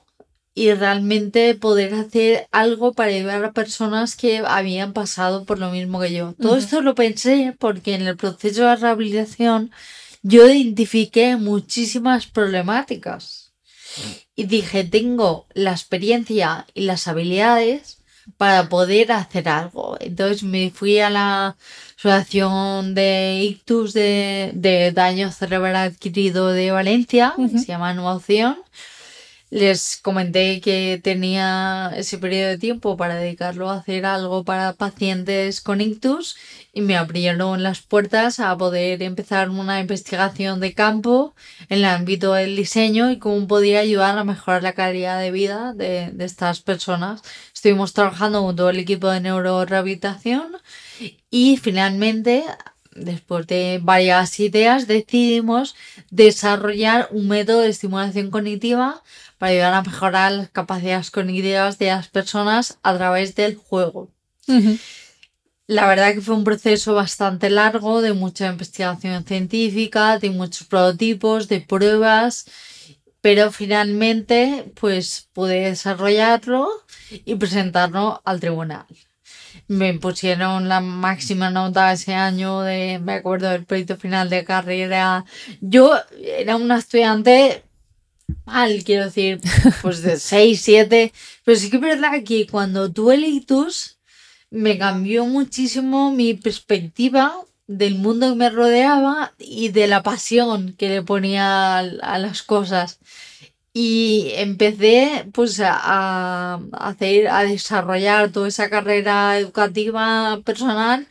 y 0.53 0.73
realmente 0.73 1.55
poder 1.55 1.93
hacer 1.93 2.47
algo 2.51 2.93
para 2.93 3.11
ayudar 3.11 3.43
a 3.45 3.53
personas 3.53 4.15
que 4.15 4.43
habían 4.45 4.93
pasado 4.93 5.45
por 5.45 5.59
lo 5.59 5.71
mismo 5.71 5.99
que 5.99 6.13
yo. 6.13 6.33
Todo 6.39 6.57
esto 6.57 6.81
lo 6.81 6.95
pensé 6.95 7.55
porque 7.57 7.95
en 7.95 8.01
el 8.01 8.17
proceso 8.17 8.65
de 8.65 8.75
rehabilitación 8.75 9.71
yo 10.23 10.47
identifiqué 10.49 11.37
muchísimas 11.37 12.27
problemáticas 12.27 13.53
y 14.35 14.45
dije, 14.45 14.83
tengo 14.83 15.47
la 15.53 15.71
experiencia 15.71 16.65
y 16.73 16.81
las 16.81 17.07
habilidades 17.07 17.99
para 18.37 18.69
poder 18.69 19.11
hacer 19.11 19.49
algo. 19.49 19.97
Entonces 19.99 20.43
me 20.43 20.69
fui 20.71 20.99
a 20.99 21.09
la 21.09 21.55
asociación 21.97 22.93
de 22.93 23.41
ictus 23.43 23.93
de, 23.93 24.91
daño 24.93 25.31
cerebral 25.31 25.75
adquirido 25.75 26.49
de 26.49 26.71
Valencia, 26.71 27.33
que 27.35 27.59
se 27.59 27.65
llama 27.65 27.93
Nueva 27.93 28.15
Opción, 28.15 28.57
les 29.51 29.99
comenté 30.01 30.61
que 30.61 30.99
tenía 31.03 31.91
ese 31.97 32.17
periodo 32.17 32.47
de 32.51 32.57
tiempo 32.57 32.95
para 32.95 33.15
dedicarlo 33.15 33.69
a 33.69 33.75
hacer 33.75 34.05
algo 34.05 34.45
para 34.45 34.73
pacientes 34.73 35.59
con 35.59 35.81
ictus 35.81 36.37
y 36.71 36.79
me 36.79 36.95
abrieron 36.95 37.61
las 37.61 37.81
puertas 37.81 38.39
a 38.39 38.57
poder 38.57 39.03
empezar 39.03 39.49
una 39.49 39.81
investigación 39.81 40.61
de 40.61 40.73
campo 40.73 41.35
en 41.67 41.79
el 41.79 41.85
ámbito 41.85 42.31
del 42.33 42.55
diseño 42.55 43.11
y 43.11 43.19
cómo 43.19 43.45
podía 43.45 43.81
ayudar 43.81 44.17
a 44.17 44.23
mejorar 44.23 44.63
la 44.63 44.71
calidad 44.71 45.19
de 45.19 45.31
vida 45.31 45.73
de, 45.73 46.11
de 46.13 46.25
estas 46.25 46.61
personas. 46.61 47.21
Estuvimos 47.53 47.91
trabajando 47.91 48.41
con 48.43 48.55
todo 48.55 48.69
el 48.69 48.79
equipo 48.79 49.09
de 49.09 49.19
neurorehabilitación 49.19 50.55
y 51.29 51.57
finalmente 51.57 52.45
después 52.95 53.47
de 53.47 53.79
varias 53.81 54.39
ideas, 54.39 54.87
decidimos 54.87 55.75
desarrollar 56.09 57.07
un 57.11 57.27
método 57.27 57.61
de 57.61 57.69
estimulación 57.69 58.31
cognitiva 58.31 59.01
para 59.41 59.53
ayudar 59.53 59.73
a 59.73 59.81
mejorar 59.81 60.31
las 60.33 60.49
capacidades 60.51 61.09
cognitivas 61.09 61.79
de 61.79 61.87
las 61.87 62.09
personas 62.09 62.77
a 62.83 62.95
través 62.95 63.33
del 63.33 63.55
juego. 63.55 64.11
La 65.65 65.87
verdad 65.87 66.13
que 66.13 66.21
fue 66.21 66.35
un 66.35 66.43
proceso 66.43 66.93
bastante 66.93 67.49
largo, 67.49 68.03
de 68.03 68.13
mucha 68.13 68.51
investigación 68.51 69.23
científica, 69.25 70.19
de 70.19 70.29
muchos 70.29 70.67
prototipos, 70.67 71.47
de 71.47 71.59
pruebas, 71.59 72.45
pero 73.19 73.51
finalmente 73.51 74.71
pues 74.79 75.27
pude 75.33 75.61
desarrollarlo 75.61 76.69
y 77.09 77.33
presentarlo 77.33 78.21
al 78.23 78.39
tribunal 78.39 78.85
me 79.67 79.93
pusieron 79.93 80.67
la 80.67 80.81
máxima 80.81 81.49
nota 81.49 81.93
ese 81.93 82.13
año 82.13 82.61
de, 82.61 82.99
me 83.01 83.13
acuerdo 83.13 83.49
del 83.49 83.65
proyecto 83.65 83.95
final 83.95 84.29
de 84.29 84.43
carrera. 84.43 85.23
Yo 85.61 85.93
era 86.21 86.57
una 86.57 86.77
estudiante 86.77 87.63
mal, 88.45 88.83
quiero 88.83 89.05
decir, 89.05 89.39
pues 89.81 90.01
de 90.01 90.17
6, 90.19 90.61
7, 90.61 91.13
pero 91.43 91.57
sí 91.57 91.69
que 91.69 91.77
es 91.77 91.81
verdad 91.81 92.23
que 92.25 92.47
cuando 92.47 92.91
tuve 92.91 93.15
el 93.15 93.25
ictus 93.25 93.99
me 94.49 94.77
cambió 94.77 95.25
muchísimo 95.25 96.11
mi 96.11 96.33
perspectiva 96.33 97.33
del 97.67 97.95
mundo 97.95 98.29
que 98.29 98.35
me 98.35 98.49
rodeaba 98.49 99.33
y 99.39 99.69
de 99.69 99.87
la 99.87 100.03
pasión 100.03 100.73
que 100.73 100.89
le 100.89 101.01
ponía 101.03 101.79
a 101.79 102.17
las 102.19 102.43
cosas. 102.43 102.99
Y 103.73 104.31
empecé 104.35 105.27
pues 105.33 105.61
a, 105.63 106.55
hacer 106.73 107.29
a 107.29 107.43
desarrollar 107.43 108.31
toda 108.31 108.49
esa 108.49 108.69
carrera 108.69 109.37
educativa 109.39 110.41
personal 110.43 111.07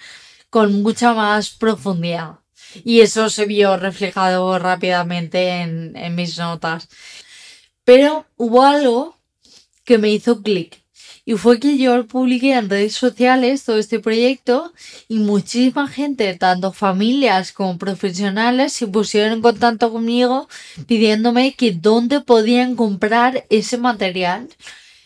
con 0.50 0.82
mucha 0.82 1.14
más 1.14 1.50
profundidad 1.50 2.39
y 2.84 3.00
eso 3.00 3.30
se 3.30 3.46
vio 3.46 3.76
reflejado 3.76 4.58
rápidamente 4.58 5.60
en, 5.62 5.96
en 5.96 6.14
mis 6.14 6.38
notas 6.38 6.88
pero 7.84 8.26
hubo 8.36 8.62
algo 8.62 9.16
que 9.84 9.98
me 9.98 10.10
hizo 10.10 10.42
clic 10.42 10.80
y 11.30 11.34
fue 11.34 11.60
que 11.60 11.76
yo 11.78 12.06
publiqué 12.06 12.54
en 12.54 12.70
redes 12.70 12.94
sociales 12.94 13.64
todo 13.64 13.78
este 13.78 14.00
proyecto 14.00 14.72
y 15.06 15.18
muchísima 15.18 15.86
gente, 15.86 16.34
tanto 16.34 16.72
familias 16.72 17.52
como 17.52 17.78
profesionales, 17.78 18.72
se 18.72 18.86
pusieron 18.86 19.34
en 19.34 19.40
contacto 19.40 19.92
conmigo 19.92 20.48
pidiéndome 20.86 21.54
que 21.54 21.72
dónde 21.72 22.20
podían 22.20 22.74
comprar 22.74 23.46
ese 23.50 23.78
material. 23.78 24.48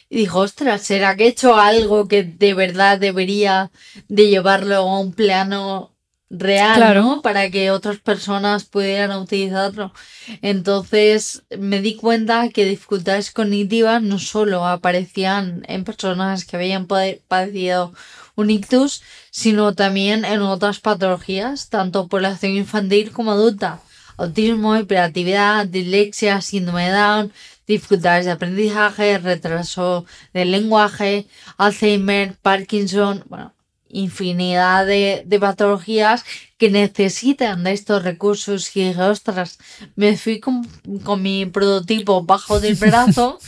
Y 0.08 0.16
dijo, 0.16 0.40
ostras, 0.40 0.82
¿será 0.82 1.16
que 1.16 1.24
he 1.24 1.28
hecho 1.28 1.56
algo 1.56 2.06
que 2.08 2.22
de 2.22 2.54
verdad 2.54 2.98
debería 2.98 3.70
de 4.08 4.28
llevarlo 4.28 4.76
a 4.76 5.00
un 5.00 5.12
plano 5.12 5.93
real, 6.38 6.94
¿no? 6.94 7.22
Para 7.22 7.50
que 7.50 7.70
otras 7.70 7.98
personas 7.98 8.64
pudieran 8.64 9.16
utilizarlo. 9.18 9.92
Entonces 10.42 11.44
me 11.58 11.80
di 11.80 11.96
cuenta 11.96 12.48
que 12.48 12.64
dificultades 12.64 13.30
cognitivas 13.30 14.02
no 14.02 14.18
solo 14.18 14.66
aparecían 14.66 15.64
en 15.68 15.84
personas 15.84 16.44
que 16.44 16.56
habían 16.56 16.86
padecido 16.86 17.92
un 18.36 18.50
ictus, 18.50 19.02
sino 19.30 19.74
también 19.74 20.24
en 20.24 20.42
otras 20.42 20.80
patologías, 20.80 21.68
tanto 21.68 22.08
población 22.08 22.52
infantil 22.52 23.12
como 23.12 23.32
adulta. 23.32 23.80
Autismo, 24.16 24.76
hiperactividad, 24.76 25.66
dislexia, 25.66 26.40
síndrome 26.40 26.86
de 26.86 26.92
Down, 26.92 27.32
dificultades 27.66 28.26
de 28.26 28.32
aprendizaje, 28.32 29.18
retraso 29.18 30.04
del 30.32 30.52
lenguaje, 30.52 31.26
Alzheimer, 31.56 32.36
Parkinson, 32.42 33.24
bueno, 33.28 33.52
infinidad 33.94 34.86
de, 34.86 35.24
patologías 35.40 36.24
que 36.58 36.70
necesitan 36.70 37.64
de 37.64 37.72
estos 37.72 38.02
recursos 38.02 38.76
y 38.76 38.88
dije, 38.88 39.02
ostras, 39.02 39.58
me 39.96 40.16
fui 40.16 40.40
con, 40.40 40.66
mi 41.22 41.46
prototipo 41.46 42.22
bajo 42.24 42.60
del 42.60 42.74
brazo 42.86 43.38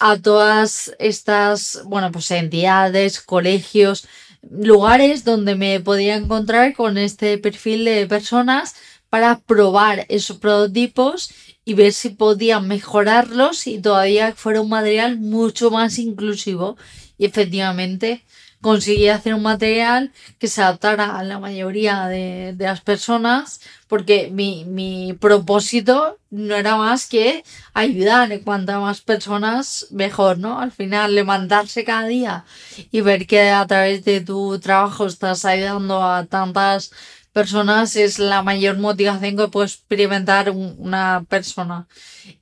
a 0.00 0.16
todas 0.18 0.92
estas, 0.98 1.80
bueno, 1.84 2.12
pues 2.12 2.30
entidades, 2.30 3.20
colegios, 3.20 4.06
lugares 4.42 5.24
donde 5.24 5.54
me 5.54 5.80
podía 5.80 6.16
encontrar 6.16 6.74
con 6.74 6.98
este 6.98 7.38
perfil 7.38 7.84
de 7.84 8.06
personas 8.06 8.74
para 9.10 9.40
probar 9.40 10.06
esos 10.08 10.38
prototipos 10.38 11.30
y 11.64 11.74
ver 11.74 11.92
si 11.92 12.10
podía 12.10 12.60
mejorarlos 12.60 13.66
y 13.66 13.80
todavía 13.80 14.32
fuera 14.34 14.60
un 14.60 14.70
material 14.70 15.18
mucho 15.18 15.70
más 15.70 15.98
inclusivo. 15.98 16.76
Y 17.18 17.26
efectivamente, 17.26 18.24
conseguí 18.60 19.08
hacer 19.08 19.34
un 19.34 19.42
material 19.42 20.12
que 20.38 20.48
se 20.48 20.62
adaptara 20.62 21.18
a 21.18 21.22
la 21.22 21.38
mayoría 21.38 22.06
de, 22.06 22.54
las 22.58 22.80
personas, 22.80 23.60
porque 23.86 24.30
mi, 24.32 25.16
propósito 25.20 26.18
no 26.30 26.54
era 26.56 26.76
más 26.76 27.06
que 27.08 27.44
ayudar, 27.74 28.40
cuantas 28.42 28.80
más 28.80 29.00
personas, 29.00 29.86
mejor, 29.90 30.38
¿no? 30.38 30.60
Al 30.60 30.72
final, 30.72 31.14
levantarse 31.14 31.84
cada 31.84 32.06
día 32.08 32.44
y 32.90 33.00
ver 33.00 33.26
que 33.26 33.50
a 33.50 33.66
través 33.66 34.04
de 34.04 34.20
tu 34.20 34.58
trabajo 34.58 35.06
estás 35.06 35.44
ayudando 35.44 36.02
a 36.02 36.26
tantas 36.26 36.90
personas 37.32 37.94
es 37.96 38.18
la 38.18 38.42
mayor 38.42 38.78
motivación 38.78 39.36
que 39.36 39.48
puede 39.48 39.68
experimentar 39.68 40.50
una 40.50 41.24
persona. 41.28 41.86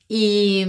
Y, 0.08 0.64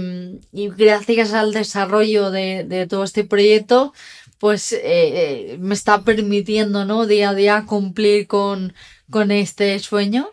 gracias 0.52 1.32
al 1.32 1.52
desarrollo 1.52 2.30
de, 2.30 2.64
de 2.64 2.86
todo 2.86 3.04
este 3.04 3.24
proyecto, 3.24 3.94
pues 4.38 4.72
eh, 4.72 4.80
eh, 4.84 5.56
me 5.60 5.74
está 5.74 6.02
permitiendo, 6.02 6.84
¿no? 6.84 7.06
Día 7.06 7.30
a 7.30 7.34
día 7.34 7.64
cumplir 7.66 8.26
con, 8.26 8.72
con 9.10 9.30
este 9.30 9.78
sueño. 9.78 10.30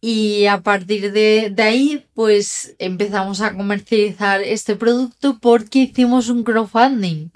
Y 0.00 0.46
a 0.46 0.60
partir 0.60 1.10
de, 1.12 1.52
ahí, 1.58 2.06
pues 2.14 2.76
empezamos 2.78 3.40
a 3.40 3.54
comercializar 3.54 4.40
este 4.42 4.76
producto 4.76 5.38
porque 5.40 5.80
hicimos 5.80 6.28
un 6.28 6.44
crowdfunding. 6.44 7.30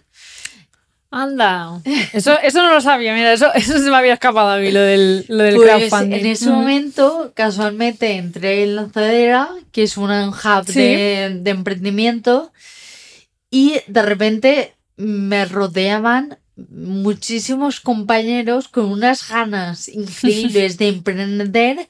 Anda, 1.11 1.81
eso, 2.13 2.39
eso 2.41 2.63
no 2.63 2.73
lo 2.73 2.81
sabía, 2.81 3.13
mira, 3.15 3.33
eso, 3.33 3.53
eso 3.55 3.79
se 3.79 3.91
me 3.91 3.97
había 3.97 4.13
escapado 4.13 4.51
a 4.51 4.59
mí, 4.59 4.71
lo 4.71 4.81
del, 4.81 5.25
lo 5.27 5.43
del 5.43 5.57
pues, 5.57 5.69
crowdfunding. 5.69 6.21
En 6.21 6.27
ese 6.27 6.51
momento, 6.51 7.33
casualmente, 7.35 8.13
entré 8.13 8.63
en 8.63 8.77
Lanzadera, 8.77 9.51
que 9.73 9.83
es 9.83 9.97
un 9.97 10.13
hub 10.13 10.67
de, 10.67 11.39
de 11.41 11.51
emprendimiento, 11.51 12.53
y 13.51 13.81
de 13.89 14.03
repente 14.03 14.75
me 15.01 15.45
rodeaban 15.47 16.39
muchísimos 16.69 17.81
compañeros 17.81 18.69
con 18.69 18.85
unas 18.87 19.29
ganas 19.29 19.89
increíbles 19.89 20.77
de 20.77 20.89
emprender, 20.97 21.89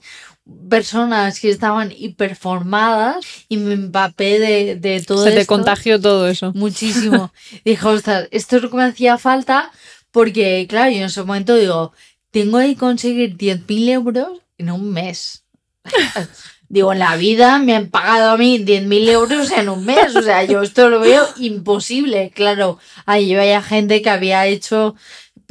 personas 0.69 1.41
que 1.41 1.51
estaban 1.51 1.93
hiperformadas 1.97 3.25
y 3.49 3.57
me 3.57 3.75
empapé 3.75 4.39
de, 4.39 4.77
de 4.77 5.03
todo 5.03 5.25
Se 5.25 5.33
te 5.33 5.47
contagió 5.47 6.01
todo 6.01 6.29
eso. 6.29 6.53
Muchísimo. 6.55 7.33
Dijo, 7.65 7.91
ostras, 7.91 8.29
esto 8.31 8.57
es 8.57 8.63
lo 8.63 8.71
que 8.71 8.77
me 8.77 8.85
hacía 8.85 9.19
falta 9.19 9.71
porque, 10.11 10.67
claro, 10.69 10.91
yo 10.91 10.99
en 10.99 11.05
ese 11.05 11.23
momento 11.23 11.55
digo, 11.55 11.93
tengo 12.31 12.59
que 12.59 12.77
conseguir 12.77 13.37
10.000 13.37 13.89
euros 13.91 14.41
en 14.59 14.71
un 14.71 14.91
mes. 14.93 15.45
Digo, 16.71 16.93
en 16.93 17.01
la 17.01 17.17
vida 17.17 17.59
me 17.59 17.75
han 17.75 17.89
pagado 17.89 18.31
a 18.31 18.37
mí 18.37 18.65
10.000 18.65 19.09
euros 19.09 19.51
en 19.51 19.69
un 19.69 19.85
mes. 19.85 20.15
O 20.15 20.23
sea, 20.23 20.45
yo 20.45 20.63
esto 20.63 20.89
lo 20.89 21.01
veo 21.01 21.27
imposible. 21.37 22.31
Claro, 22.33 22.79
ahí 23.07 23.35
había 23.35 23.61
gente 23.61 24.01
que 24.03 24.09
había 24.09 24.47
hecho 24.47 24.95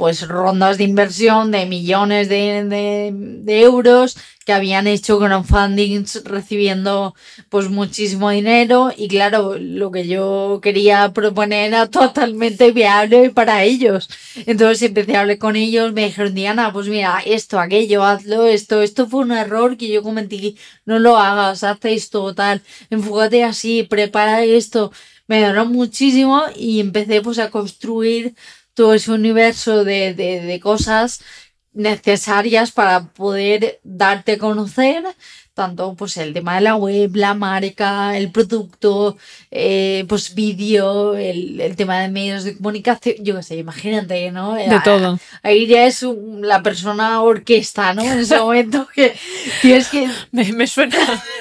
pues 0.00 0.26
rondas 0.26 0.78
de 0.78 0.84
inversión 0.84 1.50
de 1.50 1.66
millones 1.66 2.30
de, 2.30 2.64
de, 3.44 3.60
euros 3.60 4.16
que 4.46 4.54
habían 4.54 4.86
hecho 4.86 5.18
crowdfundings 5.18 6.24
recibiendo 6.24 7.14
pues 7.50 7.68
muchísimo 7.68 8.30
dinero. 8.30 8.92
Y 8.96 9.08
claro 9.08 9.56
lo 9.58 9.90
que 9.90 10.08
yo 10.08 10.60
quería 10.62 11.12
proponer 11.12 11.68
era 11.68 11.86
totalmente 11.90 12.72
viable 12.72 13.28
para 13.28 13.62
ellos. 13.62 14.08
Entonces 14.46 14.80
empecé 14.88 15.16
a 15.16 15.20
hablar 15.20 15.36
con 15.36 15.54
ellos 15.56 15.92
me 15.92 16.06
dijeron 16.06 16.34
Diana 16.34 16.72
pues 16.72 16.88
mira 16.88 17.20
esto 17.26 17.60
aquello 17.60 18.02
hazlo 18.02 18.46
esto 18.46 18.80
esto 18.80 19.06
fue 19.06 19.20
un 19.20 19.32
error 19.32 19.76
que 19.76 19.88
yo 19.88 20.02
cometí 20.02 20.56
no 20.86 20.98
lo 20.98 21.18
hagas 21.18 21.62
haz 21.62 21.78
esto 21.82 22.34
tal 22.34 22.62
enfócate 22.88 23.44
así 23.44 23.82
prepara 23.82 24.44
esto 24.44 24.92
me 25.26 25.36
ayudaron 25.36 25.72
muchísimo 25.72 26.42
y 26.56 26.80
empecé 26.80 27.20
pues 27.22 27.38
a 27.38 27.50
construir 27.50 28.34
todo 28.74 28.94
ese 28.94 29.12
universo 29.12 29.84
de, 29.84 30.14
de, 30.14 30.60
cosas 30.60 31.22
necesarias 31.72 32.72
para 32.72 33.04
poder 33.12 33.80
darte 33.84 34.32
a 34.32 34.38
conocer 34.38 35.04
tanto 35.60 35.94
pues 35.94 36.16
el 36.16 36.32
tema 36.32 36.54
de 36.54 36.62
la 36.62 36.76
web, 36.76 37.10
la 37.14 37.34
marca, 37.34 38.16
el 38.16 38.30
producto, 38.30 39.18
eh, 39.50 40.06
pues 40.08 40.34
vídeo, 40.34 41.14
el, 41.16 41.74
tema 41.76 42.00
de 42.00 42.08
medios 42.08 42.44
de 42.44 42.56
comunicación, 42.56 43.16
yo 43.20 43.36
qué 43.36 43.42
sé, 43.42 43.56
imagínate, 43.56 44.30
¿no? 44.32 44.54
De 44.54 44.80
todo. 44.82 45.18
Ahí 45.42 45.66
ya 45.66 45.84
es 45.84 46.02
la 46.40 46.62
persona 46.62 47.20
orquesta, 47.20 47.92
¿no? 47.92 48.02
En 48.02 48.20
ese 48.20 48.38
momento 48.38 48.88
que 48.94 49.14
tienes 49.60 49.88
que... 49.88 50.08
Me, 50.32 50.66
suena, 50.66 50.96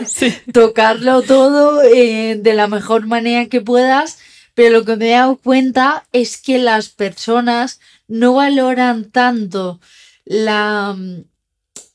Tocarlo 0.54 1.22
todo 1.22 1.82
eh, 1.84 2.36
de 2.38 2.54
la 2.54 2.68
mejor 2.68 3.08
manera 3.08 3.46
que 3.46 3.62
puedas 3.62 4.20
pero 4.60 4.80
lo 4.80 4.84
que 4.84 4.98
me 4.98 5.08
he 5.08 5.12
dado 5.12 5.38
cuenta 5.38 6.06
es 6.12 6.36
que 6.36 6.58
las 6.58 6.90
personas 6.90 7.80
no 8.10 8.34
valoran 8.34 9.10
tanto 9.10 9.80
la, 10.26 10.98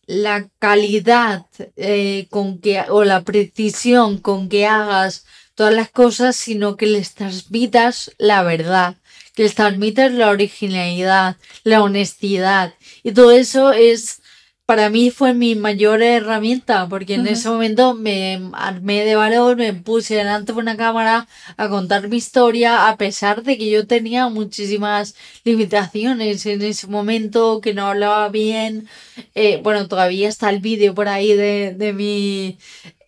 la 0.07 0.49
calidad 0.59 1.45
eh, 1.77 2.27
con 2.31 2.63
que, 2.63 2.83
o 2.89 3.05
la 3.05 3.21
precisión 3.21 4.17
con 4.17 4.49
que 4.49 4.65
hagas 4.65 5.27
todas 5.55 5.75
las 5.75 5.91
cosas, 5.91 6.37
sino 6.37 6.79
que 6.79 6.87
les 6.87 7.13
transmitas 7.13 8.13
la 8.17 8.43
verdad, 8.43 8.97
que 9.35 9.43
les 9.43 9.55
transmitas 9.55 10.11
la 10.13 10.31
originalidad, 10.31 11.37
la 11.65 11.83
honestidad. 11.83 12.73
Y 13.03 13.13
todo 13.13 13.31
eso 13.33 13.75
es 13.75 14.23
para 14.67 14.89
mí 14.89 15.11
fue 15.11 15.35
mi 15.35 15.55
mayor 15.55 16.03
herramienta, 16.03 16.89
porque 16.89 17.15
en 17.15 17.27
ese 17.27 17.51
momento 17.51 17.95
me 17.95 18.41
armé 18.55 19.05
de 19.05 19.15
valor, 19.15 19.57
me 19.57 19.75
puse 19.75 20.15
delante 20.15 20.53
de 20.53 20.59
una 20.59 20.77
cámara 20.77 21.29
a 21.59 21.69
contar 21.69 22.09
mi 22.09 22.17
historia, 22.17 22.89
a 22.89 22.97
pesar 22.97 23.43
de 23.43 23.59
que 23.59 23.69
yo 23.69 23.87
tenía 23.87 24.29
muchísimas 24.29 25.17
limitaciones 25.45 26.47
en 26.47 26.63
ese 26.63 26.87
momento, 26.87 27.61
que 27.61 27.75
no 27.75 27.87
hablaba 27.87 28.31
bien. 28.31 28.89
Eh, 29.35 29.61
bueno, 29.63 29.87
todavía 29.87 30.29
está 30.29 30.49
el 30.49 30.61
vídeo 30.61 30.95
por 30.95 31.09
ahí 31.09 31.35
de, 31.35 31.75
de 31.77 31.93
mi 31.93 32.59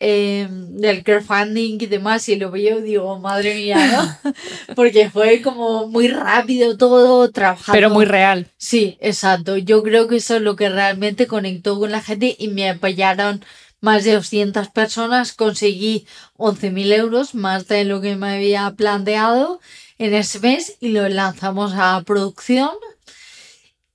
eh, 0.00 0.48
del 0.50 1.02
crowdfunding 1.02 1.78
y 1.80 1.86
demás, 1.86 2.28
y 2.28 2.36
lo 2.36 2.50
veo 2.50 2.80
digo, 2.80 3.18
madre 3.18 3.54
mía, 3.54 3.78
¿no? 4.24 4.32
Porque 4.74 5.10
fue 5.10 5.42
como 5.42 5.86
muy 5.86 6.08
rápido 6.08 6.76
todo, 6.76 7.30
trabajando. 7.30 7.72
Pero 7.72 7.90
muy 7.90 8.04
real. 8.04 8.46
Sí, 8.56 8.98
exacto. 9.00 9.56
Yo 9.56 9.82
creo 9.82 10.08
que 10.08 10.16
eso 10.16 10.36
es 10.36 10.42
lo 10.42 10.56
que 10.56 10.68
realmente 10.68 11.26
conectó 11.26 11.78
con 11.78 11.90
la 11.92 12.02
gente 12.02 12.36
y 12.38 12.48
me 12.48 12.68
apoyaron 12.68 13.44
más 13.80 14.04
de 14.04 14.14
200 14.14 14.68
personas. 14.68 15.32
Conseguí 15.32 16.06
11.000 16.36 16.92
euros, 16.92 17.34
más 17.34 17.68
de 17.68 17.84
lo 17.84 18.00
que 18.00 18.16
me 18.16 18.34
había 18.34 18.70
planteado 18.76 19.60
en 19.98 20.14
ese 20.14 20.40
mes, 20.40 20.76
y 20.80 20.88
lo 20.88 21.08
lanzamos 21.08 21.72
a 21.74 22.02
producción. 22.04 22.70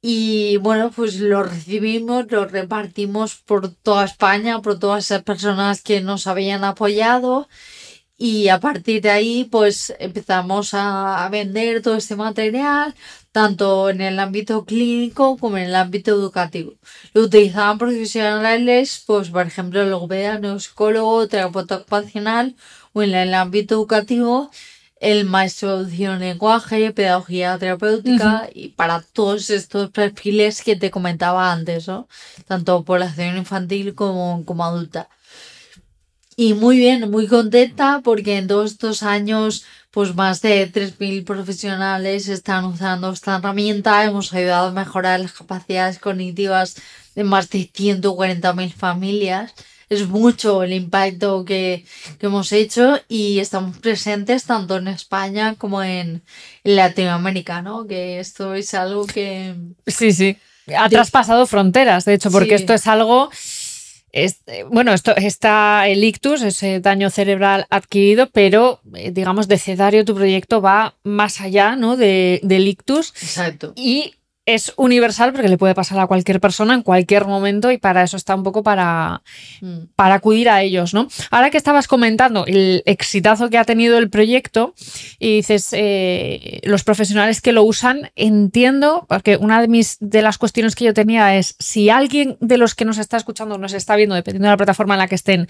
Y 0.02 0.58
bueno, 0.58 0.92
pues 0.96 1.20
lo 1.20 1.44
recibimos, 1.44 2.26
lo 2.32 2.46
repartimos 2.46 3.36
por 3.36 3.70
toda 3.72 4.06
España, 4.06 4.62
por 4.62 4.80
todas 4.80 5.06
esas 5.06 5.24
personas 5.24 5.84
que 5.84 6.02
nos 6.02 6.26
habían 6.26 6.64
apoyado. 6.64 7.48
Y 8.18 8.50
a 8.50 8.60
partir 8.60 9.02
de 9.02 9.12
ahí, 9.12 9.46
pues 9.52 9.94
empezamos 10.00 10.72
a, 10.74 11.28
vender 11.32 11.82
todo 11.82 11.96
este 11.98 12.16
material, 12.16 12.96
tanto 13.32 13.90
en 13.90 14.02
el 14.02 14.20
ámbito 14.20 14.66
clínico 14.66 15.38
como 15.38 15.58
en 15.58 15.66
el 15.66 15.76
ámbito 15.76 16.12
educativo. 16.12 16.74
Lo 17.14 17.24
utilizaban 17.24 17.78
profesionales, 17.78 19.04
pues 19.08 19.30
por 19.30 19.48
ejemplo, 19.48 19.82
el 19.82 20.60
psicólogo, 20.62 21.28
terapeuta 21.28 21.78
ocupacional 21.78 22.56
o 22.94 23.04
en 23.04 23.16
el 23.16 23.34
ámbito 23.34 23.76
educativo 23.76 24.52
el 25.02 25.26
maestro 25.26 25.84
de 25.84 26.18
lenguaje, 26.18 26.92
pedagogía 26.94 27.58
terapéutica 27.58 28.48
y 28.54 28.70
para 28.70 29.02
todos 29.02 29.50
estos 29.50 29.90
perfiles 29.90 30.62
que 30.62 30.76
te 30.76 30.92
comentaba 30.92 31.52
antes, 31.52 31.88
¿no? 31.88 32.08
Tanto 32.48 32.84
población 32.84 33.36
infantil 33.36 33.96
como, 33.96 34.46
como 34.46 34.64
adulta. 34.64 35.10
Y 36.38 36.54
muy 36.54 36.78
bien, 36.78 37.10
muy 37.10 37.28
contenta 37.28 38.02
porque 38.04 38.38
en 38.38 38.48
todos 38.48 38.74
estos 38.74 39.02
años, 39.02 39.66
pues 39.90 40.14
más 40.14 40.42
de 40.44 40.72
3.000 40.72 41.26
profesionales 41.26 42.28
están 42.28 42.66
usando 42.66 43.12
esta 43.12 43.38
herramienta. 43.38 44.06
Hemos 44.06 44.32
ayudado 44.34 44.68
a 44.68 44.72
mejorar 44.72 45.20
las 45.20 45.34
capacidades 45.34 45.98
cognitivas 45.98 46.76
de 47.16 47.24
más 47.24 47.50
de 47.50 47.68
140.000 47.72 48.72
familias 48.72 49.56
es 49.92 50.08
mucho 50.08 50.64
el 50.64 50.72
impacto 50.72 51.44
que, 51.44 51.84
hemos 52.22 52.54
hecho 52.54 52.98
y 53.10 53.40
estamos 53.40 53.78
presentes 53.80 54.46
tanto 54.46 54.78
en 54.78 54.88
España 54.88 55.56
como 55.58 55.84
en, 55.84 56.24
Latinoamérica, 56.64 57.62
¿no? 57.62 57.88
Que 57.88 58.20
esto 58.20 58.54
es 58.54 58.74
algo 58.74 59.06
que... 59.06 59.56
Sí, 59.88 60.14
sí. 60.14 60.38
Ha 60.78 60.88
traspasado 60.90 61.46
fronteras, 61.46 62.06
de 62.06 62.14
hecho, 62.14 62.32
porque 62.32 62.56
esto 62.56 62.74
es 62.74 62.88
algo... 62.88 63.32
bueno, 64.70 64.94
esto 64.94 65.14
está 65.18 65.88
el 65.88 66.04
ictus, 66.04 66.42
ese 66.42 66.80
daño 66.80 67.10
cerebral 67.10 67.66
adquirido, 67.70 68.30
pero 68.30 68.80
eh, 68.96 69.12
digamos 69.12 69.50
de 69.50 69.58
Cedario 69.58 70.06
tu 70.06 70.16
proyecto 70.16 70.62
va 70.62 70.96
más 71.04 71.42
allá 71.42 71.76
¿no? 71.76 71.98
de, 71.98 72.40
del 72.44 72.68
ictus. 72.68 73.10
Exacto. 73.22 73.74
Y 73.76 74.14
es 74.54 74.74
universal 74.76 75.32
porque 75.34 75.48
le 75.48 75.58
puede 75.58 75.76
pasar 75.76 76.00
a 76.00 76.08
cualquier 76.08 76.40
persona 76.40 76.74
en 76.74 76.82
cualquier 76.82 77.26
momento 77.26 77.72
y 77.72 77.78
para 77.78 78.04
eso 78.04 78.18
está 78.18 78.36
un 78.36 78.44
poco 78.44 78.64
para, 78.64 79.22
mm. 79.62 79.78
para 79.96 80.16
acudir 80.16 80.50
a 80.50 80.62
ellos, 80.62 80.94
¿no? 80.94 81.08
Ahora 81.30 81.50
que 81.50 81.58
estabas 81.58 81.88
comentando 81.88 82.46
el 82.46 82.84
exitazo 82.86 83.50
que 83.50 83.58
ha 83.58 83.66
tenido 83.66 83.98
el 83.98 84.10
proyecto 84.10 84.74
y 85.20 85.38
dices 85.38 85.70
eh, 85.72 86.60
los 86.64 86.84
profesionales 86.84 87.42
que 87.42 87.52
lo 87.52 87.64
usan, 87.64 88.12
entiendo, 88.16 89.06
porque 89.08 89.38
una 89.38 89.62
de, 89.62 89.68
mis, 89.68 89.98
de 90.00 90.22
las 90.22 90.38
cuestiones 90.38 90.76
que 90.76 90.86
yo 90.86 90.94
tenía 90.94 91.36
es 91.38 91.56
si 91.60 91.90
alguien 91.90 92.38
de 92.40 92.58
los 92.58 92.76
que 92.76 92.86
nos 92.86 92.98
está 92.98 93.18
escuchando, 93.18 93.58
nos 93.58 93.74
está 93.74 93.96
viendo, 93.96 94.16
dependiendo 94.16 94.48
de 94.48 94.54
la 94.54 94.58
plataforma 94.58 94.96
en 94.96 95.00
la 95.00 95.08
que 95.08 95.16
estén, 95.16 95.48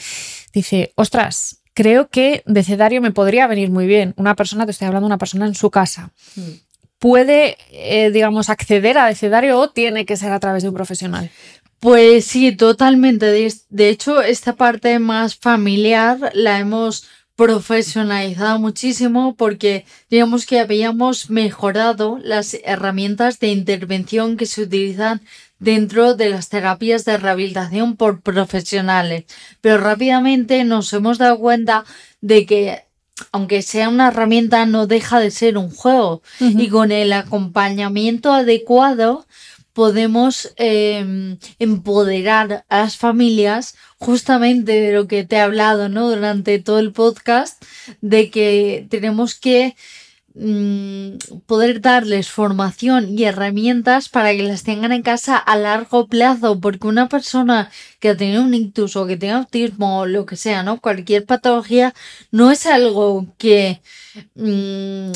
dice, 0.54 0.94
ostras, 0.96 1.62
creo 1.74 2.10
que 2.10 2.44
de 2.46 2.64
Cedario 2.64 3.02
me 3.02 3.12
podría 3.12 3.48
venir 3.48 3.70
muy 3.72 3.88
bien. 3.88 4.14
Una 4.18 4.36
persona, 4.36 4.66
te 4.66 4.72
estoy 4.72 4.88
hablando 4.88 5.06
de 5.06 5.12
una 5.12 5.18
persona 5.18 5.46
en 5.46 5.56
su 5.56 5.70
casa. 5.72 6.12
Mm 6.36 6.71
puede, 7.02 7.58
eh, 7.72 8.12
digamos, 8.12 8.52
acceder 8.52 9.00
a 9.00 9.08
Decedario 9.08 9.58
o 9.58 9.72
tiene 9.72 10.06
que 10.06 10.18
ser 10.18 10.32
a 10.32 10.40
través 10.40 10.62
de 10.62 10.70
un 10.70 10.76
profesional? 10.76 11.32
Pues 11.80 12.26
sí, 12.26 12.56
totalmente. 12.56 13.26
De 13.26 13.90
hecho, 13.90 14.22
esta 14.22 14.54
parte 14.54 15.00
más 15.00 15.36
familiar 15.36 16.32
la 16.36 16.60
hemos 16.60 17.08
profesionalizado 17.36 18.60
muchísimo 18.60 19.36
porque 19.36 19.86
digamos 20.12 20.46
que 20.46 20.60
habíamos 20.60 21.32
mejorado 21.32 22.20
las 22.22 22.56
herramientas 22.64 23.40
de 23.40 23.48
intervención 23.48 24.38
que 24.38 24.46
se 24.46 24.62
utilizan 24.62 25.22
dentro 25.58 26.14
de 26.14 26.30
las 26.30 26.50
terapias 26.50 27.04
de 27.04 27.18
rehabilitación 27.18 27.96
por 27.96 28.22
profesionales. 28.22 29.26
Pero 29.60 29.80
rápidamente 29.80 30.64
nos 30.66 30.94
hemos 30.94 31.18
dado 31.18 31.40
cuenta 31.40 31.84
de 32.22 32.46
que 32.46 32.91
aunque 33.32 33.62
sea 33.62 33.90
una 33.90 34.10
herramienta, 34.10 34.66
no 34.66 34.88
deja 34.88 35.20
de 35.20 35.32
ser 35.32 35.58
un 35.58 35.70
juego. 35.70 36.22
Y 36.40 36.70
con 36.70 36.92
el 36.92 37.14
acompañamiento 37.14 38.34
adecuado 38.34 39.26
podemos 39.74 40.52
em, 40.58 41.38
empoderar 41.60 42.66
a 42.68 42.80
las 42.80 42.98
familias 42.98 43.76
justamente 43.98 44.74
de 44.74 44.94
lo 44.94 45.08
que 45.08 45.24
te 45.24 45.38
he 45.38 45.40
hablado 45.40 45.88
¿no? 45.90 46.10
durante 46.10 46.60
todo 46.60 46.80
el 46.80 46.92
podcast, 46.92 47.64
de 48.02 48.30
que 48.30 48.86
tenemos 48.90 49.36
que 49.36 49.76
Mm, 50.34 51.18
poder 51.46 51.82
darles 51.82 52.30
formación 52.30 53.18
y 53.20 53.26
herramientas 53.26 54.08
para 54.08 54.32
que 54.32 54.44
las 54.44 54.64
tengan 54.64 54.94
en 54.94 55.02
casa 55.02 55.36
a 55.38 55.58
largo 55.58 56.08
plazo, 56.08 56.60
porque 56.62 56.88
una 56.88 57.10
persona 57.10 57.70
que 58.00 58.10
ha 58.10 58.18
tenido 58.18 58.42
un 58.44 58.54
ictus 58.54 58.96
o 58.96 59.06
que 59.08 59.18
tenga 59.18 59.38
autismo 59.38 60.00
o 60.00 60.06
lo 60.06 60.26
que 60.26 60.38
sea, 60.38 60.64
¿no? 60.64 60.80
Cualquier 60.80 61.26
patología 61.26 61.94
no 62.32 62.50
es 62.50 62.66
algo 62.66 63.28
que 63.38 63.82
mm, 64.36 65.12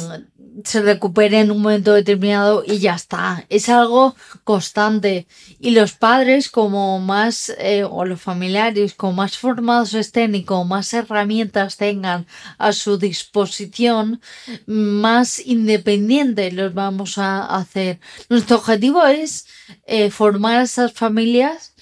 se 0.64 0.82
recupere 0.82 1.40
en 1.40 1.52
un 1.52 1.62
momento 1.62 1.94
determinado 1.94 2.64
y 2.66 2.80
ya 2.80 2.96
está. 2.96 3.46
Es 3.50 3.68
algo 3.70 4.16
constante. 4.44 5.28
Y 5.60 5.72
los 5.72 5.94
padres, 5.94 6.50
como 6.50 7.00
más, 7.00 7.54
eh, 7.58 7.84
o 7.84 8.06
los 8.06 8.22
familiares, 8.22 8.94
como 8.94 9.14
más 9.14 9.38
formados 9.38 9.94
estén 9.94 10.36
y 10.36 10.44
como 10.44 10.66
más 10.66 10.94
herramientas 10.94 11.78
tengan 11.78 12.26
a 12.58 12.72
su 12.72 12.98
disposición, 12.98 14.22
más 14.66 15.46
independientes 15.46 16.54
los 16.54 16.74
vamos 16.74 17.18
a 17.18 17.46
hacer. 17.46 18.00
Nuestro 18.30 18.58
objetivo 18.58 19.06
es 19.06 19.48
eh, 19.86 20.10
formar 20.12 20.60
a 20.60 20.64
esas 20.64 20.94
familias, 20.94 21.74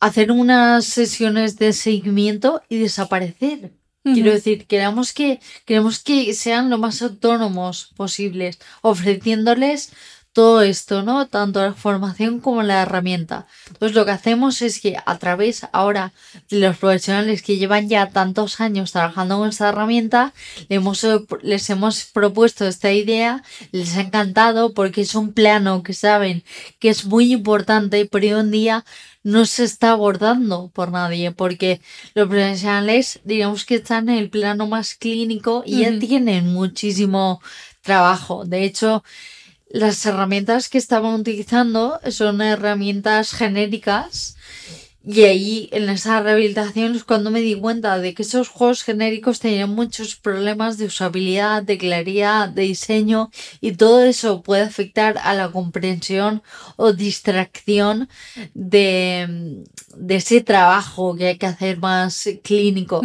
hacer 0.00 0.32
unas 0.32 0.84
sesiones 0.84 1.56
de 1.58 1.72
seguimiento 1.72 2.62
y 2.68 2.78
desaparecer 2.78 3.72
Quiero 4.04 4.32
decir, 4.32 4.66
queremos 4.66 5.14
que, 5.14 5.40
queremos 5.64 5.98
que 5.98 6.34
sean 6.34 6.68
lo 6.68 6.76
más 6.76 7.00
autónomos 7.00 7.90
posibles, 7.96 8.58
ofreciéndoles 8.82 9.92
todo 10.34 10.62
esto, 10.62 11.02
¿no? 11.02 11.28
Tanto 11.28 11.62
la 11.62 11.72
formación 11.72 12.40
como 12.40 12.62
la 12.64 12.82
herramienta. 12.82 13.46
Entonces 13.68 13.94
lo 13.94 14.04
que 14.04 14.10
hacemos 14.10 14.62
es 14.62 14.80
que 14.80 14.96
a 15.06 15.18
través 15.18 15.66
ahora 15.72 16.12
de 16.50 16.58
los 16.58 16.76
profesionales 16.76 17.40
que 17.40 17.56
llevan 17.56 17.88
ya 17.88 18.10
tantos 18.10 18.60
años 18.60 18.90
trabajando 18.90 19.38
con 19.38 19.48
esta 19.48 19.68
herramienta, 19.68 20.34
les 20.68 20.78
hemos, 20.78 21.06
les 21.42 21.70
hemos 21.70 22.04
propuesto 22.06 22.66
esta 22.66 22.92
idea, 22.92 23.44
les 23.70 23.96
ha 23.96 24.00
encantado 24.00 24.74
porque 24.74 25.02
es 25.02 25.14
un 25.14 25.32
plano 25.32 25.84
que 25.84 25.94
saben 25.94 26.42
que 26.80 26.88
es 26.88 27.04
muy 27.04 27.32
importante, 27.32 28.06
pero 28.10 28.36
hoy 28.36 28.40
en 28.40 28.50
día 28.50 28.84
no 29.22 29.46
se 29.46 29.62
está 29.62 29.92
abordando 29.92 30.68
por 30.74 30.90
nadie, 30.90 31.30
porque 31.30 31.80
los 32.14 32.28
profesionales, 32.28 33.20
digamos 33.22 33.64
que 33.64 33.76
están 33.76 34.08
en 34.08 34.18
el 34.18 34.30
plano 34.30 34.66
más 34.66 34.96
clínico 34.96 35.62
y 35.64 35.82
ya 35.82 35.96
tienen 35.98 36.52
muchísimo 36.52 37.40
trabajo. 37.82 38.44
De 38.44 38.64
hecho, 38.64 39.04
las 39.68 40.04
herramientas 40.06 40.68
que 40.68 40.78
estaban 40.78 41.14
utilizando 41.14 42.00
son 42.10 42.40
herramientas 42.40 43.32
genéricas 43.32 44.36
y 45.06 45.24
ahí 45.24 45.68
en 45.72 45.90
esa 45.90 46.22
rehabilitación 46.22 46.94
es 46.94 47.04
cuando 47.04 47.30
me 47.30 47.42
di 47.42 47.54
cuenta 47.54 47.98
de 47.98 48.14
que 48.14 48.22
esos 48.22 48.48
juegos 48.48 48.82
genéricos 48.82 49.38
tenían 49.38 49.68
muchos 49.68 50.16
problemas 50.16 50.78
de 50.78 50.86
usabilidad, 50.86 51.62
de 51.62 51.76
claridad, 51.76 52.48
de 52.48 52.62
diseño 52.62 53.30
y 53.60 53.72
todo 53.72 54.02
eso 54.02 54.42
puede 54.42 54.62
afectar 54.62 55.18
a 55.22 55.34
la 55.34 55.50
comprensión 55.50 56.42
o 56.76 56.94
distracción 56.94 58.08
de, 58.54 59.62
de 59.94 60.14
ese 60.16 60.40
trabajo 60.40 61.14
que 61.14 61.26
hay 61.28 61.38
que 61.38 61.46
hacer 61.46 61.78
más 61.78 62.26
clínico. 62.42 63.02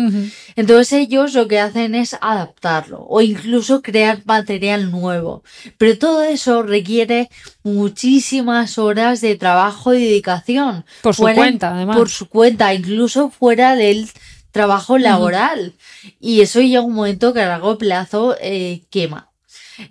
Entonces 0.55 0.93
ellos 0.93 1.33
lo 1.33 1.49
que 1.49 1.59
hacen 1.59 1.95
es 1.95 2.15
adaptarlo 2.21 3.05
o 3.09 3.19
incluso 3.19 3.81
crear 3.81 4.21
material 4.25 4.89
nuevo. 4.89 5.43
Pero 5.77 5.97
todo 5.97 6.23
eso 6.23 6.63
requiere 6.63 7.29
muchísimas 7.63 8.77
horas 8.77 9.21
de 9.21 9.35
trabajo 9.35 9.93
y 9.93 10.03
dedicación. 10.03 10.85
Por 11.01 11.15
su 11.15 11.23
cuenta, 11.23 11.73
además. 11.75 11.97
Por 11.97 12.09
su 12.09 12.27
cuenta, 12.27 12.73
incluso 12.73 13.29
fuera 13.29 13.75
del 13.75 14.09
trabajo 14.51 14.97
laboral. 14.97 15.73
Y 16.19 16.41
eso 16.41 16.61
llega 16.61 16.81
un 16.81 16.93
momento 16.93 17.33
que 17.33 17.41
a 17.41 17.47
largo 17.47 17.77
plazo 17.77 18.35
eh, 18.41 18.83
quema. 18.89 19.29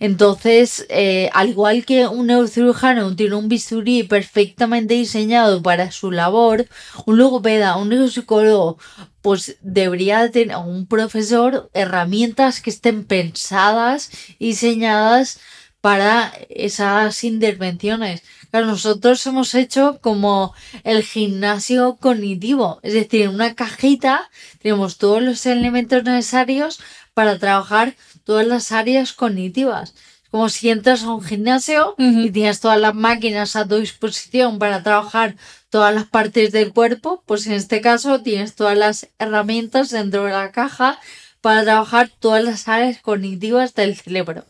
Entonces, 0.00 0.86
eh, 0.90 1.30
al 1.32 1.48
igual 1.48 1.84
que 1.84 2.06
un 2.06 2.26
neurocirujano 2.26 3.16
tiene 3.16 3.36
un 3.36 3.48
bisturí 3.48 4.02
perfectamente 4.02 4.94
diseñado 4.94 5.62
para 5.62 5.90
su 5.90 6.10
labor, 6.10 6.66
un 7.06 7.16
logopeda, 7.16 7.76
un 7.76 7.88
neuropsicólogo, 7.88 8.78
pues 9.22 9.56
debería 9.62 10.30
tener 10.30 10.56
un 10.56 10.86
profesor 10.86 11.70
herramientas 11.72 12.60
que 12.60 12.70
estén 12.70 13.04
pensadas 13.04 14.10
y 14.38 14.48
diseñadas 14.48 15.40
para 15.80 16.32
esas 16.48 17.22
intervenciones. 17.24 18.22
Claro, 18.50 18.66
nosotros 18.66 19.24
hemos 19.26 19.54
hecho 19.54 19.98
como 20.00 20.54
el 20.84 21.02
gimnasio 21.02 21.96
cognitivo, 22.00 22.80
es 22.82 22.94
decir, 22.94 23.22
en 23.22 23.34
una 23.34 23.54
cajita 23.54 24.30
tenemos 24.60 24.98
todos 24.98 25.22
los 25.22 25.44
elementos 25.46 26.02
necesarios 26.04 26.80
para 27.14 27.38
trabajar 27.38 27.94
todas 28.24 28.46
las 28.46 28.72
áreas 28.72 29.12
cognitivas. 29.12 29.94
Como 30.30 30.50
si 30.50 30.68
entras 30.68 31.04
a 31.04 31.12
un 31.14 31.22
gimnasio 31.22 31.94
y 31.96 32.30
tienes 32.30 32.60
todas 32.60 32.78
las 32.78 32.94
máquinas 32.94 33.56
a 33.56 33.66
tu 33.66 33.76
disposición 33.76 34.58
para 34.58 34.82
trabajar 34.82 35.36
todas 35.70 35.94
las 35.94 36.04
partes 36.04 36.52
del 36.52 36.74
cuerpo, 36.74 37.22
pues 37.24 37.46
en 37.46 37.54
este 37.54 37.80
caso 37.80 38.20
tienes 38.22 38.54
todas 38.54 38.76
las 38.76 39.08
herramientas 39.18 39.88
dentro 39.88 40.24
de 40.24 40.32
la 40.32 40.52
caja 40.52 40.98
para 41.40 41.62
trabajar 41.62 42.10
todas 42.18 42.42
las 42.42 42.68
áreas 42.68 43.00
cognitivas 43.00 43.74
del 43.74 43.96
cerebro. 43.96 44.44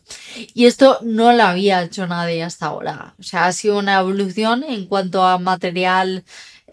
Y 0.55 0.67
esto 0.67 0.99
no 1.03 1.33
lo 1.33 1.43
había 1.43 1.83
hecho 1.83 2.07
nadie 2.07 2.43
hasta 2.43 2.67
ahora. 2.67 3.15
O 3.19 3.23
sea, 3.23 3.47
ha 3.47 3.53
sido 3.53 3.79
una 3.79 4.01
evolución 4.01 4.65
en 4.65 4.87
cuanto 4.87 5.25
a 5.25 5.39
material 5.39 6.25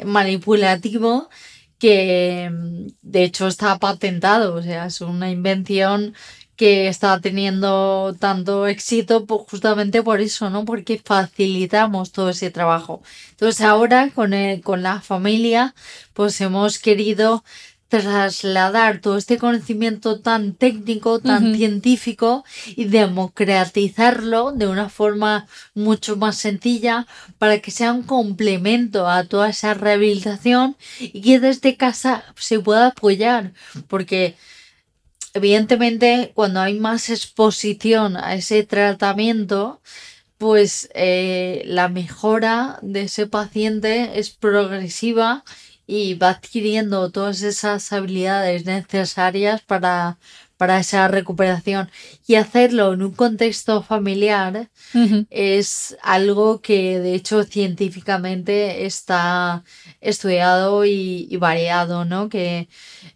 manipulativo 0.03 1.29
que 1.79 2.49
de 3.01 3.23
hecho 3.23 3.47
está 3.47 3.77
patentado. 3.79 4.55
O 4.55 4.61
sea, 4.61 4.85
es 4.85 5.01
una 5.01 5.29
invención 5.29 6.15
que 6.55 6.87
está 6.87 7.19
teniendo 7.19 8.15
tanto 8.19 8.67
éxito 8.67 9.25
justamente 9.49 10.01
por 10.03 10.21
eso, 10.21 10.49
¿no? 10.49 10.63
Porque 10.65 11.01
facilitamos 11.03 12.11
todo 12.11 12.29
ese 12.29 12.49
trabajo. 12.49 13.01
Entonces 13.31 13.61
ahora 13.61 14.09
con, 14.11 14.33
con 14.63 14.81
la 14.83 15.01
familia 15.01 15.75
pues 16.13 16.39
hemos 16.41 16.79
querido 16.79 17.43
trasladar 17.99 18.99
todo 18.99 19.17
este 19.17 19.37
conocimiento 19.37 20.19
tan 20.19 20.53
técnico, 20.53 21.19
tan 21.19 21.55
científico 21.55 22.43
y 22.75 22.85
democratizarlo 22.85 24.51
de 24.51 24.67
una 24.67 24.89
forma 24.89 25.47
mucho 25.73 26.17
más 26.17 26.37
sencilla 26.37 27.07
para 27.37 27.59
que 27.59 27.71
sea 27.71 27.93
un 27.93 28.03
complemento 28.03 29.07
a 29.07 29.23
toda 29.23 29.49
esa 29.49 29.73
rehabilitación 29.73 30.75
y 30.99 31.21
que 31.21 31.39
desde 31.39 31.77
casa 31.77 32.23
se 32.35 32.59
pueda 32.59 32.87
apoyar. 32.87 33.53
Porque 33.87 34.35
evidentemente 35.33 36.31
cuando 36.33 36.59
hay 36.61 36.79
más 36.79 37.09
exposición 37.09 38.17
a 38.17 38.35
ese 38.35 38.63
tratamiento 38.63 39.81
pues 40.37 40.89
eh, 40.93 41.63
la 41.65 41.87
mejora 41.87 42.77
de 42.81 43.03
ese 43.03 43.25
paciente 43.25 44.19
es 44.19 44.31
progresiva 44.31 45.43
y 45.87 46.15
va 46.15 46.29
adquiriendo 46.29 47.11
todas 47.11 47.41
esas 47.41 47.91
habilidades 47.93 48.65
necesarias 48.65 49.61
para, 49.61 50.17
para 50.57 50.79
esa 50.79 51.07
recuperación. 51.07 51.91
Y 52.27 52.35
hacerlo 52.35 52.93
en 52.93 53.03
un 53.03 53.11
contexto 53.11 53.83
familiar 53.83 54.69
es 55.29 55.97
algo 56.01 56.61
que 56.61 56.99
de 56.99 57.13
hecho 57.13 57.43
científicamente 57.43 58.85
está 58.85 59.63
estudiado 60.01 60.85
y, 60.85 61.35
variado, 61.37 62.05
¿no? 62.05 62.29
Que 62.29 62.67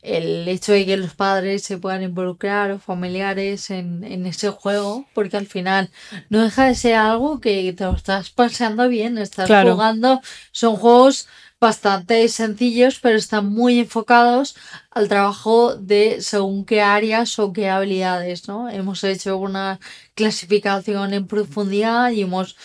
el 0.02 0.48
hecho 0.48 0.74
de 0.74 0.86
que 0.86 0.98
los 0.98 1.16
padres 1.16 1.64
se 1.64 1.78
puedan 1.78 2.04
involucrar 2.04 2.72
o 2.72 2.80
familiares 2.80 3.70
en, 3.70 4.04
en 4.04 4.26
ese 4.26 4.50
juego, 4.50 5.08
porque 5.14 5.38
al 5.38 5.48
final 5.48 5.90
no 6.30 6.44
deja 6.44 6.66
de 6.66 6.76
ser 6.76 6.96
algo 6.96 7.40
que 7.40 7.74
te 7.74 7.86
lo 7.86 7.96
estás 7.96 8.30
pasando 8.30 8.88
bien, 8.90 9.18
estás 9.18 9.48
jugando, 9.48 10.22
son 10.52 10.76
juegos 10.76 11.28
bastante 11.60 12.28
sencillos, 12.30 13.00
pero 13.00 13.18
están 13.18 13.48
muy 13.48 13.80
enfocados 13.80 14.56
al 14.92 15.10
trabajo 15.10 15.76
de 15.76 16.22
según 16.22 16.66
qué 16.66 16.82
áreas 16.82 17.38
o 17.38 17.52
qué 17.52 17.70
habilidades, 17.70 18.48
¿no? 18.48 18.70
Hemos 18.70 19.04
hecho 19.04 19.38
una 19.38 19.80
clasificación 20.16 21.14
en 21.14 21.28
profundidad 21.28 22.12
y 22.12 22.22
hemos 22.22 22.56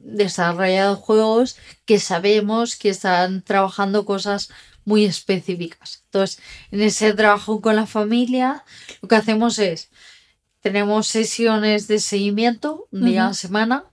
desarrollado 0.00 0.96
juegos 0.96 1.56
que 1.86 1.98
sabemos 1.98 2.76
que 2.76 2.90
están 2.90 3.42
trabajando 3.42 4.04
cosas 4.04 4.50
muy 4.84 5.04
específicas. 5.04 6.02
Entonces, 6.06 6.40
en 6.70 6.82
ese 6.82 7.14
trabajo 7.14 7.60
con 7.60 7.76
la 7.76 7.86
familia, 7.86 8.64
lo 9.00 9.08
que 9.08 9.16
hacemos 9.16 9.58
es, 9.58 9.90
tenemos 10.60 11.06
sesiones 11.06 11.88
de 11.88 11.98
seguimiento 11.98 12.88
un 12.90 13.06
día 13.06 13.24
a 13.24 13.28
la 13.28 13.34
semana 13.34 13.91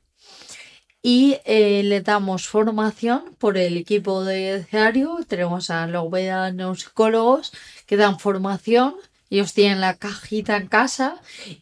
y 1.02 1.38
eh, 1.46 1.82
le 1.84 2.02
damos 2.02 2.48
formación 2.48 3.24
por 3.38 3.58
el 3.58 3.78
equipo 3.78 4.24
de 4.24 4.66
diario. 4.72 5.20
Tenemos 5.28 5.70
a 5.70 5.88
los 5.88 6.12
neuropsicólogos 6.12 7.54
que 7.86 7.98
dan 7.98 8.20
formación. 8.20 8.96
Ellos 9.30 9.54
tienen 9.54 9.80
la 9.80 9.96
cajita 9.96 10.58
en 10.58 10.68
casa 10.68 11.16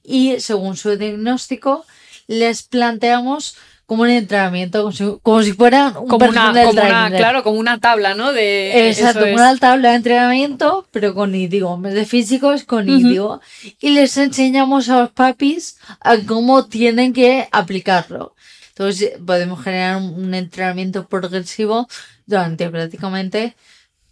y 0.03 0.39
según 0.39 0.77
su 0.77 0.97
diagnóstico 0.97 1.85
les 2.27 2.63
planteamos 2.63 3.57
como 3.85 4.03
un 4.03 4.09
entrenamiento, 4.09 4.91
como 5.23 5.41
si, 5.41 5.53
fuera 5.53 5.93
un 5.97 6.09
como 6.09 6.25
una, 6.25 7.09
claro, 7.09 7.41
como 7.41 7.57
una 7.57 7.79
tabla, 7.79 8.15
¿no? 8.15 8.33
De, 8.33 8.89
Exacto, 8.89 9.25
una 9.31 9.55
tabla 9.55 9.91
de 9.91 9.95
entrenamiento, 9.95 10.85
pero 10.91 11.13
cognitivo. 11.13 11.73
En 11.75 11.83
vez 11.83 11.93
de 11.93 12.05
físico 12.05 12.51
es 12.51 12.65
cognitivo. 12.65 13.39
Y 13.79 13.91
les 13.91 14.17
enseñamos 14.17 14.89
a 14.89 14.99
los 14.99 15.11
papis 15.11 15.77
a 16.01 16.17
cómo 16.17 16.65
tienen 16.65 17.13
que 17.13 17.47
aplicarlo. 17.53 18.35
Entonces 18.77 19.13
podemos 19.25 19.63
generar 19.63 19.97
un, 19.97 20.33
entrenamiento 20.35 21.07
progresivo 21.07 21.87
durante 22.27 22.69
prácticamente 22.69 23.55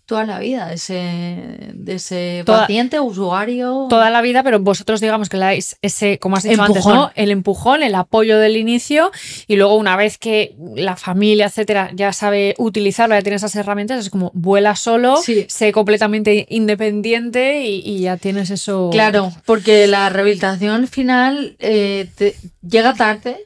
toda 0.08 0.24
la 0.24 0.38
vida 0.40 0.68
de 0.68 0.76
ese, 0.76 1.72
de 1.74 1.94
ese 1.96 2.44
Toda- 2.46 2.62
paciente, 2.62 3.00
usuario. 3.00 3.88
Toda 3.90 4.10
la 4.12 4.22
vida, 4.22 4.44
pero 4.44 4.60
vosotros 4.60 5.02
digamos 5.02 5.30
que 5.30 5.38
le 5.38 5.46
dais 5.46 5.78
ese, 5.82 6.20
como 6.20 6.36
has 6.38 6.44
dicho 6.44 6.62
antes. 6.62 6.86
¿no? 6.86 7.12
El 7.16 7.32
empujón, 7.32 7.82
el 7.82 7.96
apoyo 7.96 8.38
del 8.40 8.56
inicio 8.58 9.12
y 9.48 9.56
luego 9.56 9.76
una 9.76 9.96
vez 9.98 10.18
que 10.20 10.56
la 10.76 10.96
familia, 10.96 11.48
etcétera, 11.48 11.90
ya 11.94 12.14
sabe 12.14 12.54
utilizarlo, 12.60 13.16
ya 13.16 13.22
tiene 13.24 13.38
esas 13.38 13.56
herramientas, 13.56 14.00
es 14.00 14.10
como 14.12 14.30
vuela 14.36 14.76
solo, 14.76 15.18
Sí. 15.18 15.46
sé 15.50 15.72
completamente 15.72 16.46
independiente 16.50 17.62
y, 17.66 17.82
y 17.84 18.00
ya 18.02 18.18
tienes 18.18 18.52
eso. 18.52 18.90
Claro, 18.92 19.32
porque 19.46 19.88
la 19.88 20.10
rehabilitación 20.10 20.88
final 20.88 21.56
eh, 21.60 22.10
te- 22.16 22.36
llega 22.68 22.94
tarde, 22.94 23.38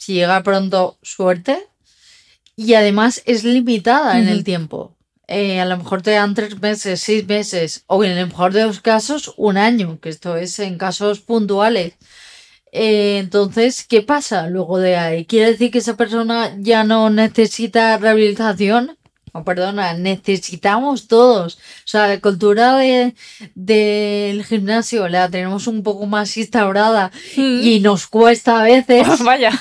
si 0.00 0.14
llega 0.14 0.42
pronto, 0.42 0.98
suerte, 1.02 1.68
y 2.56 2.72
además 2.74 3.22
es 3.26 3.44
limitada 3.44 4.18
en 4.18 4.28
el 4.28 4.44
tiempo. 4.44 4.96
Eh, 5.28 5.60
a 5.60 5.66
lo 5.66 5.76
mejor 5.76 6.00
te 6.02 6.12
dan 6.12 6.34
tres 6.34 6.60
meses, 6.60 7.00
seis 7.00 7.26
meses, 7.26 7.84
o 7.86 8.02
en 8.02 8.12
el 8.12 8.26
mejor 8.26 8.52
de 8.54 8.64
los 8.64 8.80
casos, 8.80 9.34
un 9.36 9.58
año, 9.58 10.00
que 10.00 10.08
esto 10.08 10.36
es 10.36 10.58
en 10.58 10.78
casos 10.78 11.20
puntuales. 11.20 11.94
Eh, 12.72 13.18
entonces, 13.18 13.84
¿qué 13.86 14.00
pasa 14.00 14.48
luego 14.48 14.78
de 14.78 14.96
ahí? 14.96 15.26
¿Quiere 15.26 15.52
decir 15.52 15.70
que 15.70 15.78
esa 15.78 15.96
persona 15.96 16.56
ya 16.58 16.82
no 16.82 17.10
necesita 17.10 17.98
rehabilitación? 17.98 18.96
No, 19.34 19.44
perdona, 19.44 19.92
necesitamos 19.94 21.08
todos. 21.08 21.58
O 21.90 21.96
sea, 21.98 22.06
la 22.06 22.20
cultura 22.20 22.76
de, 22.76 23.16
del 23.56 24.44
gimnasio 24.44 25.08
la 25.08 25.28
tenemos 25.28 25.66
un 25.66 25.82
poco 25.82 26.06
más 26.06 26.36
instaurada 26.36 27.10
Mm. 27.36 27.60
y 27.64 27.80
nos 27.80 28.06
cuesta 28.06 28.60
a 28.60 28.62
veces. 28.62 29.08
Vaya. 29.24 29.50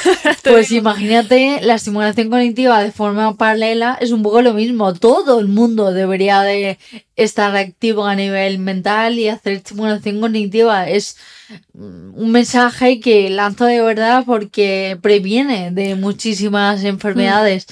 Pues 0.42 0.70
imagínate, 0.72 1.60
la 1.62 1.74
estimulación 1.74 2.30
cognitiva 2.30 2.82
de 2.82 2.92
forma 2.92 3.36
paralela 3.36 3.98
es 4.00 4.10
un 4.10 4.22
poco 4.22 4.40
lo 4.40 4.54
mismo. 4.54 4.94
Todo 4.94 5.38
el 5.38 5.48
mundo 5.48 5.92
debería 5.92 6.40
de 6.40 6.78
estar 7.16 7.54
activo 7.54 8.06
a 8.06 8.14
nivel 8.14 8.58
mental 8.58 9.18
y 9.18 9.28
hacer 9.28 9.52
estimulación 9.52 10.20
cognitiva. 10.20 10.88
Es 10.88 11.18
mm, 11.74 12.14
un 12.14 12.30
mensaje 12.32 13.00
que 13.00 13.28
lanzo 13.28 13.66
de 13.66 13.82
verdad 13.82 14.24
porque 14.24 14.98
previene 15.02 15.70
de 15.70 15.94
muchísimas 15.94 16.82
enfermedades 16.84 17.66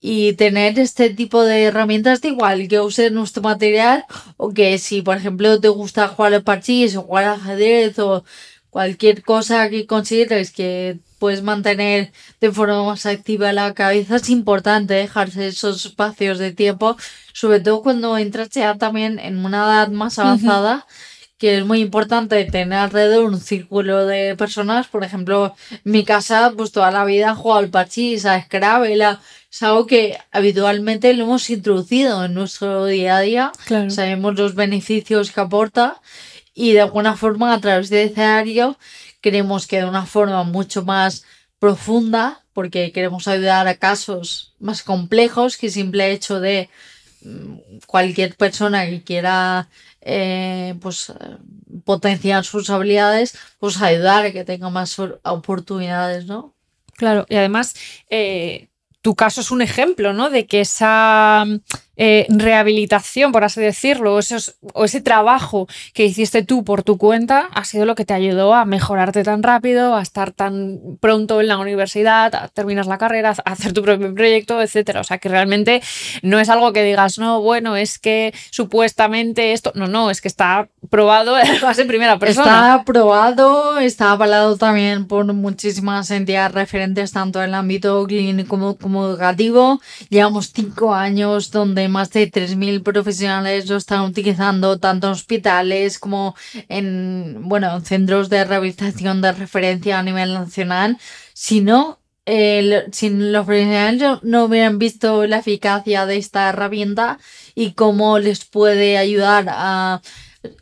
y 0.00 0.32
tener 0.34 0.78
este 0.78 1.10
tipo 1.10 1.42
de 1.42 1.64
herramientas 1.64 2.22
da 2.22 2.28
igual 2.28 2.68
que 2.68 2.80
uses 2.80 3.12
nuestro 3.26 3.42
material 3.42 4.04
o 4.36 4.50
que 4.54 4.78
si 4.78 5.02
por 5.02 5.16
ejemplo 5.16 5.60
te 5.60 5.68
gusta 5.68 6.06
jugar 6.08 6.32
al 6.34 6.44
parchís 6.44 6.94
o 6.96 7.02
jugar 7.02 7.24
al 7.24 7.40
ajedrez 7.40 7.98
o 7.98 8.24
cualquier 8.70 9.22
cosa 9.22 9.68
que 9.68 9.84
consideres 9.86 10.52
que 10.52 10.98
puedes 11.18 11.42
mantener 11.42 12.12
de 12.40 12.52
forma 12.52 12.84
más 12.84 13.04
activa 13.06 13.52
la 13.52 13.74
cabeza 13.74 14.16
es 14.16 14.28
importante 14.30 14.94
dejarse 14.94 15.48
esos 15.48 15.84
espacios 15.86 16.38
de 16.38 16.52
tiempo 16.52 16.96
sobre 17.32 17.58
todo 17.60 17.82
cuando 17.82 18.16
entras 18.16 18.50
ya 18.50 18.76
también 18.78 19.18
en 19.18 19.44
una 19.44 19.64
edad 19.64 19.88
más 19.88 20.18
avanzada 20.20 20.86
que 21.38 21.58
es 21.58 21.66
muy 21.66 21.80
importante 21.80 22.44
tener 22.44 22.78
alrededor 22.78 23.24
un 23.26 23.38
círculo 23.40 24.06
de 24.06 24.34
personas. 24.36 24.86
Por 24.86 25.04
ejemplo, 25.04 25.54
en 25.70 25.92
mi 25.92 26.02
casa, 26.02 26.54
pues 26.56 26.72
toda 26.72 26.90
la 26.90 27.04
vida 27.04 27.32
he 27.32 27.34
jugado 27.34 27.60
al 27.60 27.68
parchís, 27.68 28.24
a 28.24 28.40
Scrabble, 28.42 29.04
a- 29.04 29.20
es 29.56 29.62
algo 29.62 29.86
que 29.86 30.18
habitualmente 30.32 31.14
lo 31.14 31.24
hemos 31.24 31.48
introducido 31.48 32.26
en 32.26 32.34
nuestro 32.34 32.84
día 32.84 33.16
a 33.16 33.20
día. 33.20 33.52
Claro. 33.64 33.88
Sabemos 33.88 34.34
los 34.36 34.54
beneficios 34.54 35.30
que 35.32 35.40
aporta 35.40 36.02
y 36.52 36.72
de 36.72 36.82
alguna 36.82 37.16
forma 37.16 37.54
a 37.54 37.60
través 37.60 37.88
de 37.88 38.04
ese 38.04 38.22
área 38.22 38.76
queremos 39.22 39.66
que 39.66 39.78
de 39.78 39.86
una 39.86 40.04
forma 40.04 40.42
mucho 40.44 40.84
más 40.84 41.24
profunda, 41.58 42.44
porque 42.52 42.92
queremos 42.92 43.28
ayudar 43.28 43.66
a 43.66 43.76
casos 43.76 44.52
más 44.58 44.82
complejos 44.82 45.56
que 45.56 45.70
simple 45.70 46.12
hecho 46.12 46.38
de 46.38 46.68
mm, 47.22 47.78
cualquier 47.86 48.36
persona 48.36 48.84
que 48.84 49.02
quiera 49.04 49.68
eh, 50.02 50.74
pues 50.82 51.14
potenciar 51.84 52.44
sus 52.44 52.68
habilidades, 52.68 53.38
pues 53.58 53.80
ayudar 53.80 54.26
a 54.26 54.32
que 54.32 54.44
tenga 54.44 54.68
más 54.68 54.98
or- 54.98 55.18
oportunidades, 55.24 56.26
¿no? 56.26 56.54
Claro, 56.94 57.24
y 57.30 57.36
además 57.36 57.74
eh, 58.10 58.68
tu 59.06 59.14
caso 59.14 59.40
es 59.40 59.52
un 59.52 59.62
ejemplo, 59.62 60.12
¿no? 60.12 60.30
De 60.30 60.46
que 60.46 60.62
esa 60.62 61.44
eh, 61.96 62.26
rehabilitación, 62.28 63.32
por 63.32 63.44
así 63.44 63.60
decirlo, 63.60 64.14
o, 64.14 64.84
ese 64.84 65.00
trabajo 65.00 65.66
que 65.94 66.04
hiciste 66.04 66.42
tú 66.42 66.62
por 66.62 66.82
tu 66.82 66.98
cuenta 66.98 67.48
ha 67.54 67.64
sido 67.64 67.86
lo 67.86 67.94
que 67.94 68.04
te 68.04 68.12
ayudó 68.12 68.54
a 68.54 68.64
mejorarte 68.66 69.22
tan 69.22 69.42
rápido, 69.42 69.96
a 69.96 70.02
estar 70.02 70.32
tan 70.32 70.78
pronto 71.00 71.40
en 71.40 71.48
la 71.48 71.58
universidad, 71.58 72.34
a 72.34 72.48
terminar 72.48 72.86
la 72.86 72.98
carrera, 72.98 73.34
a 73.44 73.52
hacer 73.52 73.72
tu 73.72 73.82
propio 73.82 74.14
proyecto, 74.14 74.60
etcétera. 74.60 75.00
O 75.00 75.04
sea 75.04 75.18
que 75.18 75.28
realmente 75.28 75.82
no 76.22 76.38
es 76.38 76.48
algo 76.48 76.72
que 76.72 76.82
digas, 76.82 77.18
no, 77.18 77.40
bueno, 77.40 77.76
es 77.76 77.98
que 77.98 78.34
supuestamente 78.50 79.52
esto. 79.52 79.72
No, 79.74 79.86
no, 79.86 80.10
es 80.10 80.20
que 80.20 80.28
está 80.28 80.68
probado 80.90 81.36
en 81.78 81.88
primera 81.88 82.18
persona. 82.18 82.46
Está 82.46 82.74
aprobado, 82.74 83.78
está 83.78 84.10
avalado 84.10 84.56
también 84.56 85.06
por 85.06 85.24
muchísimas 85.32 86.10
entidades 86.10 86.52
referentes 86.52 87.12
tanto 87.12 87.42
en 87.42 87.50
el 87.50 87.54
ámbito 87.54 88.06
clínico 88.06 88.76
como 88.76 89.06
educativo. 89.06 89.80
Llevamos 90.10 90.52
cinco 90.52 90.94
años 90.94 91.50
donde 91.50 91.85
más 91.88 92.10
de 92.10 92.26
3.000 92.28 92.82
profesionales 92.82 93.68
lo 93.68 93.76
están 93.76 94.02
utilizando 94.02 94.78
tanto 94.78 95.06
en 95.08 95.12
hospitales 95.14 95.98
como 95.98 96.34
en, 96.68 97.38
bueno, 97.42 97.74
en 97.76 97.84
centros 97.84 98.28
de 98.28 98.44
rehabilitación 98.44 99.20
de 99.22 99.32
referencia 99.32 99.98
a 99.98 100.02
nivel 100.02 100.34
nacional. 100.34 100.98
Si 101.34 101.60
no, 101.60 102.00
si 102.92 103.10
los 103.10 103.44
profesionales 103.46 104.20
no- 104.22 104.44
hubieran 104.44 104.78
visto 104.78 105.26
la 105.26 105.38
eficacia 105.38 106.06
de 106.06 106.16
esta 106.16 106.48
herramienta 106.48 107.18
y 107.54 107.72
cómo 107.72 108.18
les 108.18 108.44
puede 108.44 108.98
ayudar 108.98 109.46
a 109.48 110.00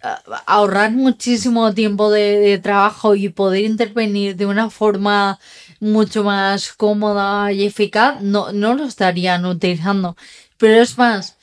a- 0.03 0.23
ahorrar 0.47 0.93
muchísimo 0.93 1.75
tiempo 1.75 2.11
de, 2.11 2.39
de 2.39 2.59
trabajo 2.59 3.15
y 3.15 3.29
poder 3.29 3.65
intervenir 3.65 4.35
de 4.37 4.47
una 4.47 4.71
forma 4.71 5.39
mucho 5.81 6.25
más 6.25 6.73
cómoda 6.73 7.53
y 7.53 7.65
eficaz, 7.67 8.23
no, 8.23 8.53
no 8.53 8.75
lo 8.75 8.85
estarían 8.85 9.45
utilizando. 9.45 10.17
Pero 10.59 10.83
es 10.83 10.99
más, 10.99 11.37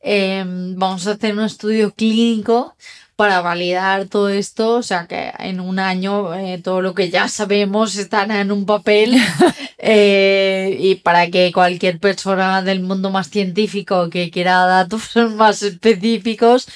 em, 0.00 0.76
vamos 0.76 1.06
a 1.06 1.12
hacer 1.12 1.34
un 1.34 1.44
estudio 1.44 1.92
clínico 1.94 2.76
para 3.16 3.40
validar 3.40 4.08
todo 4.08 4.28
esto, 4.30 4.76
o 4.76 4.82
sea 4.82 5.06
que 5.06 5.32
en 5.38 5.60
un 5.60 5.78
año 5.78 6.34
eh, 6.34 6.60
todo 6.62 6.80
lo 6.82 6.94
que 6.94 7.10
ya 7.10 7.28
sabemos 7.28 7.96
estará 7.96 8.40
en 8.40 8.50
un 8.50 8.66
papel 8.66 9.14
eh, 9.78 10.76
y 10.80 10.96
para 10.96 11.28
que 11.30 11.52
cualquier 11.52 12.00
persona 12.00 12.62
del 12.62 12.80
mundo 12.80 13.10
más 13.10 13.30
científico 13.30 14.10
que 14.10 14.30
quiera 14.30 14.66
datos 14.66 15.14
más 15.36 15.62
específicos 15.62 16.68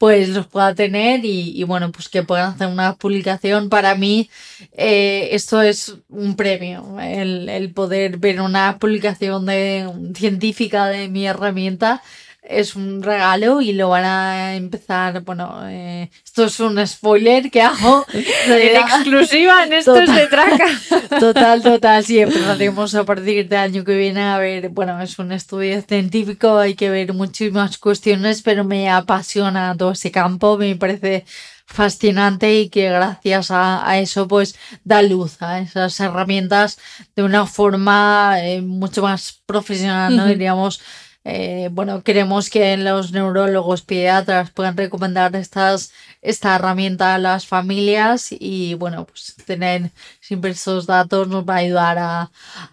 pues 0.00 0.30
los 0.30 0.46
pueda 0.46 0.74
tener 0.74 1.26
y, 1.26 1.52
y, 1.54 1.62
bueno, 1.64 1.92
pues 1.92 2.08
que 2.08 2.22
puedan 2.22 2.54
hacer 2.54 2.68
una 2.68 2.94
publicación. 2.96 3.68
Para 3.68 3.94
mí 3.94 4.30
eh, 4.72 5.28
esto 5.32 5.60
es 5.60 5.94
un 6.08 6.36
premio, 6.36 6.98
el, 6.98 7.50
el 7.50 7.70
poder 7.74 8.16
ver 8.16 8.40
una 8.40 8.78
publicación 8.78 9.44
de, 9.44 9.86
científica 10.14 10.86
de 10.86 11.08
mi 11.08 11.26
herramienta 11.26 12.02
es 12.50 12.74
un 12.74 13.02
regalo 13.02 13.60
y 13.60 13.72
lo 13.72 13.88
van 13.88 14.04
a 14.04 14.54
empezar, 14.54 15.22
bueno, 15.22 15.62
eh, 15.68 16.10
esto 16.24 16.44
es 16.44 16.60
un 16.60 16.84
spoiler 16.86 17.50
que 17.50 17.62
hago. 17.62 18.06
En 18.46 18.76
exclusiva 18.76 19.64
en 19.64 19.72
esto 19.72 19.94
Total. 19.94 20.14
de 20.14 20.26
traca. 20.26 20.66
Total, 21.20 21.62
total, 21.62 22.04
sí, 22.04 22.20
empezaremos 22.20 22.94
a 22.94 23.04
partir 23.04 23.48
del 23.48 23.58
año 23.58 23.84
que 23.84 23.96
viene 23.96 24.22
a 24.22 24.38
ver, 24.38 24.68
bueno, 24.70 25.00
es 25.00 25.18
un 25.18 25.32
estudio 25.32 25.80
científico, 25.82 26.58
hay 26.58 26.74
que 26.74 26.90
ver 26.90 27.12
muchísimas 27.12 27.78
cuestiones, 27.78 28.42
pero 28.42 28.64
me 28.64 28.90
apasiona 28.90 29.74
todo 29.76 29.92
ese 29.92 30.10
campo, 30.10 30.56
me 30.56 30.74
parece 30.76 31.24
fascinante 31.66 32.60
y 32.60 32.68
que 32.68 32.90
gracias 32.90 33.50
a, 33.50 33.88
a 33.88 33.98
eso 33.98 34.26
pues 34.26 34.56
da 34.82 35.02
luz 35.02 35.40
a 35.40 35.60
esas 35.60 35.98
herramientas 36.00 36.78
de 37.14 37.22
una 37.22 37.46
forma 37.46 38.36
eh, 38.40 38.60
mucho 38.60 39.02
más 39.02 39.40
profesional, 39.46 40.16
¿no? 40.16 40.26
Diríamos, 40.26 40.80
eh, 41.24 41.68
bueno, 41.72 42.02
queremos 42.02 42.48
que 42.48 42.76
los 42.78 43.12
neurólogos 43.12 43.82
pediatras 43.82 44.50
puedan 44.50 44.76
recomendar 44.76 45.36
estas, 45.36 45.92
esta 46.22 46.56
herramienta 46.56 47.14
a 47.14 47.18
las 47.18 47.46
familias 47.46 48.28
y 48.30 48.74
bueno, 48.74 49.06
pues 49.06 49.36
tener 49.44 49.90
siempre 50.20 50.52
estos 50.52 50.86
datos 50.86 51.28
nos 51.28 51.44
va 51.44 51.54
a 51.54 51.58
ayudar 51.58 51.98
a, 51.98 52.30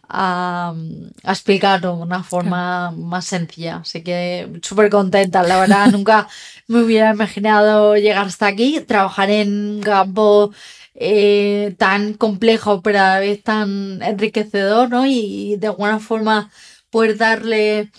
a, 0.07 0.73
a 1.23 1.31
explicarlo 1.31 1.97
de 1.97 2.03
una 2.03 2.23
forma 2.23 2.91
más 2.91 3.25
sencilla. 3.25 3.77
Así 3.77 4.01
que 4.01 4.59
súper 4.61 4.89
contenta, 4.89 5.43
la 5.43 5.59
verdad, 5.59 5.87
nunca 5.91 6.27
me 6.67 6.81
hubiera 6.83 7.11
imaginado 7.11 7.97
llegar 7.97 8.27
hasta 8.27 8.47
aquí, 8.47 8.79
trabajar 8.81 9.29
en 9.29 9.77
un 9.77 9.81
campo 9.81 10.51
eh, 10.99 11.75
tan 11.77 12.13
complejo 12.15 12.81
pero 12.81 12.99
a 12.99 13.13
la 13.13 13.19
vez 13.19 13.43
tan 13.43 14.01
enriquecedor, 14.01 14.89
¿no? 14.89 15.05
Y, 15.05 15.55
de 15.57 15.67
alguna 15.67 15.99
forma 15.99 16.49
poder 16.89 17.17
darle 17.17 17.91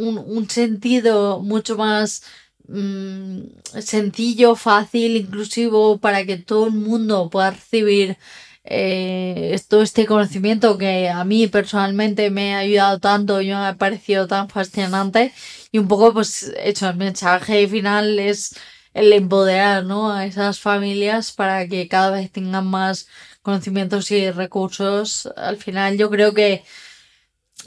un, 0.00 0.18
un 0.18 0.48
sentido 0.50 1.40
mucho 1.40 1.76
más 1.76 2.22
mm, 2.68 3.40
sencillo, 3.80 4.56
fácil, 4.56 5.16
inclusivo, 5.16 5.98
para 5.98 6.24
que 6.24 6.36
todo 6.38 6.66
el 6.66 6.72
mundo 6.72 7.30
pueda 7.30 7.50
recibir 7.52 8.16
eh, 8.64 9.58
todo 9.68 9.82
este 9.82 10.06
conocimiento 10.06 10.76
que 10.78 11.08
a 11.08 11.24
mí 11.24 11.46
personalmente 11.46 12.30
me 12.30 12.54
ha 12.54 12.58
ayudado 12.58 12.98
tanto 13.00 13.40
y 13.40 13.48
me 13.48 13.54
ha 13.54 13.76
parecido 13.76 14.26
tan 14.26 14.48
fascinante 14.48 15.32
y 15.72 15.78
un 15.78 15.88
poco 15.88 16.12
pues 16.12 16.52
hecho 16.62 16.88
el 16.88 16.96
mensaje 16.96 17.66
final 17.68 18.18
es 18.18 18.54
el 18.94 19.12
empoderar 19.12 19.84
¿no? 19.84 20.12
a 20.12 20.26
esas 20.26 20.60
familias 20.60 21.32
para 21.32 21.66
que 21.68 21.88
cada 21.88 22.10
vez 22.10 22.30
tengan 22.30 22.66
más 22.66 23.08
conocimientos 23.42 24.10
y 24.10 24.30
recursos. 24.30 25.28
Al 25.36 25.56
final 25.56 25.96
yo 25.96 26.10
creo 26.10 26.34
que 26.34 26.64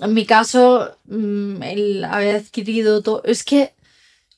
en 0.01 0.13
mi 0.13 0.25
caso 0.25 0.97
mm, 1.05 1.63
el 1.63 2.03
haber 2.05 2.35
adquirido 2.37 3.01
todo 3.01 3.23
es 3.25 3.43
que 3.43 3.73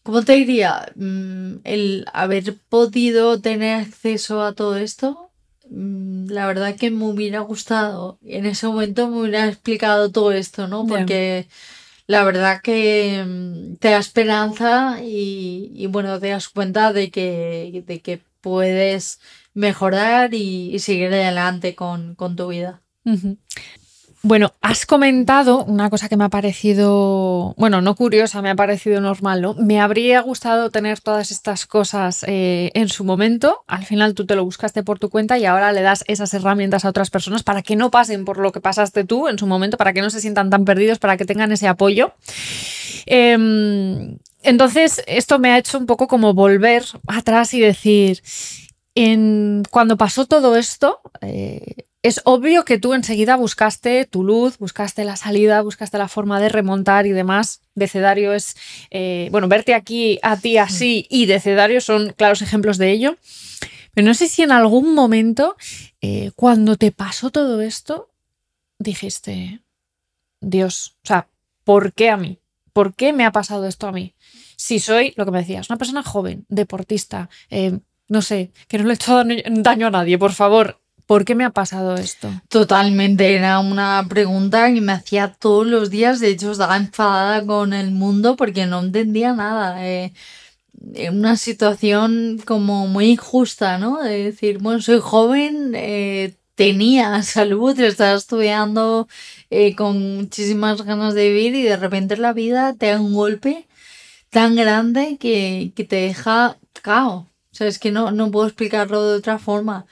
¿Cómo 0.06 0.22
te 0.22 0.34
diría? 0.34 0.86
Mm, 0.94 1.62
el 1.64 2.06
haber 2.14 2.56
podido 2.70 3.42
tener 3.42 3.82
acceso 3.82 4.44
a 4.44 4.54
todo 4.54 4.78
esto, 4.78 5.32
mm, 5.68 6.28
la 6.28 6.46
verdad 6.46 6.76
que 6.76 6.92
me 6.92 7.06
hubiera 7.06 7.40
gustado. 7.40 8.20
En 8.24 8.46
ese 8.46 8.68
momento 8.68 9.08
me 9.10 9.22
hubiera 9.22 9.48
explicado 9.48 10.12
todo 10.12 10.32
esto, 10.32 10.68
¿no? 10.68 10.86
Porque 10.86 11.48
la 12.06 12.24
verdad 12.24 12.62
que 12.62 13.26
te 13.80 13.90
da 13.90 13.98
esperanza 13.98 15.00
y, 15.04 15.88
bueno, 15.90 16.20
te 16.20 16.30
das 16.30 16.50
cuenta 16.50 16.94
de 16.94 17.10
que, 17.10 17.84
de 17.88 18.00
que 18.02 18.22
puedes 18.42 19.20
mejorar 19.56 20.36
y, 20.36 20.78
seguir 20.78 21.08
adelante 21.08 21.74
con, 21.74 22.16
tu 22.16 22.48
vida. 22.50 22.84
Bueno, 24.28 24.56
has 24.60 24.88
comentado 24.88 25.64
una 25.66 25.92
cosa 25.92 26.10
que 26.10 26.18
me 26.18 26.24
ha 26.24 26.30
parecido, 26.30 27.54
bueno, 27.58 27.82
no 27.82 27.94
curiosa, 27.94 28.42
me 28.42 28.50
ha 28.50 28.56
parecido 28.56 29.00
normal, 29.00 29.40
¿no? 29.44 29.54
Me 29.54 29.80
habría 29.80 30.20
gustado 30.22 30.72
tener 30.72 31.00
todas 31.00 31.30
estas 31.30 31.68
cosas 31.68 32.26
eh, 32.28 32.72
en 32.74 32.90
su 32.90 33.04
momento. 33.04 33.64
Al 33.68 33.86
final 33.86 34.16
tú 34.16 34.26
te 34.26 34.36
lo 34.36 34.44
buscaste 34.44 34.82
por 34.82 34.98
tu 34.98 35.12
cuenta 35.12 35.38
y 35.38 35.46
ahora 35.46 35.72
le 35.74 35.84
das 35.84 36.04
esas 36.08 36.34
herramientas 36.34 36.86
a 36.86 36.90
otras 36.90 37.12
personas 37.12 37.44
para 37.44 37.62
que 37.62 37.76
no 37.76 37.92
pasen 37.92 38.26
por 38.26 38.40
lo 38.40 38.52
que 38.52 38.62
pasaste 38.62 39.04
tú 39.04 39.28
en 39.28 39.38
su 39.38 39.46
momento, 39.46 39.78
para 39.78 39.94
que 39.94 40.02
no 40.02 40.10
se 40.10 40.22
sientan 40.22 40.50
tan 40.50 40.66
perdidos, 40.66 40.98
para 40.98 41.18
que 41.18 41.26
tengan 41.26 41.52
ese 41.52 41.68
apoyo. 41.68 42.16
Em, 43.06 44.18
entonces, 44.42 45.04
esto 45.06 45.38
me 45.38 45.52
ha 45.52 45.60
hecho 45.60 45.78
un 45.78 45.86
poco 45.86 46.08
como 46.08 46.34
volver 46.34 46.84
atrás 47.06 47.54
y 47.54 47.60
decir, 47.60 48.24
en, 48.96 49.62
cuando 49.70 49.98
pasó 49.98 50.26
todo 50.26 50.56
esto, 50.56 51.02
eh, 51.22 51.85
es 52.06 52.22
obvio 52.24 52.66
que 52.66 52.78
tú 52.78 52.94
enseguida 52.94 53.36
buscaste 53.36 54.06
tu 54.06 54.24
luz, 54.24 54.60
buscaste 54.60 55.04
la 55.06 55.16
salida, 55.16 55.64
buscaste 55.64 55.98
la 55.98 56.08
forma 56.08 56.40
de 56.40 56.50
remontar 56.50 57.08
y 57.08 57.12
demás. 57.12 57.62
Decedario 57.74 58.32
es, 58.34 58.56
eh, 58.92 59.28
bueno, 59.32 59.48
verte 59.48 59.74
aquí 59.74 60.20
a 60.22 60.38
ti 60.38 60.60
así 60.60 61.08
y 61.10 61.26
Decedario 61.26 61.82
son 61.82 62.14
claros 62.16 62.44
ejemplos 62.44 62.78
de 62.78 62.92
ello. 62.92 63.18
Pero 63.96 64.06
no 64.06 64.14
sé 64.14 64.28
si 64.28 64.44
en 64.44 64.52
algún 64.52 64.94
momento, 64.94 65.56
eh, 66.00 66.30
cuando 66.36 66.76
te 66.76 66.92
pasó 66.92 67.32
todo 67.32 67.60
esto, 67.62 68.12
dijiste, 68.78 69.62
Dios, 70.42 70.98
o 71.04 71.08
sea, 71.08 71.28
¿por 71.64 71.92
qué 71.94 72.12
a 72.12 72.18
mí? 72.18 72.38
¿Por 72.72 72.94
qué 72.94 73.14
me 73.14 73.26
ha 73.26 73.32
pasado 73.32 73.66
esto 73.66 73.88
a 73.88 73.92
mí? 73.92 74.14
Si 74.58 74.78
soy, 74.78 75.16
lo 75.16 75.26
que 75.26 75.32
me 75.32 75.40
decías, 75.40 75.72
una 75.72 75.78
persona 75.78 76.04
joven, 76.04 76.46
deportista, 76.50 77.32
eh, 77.50 77.80
no 78.08 78.22
sé, 78.22 78.52
que 78.68 78.78
no 78.78 78.84
le 78.84 78.92
he 78.92 78.94
hecho 78.94 79.24
daño 79.50 79.88
a 79.88 79.92
nadie, 79.92 80.20
por 80.20 80.34
favor, 80.34 80.80
¿Por 81.06 81.24
qué 81.24 81.36
me 81.36 81.46
ha 81.46 81.52
pasado 81.52 81.96
esto? 81.96 82.32
Totalmente, 82.50 83.36
era 83.36 83.60
una 83.60 84.06
pregunta 84.10 84.74
que 84.74 84.82
me 84.82 84.92
hacía 84.92 85.34
todos 85.34 85.68
los 85.68 85.90
días. 85.92 86.20
De 86.20 86.30
hecho, 86.30 86.52
estaba 86.52 86.78
enfadada 86.78 87.46
con 87.46 87.74
el 87.74 87.92
mundo 87.92 88.36
porque 88.36 88.66
no 88.66 88.80
entendía 88.80 89.34
nada. 89.34 89.86
Eh, 89.88 90.14
una 91.12 91.38
situación 91.38 92.42
como 92.46 92.88
muy 92.88 93.12
injusta, 93.12 93.78
¿no? 93.78 94.02
De 94.02 94.26
decir, 94.26 94.58
bueno, 94.60 94.82
soy 94.82 95.00
joven, 95.00 95.74
eh, 95.76 96.36
tenía 96.56 97.22
salud, 97.24 97.80
estaba 97.80 98.16
estudiando 98.18 99.08
eh, 99.50 99.76
con 99.76 100.18
muchísimas 100.18 100.82
ganas 100.82 101.14
de 101.14 101.30
vivir 101.30 101.56
y 101.56 101.64
de 101.64 101.78
repente 101.78 102.18
la 102.18 102.34
vida 102.34 102.74
te 102.74 102.88
da 102.88 103.00
un 103.00 103.14
golpe 103.14 103.68
tan 104.30 104.56
grande 104.56 105.18
que, 105.20 105.72
que 105.76 105.84
te 105.84 105.98
deja 105.98 106.58
cao. 106.82 107.28
O 107.52 107.58
sea, 107.58 107.68
es 107.68 107.80
que 107.80 107.92
no, 107.92 108.12
no 108.12 108.32
puedo 108.32 108.48
explicarlo 108.48 109.08
de 109.08 109.18
otra 109.18 109.40
forma. 109.40 109.86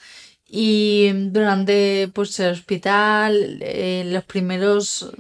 Y 0.48 1.12
durante 1.14 2.10
pues, 2.14 2.40
el 2.40 2.52
hospital, 2.52 3.58
eh, 3.62 4.04
los 4.06 4.24
primeros 4.24 5.12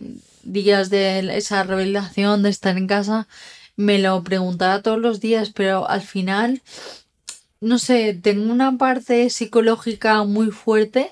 días 0.43 0.89
de 0.89 1.37
esa 1.37 1.63
revelación 1.63 2.43
de 2.43 2.49
estar 2.49 2.77
en 2.77 2.87
casa, 2.87 3.27
me 3.75 3.99
lo 3.99 4.23
preguntaba 4.23 4.81
todos 4.81 4.99
los 4.99 5.19
días, 5.19 5.51
pero 5.51 5.89
al 5.89 6.01
final, 6.01 6.61
no 7.61 7.79
sé, 7.79 8.13
tengo 8.13 8.51
una 8.51 8.77
parte 8.77 9.29
psicológica 9.29 10.23
muy 10.23 10.51
fuerte. 10.51 11.11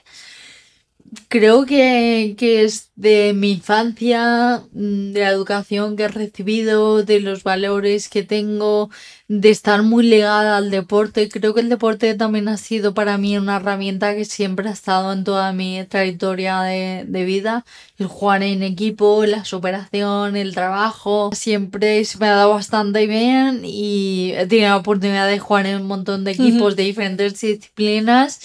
Creo 1.27 1.65
que, 1.65 2.35
es 2.39 2.90
de 3.01 3.33
mi 3.33 3.53
infancia, 3.53 4.61
mm, 4.73 5.13
de 5.13 5.21
la 5.21 5.29
educación 5.29 5.95
que 5.95 6.03
he 6.03 6.07
recibido, 6.07 7.01
de 7.03 7.19
los 7.19 7.41
valores 7.41 8.09
que 8.09 8.21
tengo, 8.21 8.91
de 9.27 9.49
estar 9.49 9.81
muy 9.81 10.03
ligada 10.03 10.57
al 10.57 10.69
deporte. 10.69 11.27
Creo 11.27 11.55
que 11.55 11.61
el 11.61 11.69
deporte 11.69 12.13
también 12.13 12.47
ha 12.47 12.57
sido 12.57 12.93
para 12.93 13.17
mí 13.17 13.37
una 13.37 13.55
herramienta 13.55 14.13
que 14.15 14.25
siempre 14.25 14.69
ha 14.69 14.73
estado 14.73 15.13
en 15.13 15.23
toda 15.23 15.51
mi 15.51 15.83
trayectoria 15.85 16.61
de, 16.61 17.05
de 17.07 17.25
vida. 17.25 17.65
El 17.97 18.05
jugar 18.05 18.43
en 18.43 18.61
equipo, 18.61 19.25
la 19.25 19.45
superación, 19.45 20.35
el 20.35 20.53
trabajo, 20.53 21.31
siempre 21.33 22.05
se 22.05 22.19
me 22.19 22.27
ha 22.27 22.35
dado 22.35 22.51
bastante 22.51 23.07
bien 23.07 23.61
y 23.63 24.33
he 24.35 24.45
tenido 24.45 24.69
la 24.69 24.77
oportunidad 24.77 25.27
de 25.27 25.39
jugar 25.39 25.65
en 25.65 25.81
un 25.81 25.87
montón 25.87 26.23
de 26.23 26.31
equipos 26.31 26.75
de 26.75 26.83
diferentes 26.83 27.41
disciplinas 27.41 28.41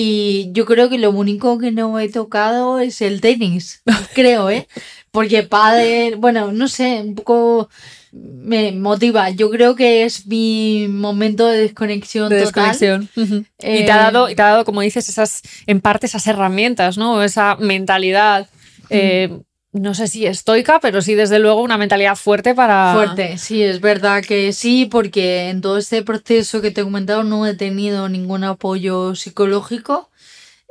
y 0.00 0.50
yo 0.52 0.64
creo 0.64 0.88
que 0.88 0.98
lo 0.98 1.10
único 1.10 1.58
que 1.58 1.72
no 1.72 1.98
he 1.98 2.08
tocado 2.08 2.78
es 2.78 3.00
el 3.00 3.20
tenis, 3.20 3.82
creo, 4.14 4.50
¿eh? 4.50 4.68
Porque 5.10 5.42
padre, 5.42 6.14
bueno, 6.16 6.52
no 6.52 6.68
sé, 6.68 7.00
un 7.02 7.14
poco 7.14 7.68
me 8.12 8.72
motiva. 8.72 9.30
Yo 9.30 9.50
creo 9.50 9.74
que 9.74 10.04
es 10.04 10.26
mi 10.26 10.86
momento 10.88 11.46
de 11.46 11.58
desconexión. 11.58 12.28
De 12.28 12.36
desconexión. 12.36 13.08
y, 13.16 13.84
te 13.84 13.90
ha 13.90 13.96
dado, 13.96 14.28
y 14.28 14.34
te 14.34 14.42
ha 14.42 14.48
dado, 14.48 14.64
como 14.64 14.80
dices, 14.80 15.08
esas, 15.08 15.42
en 15.66 15.80
parte 15.80 16.06
esas 16.06 16.26
herramientas, 16.26 16.98
¿no? 16.98 17.22
Esa 17.22 17.56
mentalidad. 17.56 18.48
Eh, 18.90 19.40
no 19.72 19.94
sé 19.94 20.08
si 20.08 20.26
estoica, 20.26 20.80
pero 20.80 21.02
sí 21.02 21.14
desde 21.14 21.38
luego 21.38 21.62
una 21.62 21.76
mentalidad 21.76 22.16
fuerte 22.16 22.54
para... 22.54 22.94
Fuerte, 22.94 23.36
sí, 23.36 23.62
es 23.62 23.80
verdad 23.80 24.24
que 24.24 24.52
sí, 24.52 24.86
porque 24.86 25.50
en 25.50 25.60
todo 25.60 25.76
este 25.76 26.02
proceso 26.02 26.62
que 26.62 26.70
te 26.70 26.80
he 26.80 26.84
comentado 26.84 27.22
no 27.22 27.46
he 27.46 27.54
tenido 27.54 28.08
ningún 28.08 28.44
apoyo 28.44 29.14
psicológico, 29.14 30.10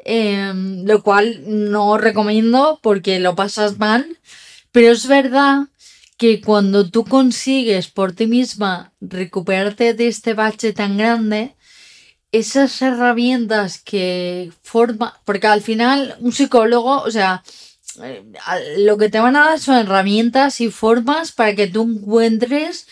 em, 0.07 0.85
lo 0.85 1.03
cual 1.03 1.43
no 1.45 1.97
recomiendo 1.97 2.79
porque 2.81 3.19
lo 3.19 3.35
pasas 3.35 3.77
mal, 3.77 4.17
pero 4.71 4.91
es 4.91 5.07
verdad 5.07 5.67
que 6.17 6.41
cuando 6.41 6.89
tú 6.89 7.03
consigues 7.05 7.89
por 7.89 8.13
ti 8.13 8.25
misma 8.25 8.93
recuperarte 9.01 9.93
de 9.93 10.07
este 10.07 10.33
bache 10.33 10.73
tan 10.73 10.97
grande, 10.97 11.55
esas 12.31 12.81
herramientas 12.81 13.81
que 13.83 14.51
forma, 14.63 15.19
porque 15.25 15.47
al 15.47 15.61
final 15.61 16.15
un 16.19 16.31
psicólogo, 16.31 17.01
o 17.01 17.11
sea, 17.11 17.43
eh, 18.01 18.23
lo 18.77 18.97
que 18.97 19.09
te 19.09 19.19
van 19.19 19.35
a 19.35 19.45
dar 19.45 19.59
son 19.59 19.75
herramientas 19.75 20.61
y 20.61 20.71
formas 20.71 21.31
para 21.33 21.55
que 21.55 21.67
tú 21.67 21.83
encuentres 21.83 22.87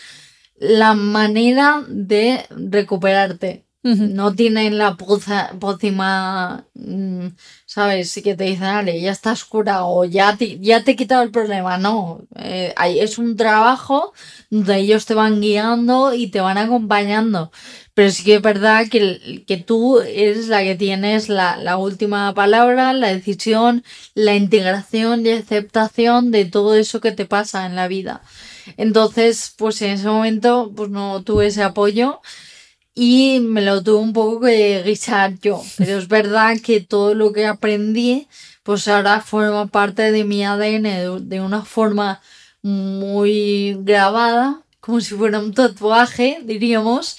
la 0.58 0.94
manera 0.94 1.84
de 1.88 2.46
recuperarte. 2.50 3.65
No 3.86 4.34
tienen 4.34 4.80
la 4.80 4.98
pócima, 4.98 6.66
mm, 6.74 7.28
¿sabes? 7.68 8.20
Que 8.24 8.36
te 8.36 8.46
dicen, 8.46 8.62
vale, 8.62 9.00
ya 9.00 9.12
estás 9.12 9.46
curado, 9.46 10.04
ya 10.06 10.36
te, 10.36 10.58
ya 10.60 10.84
te 10.84 10.92
he 10.92 10.96
quitado 10.96 11.22
el 11.22 11.30
problema. 11.30 11.78
No, 11.78 12.26
eh, 12.36 12.74
es 12.96 13.20
un 13.20 13.38
trabajo 13.38 14.12
donde 14.50 14.78
ellos 14.78 15.06
te 15.06 15.14
van 15.14 15.40
guiando 15.40 16.16
y 16.16 16.32
te 16.32 16.42
van 16.42 16.58
acompañando. 16.58 17.52
Pero 17.94 18.10
sí 18.10 18.24
que 18.24 18.36
es 18.36 18.42
verdad 18.42 18.88
que, 18.90 19.44
que 19.46 19.58
tú 19.58 20.00
eres 20.00 20.48
la 20.48 20.64
que 20.64 20.74
tienes 20.76 21.30
la, 21.30 21.56
la, 21.58 21.78
última 21.78 22.34
palabra, 22.34 22.92
la 22.92 23.10
decisión, 23.10 23.84
la 24.16 24.34
integración 24.36 25.26
y 25.28 25.30
aceptación 25.30 26.32
de 26.32 26.46
todo 26.46 26.74
eso 26.74 27.02
que 27.02 27.12
te 27.12 27.26
pasa 27.26 27.68
en 27.68 27.76
la 27.76 27.88
vida. 27.88 28.24
Entonces, 28.78 29.54
pues 29.58 29.80
en 29.84 29.92
ese 29.92 30.08
momento, 30.08 30.72
pues 30.76 30.90
no 30.90 31.22
tuve 31.24 31.48
ese 31.48 31.62
apoyo 31.62 32.22
y 32.96 33.42
me 33.42 33.62
lo 33.62 33.84
tuve 33.84 34.00
un 34.00 34.14
poco 34.14 34.40
que 34.40 34.82
guisar 34.84 35.38
yo. 35.40 35.62
Pero 35.78 36.00
es 36.00 36.08
verdad 36.08 36.58
que 36.64 36.80
todo 36.80 37.14
lo 37.14 37.34
que 37.34 37.46
aprendí, 37.46 38.28
pues 38.64 38.88
ahora 38.88 39.20
forma 39.20 39.68
parte 39.68 40.14
de 40.14 40.24
mi 40.24 40.46
ADN 40.46 41.28
de, 41.30 41.42
una 41.42 41.64
forma 41.64 42.22
muy 42.62 43.78
grabada, 43.82 44.62
como 44.80 45.02
si 45.02 45.14
fuera 45.14 45.40
un 45.40 45.54
tatuaje, 45.54 46.40
diríamos 46.44 47.18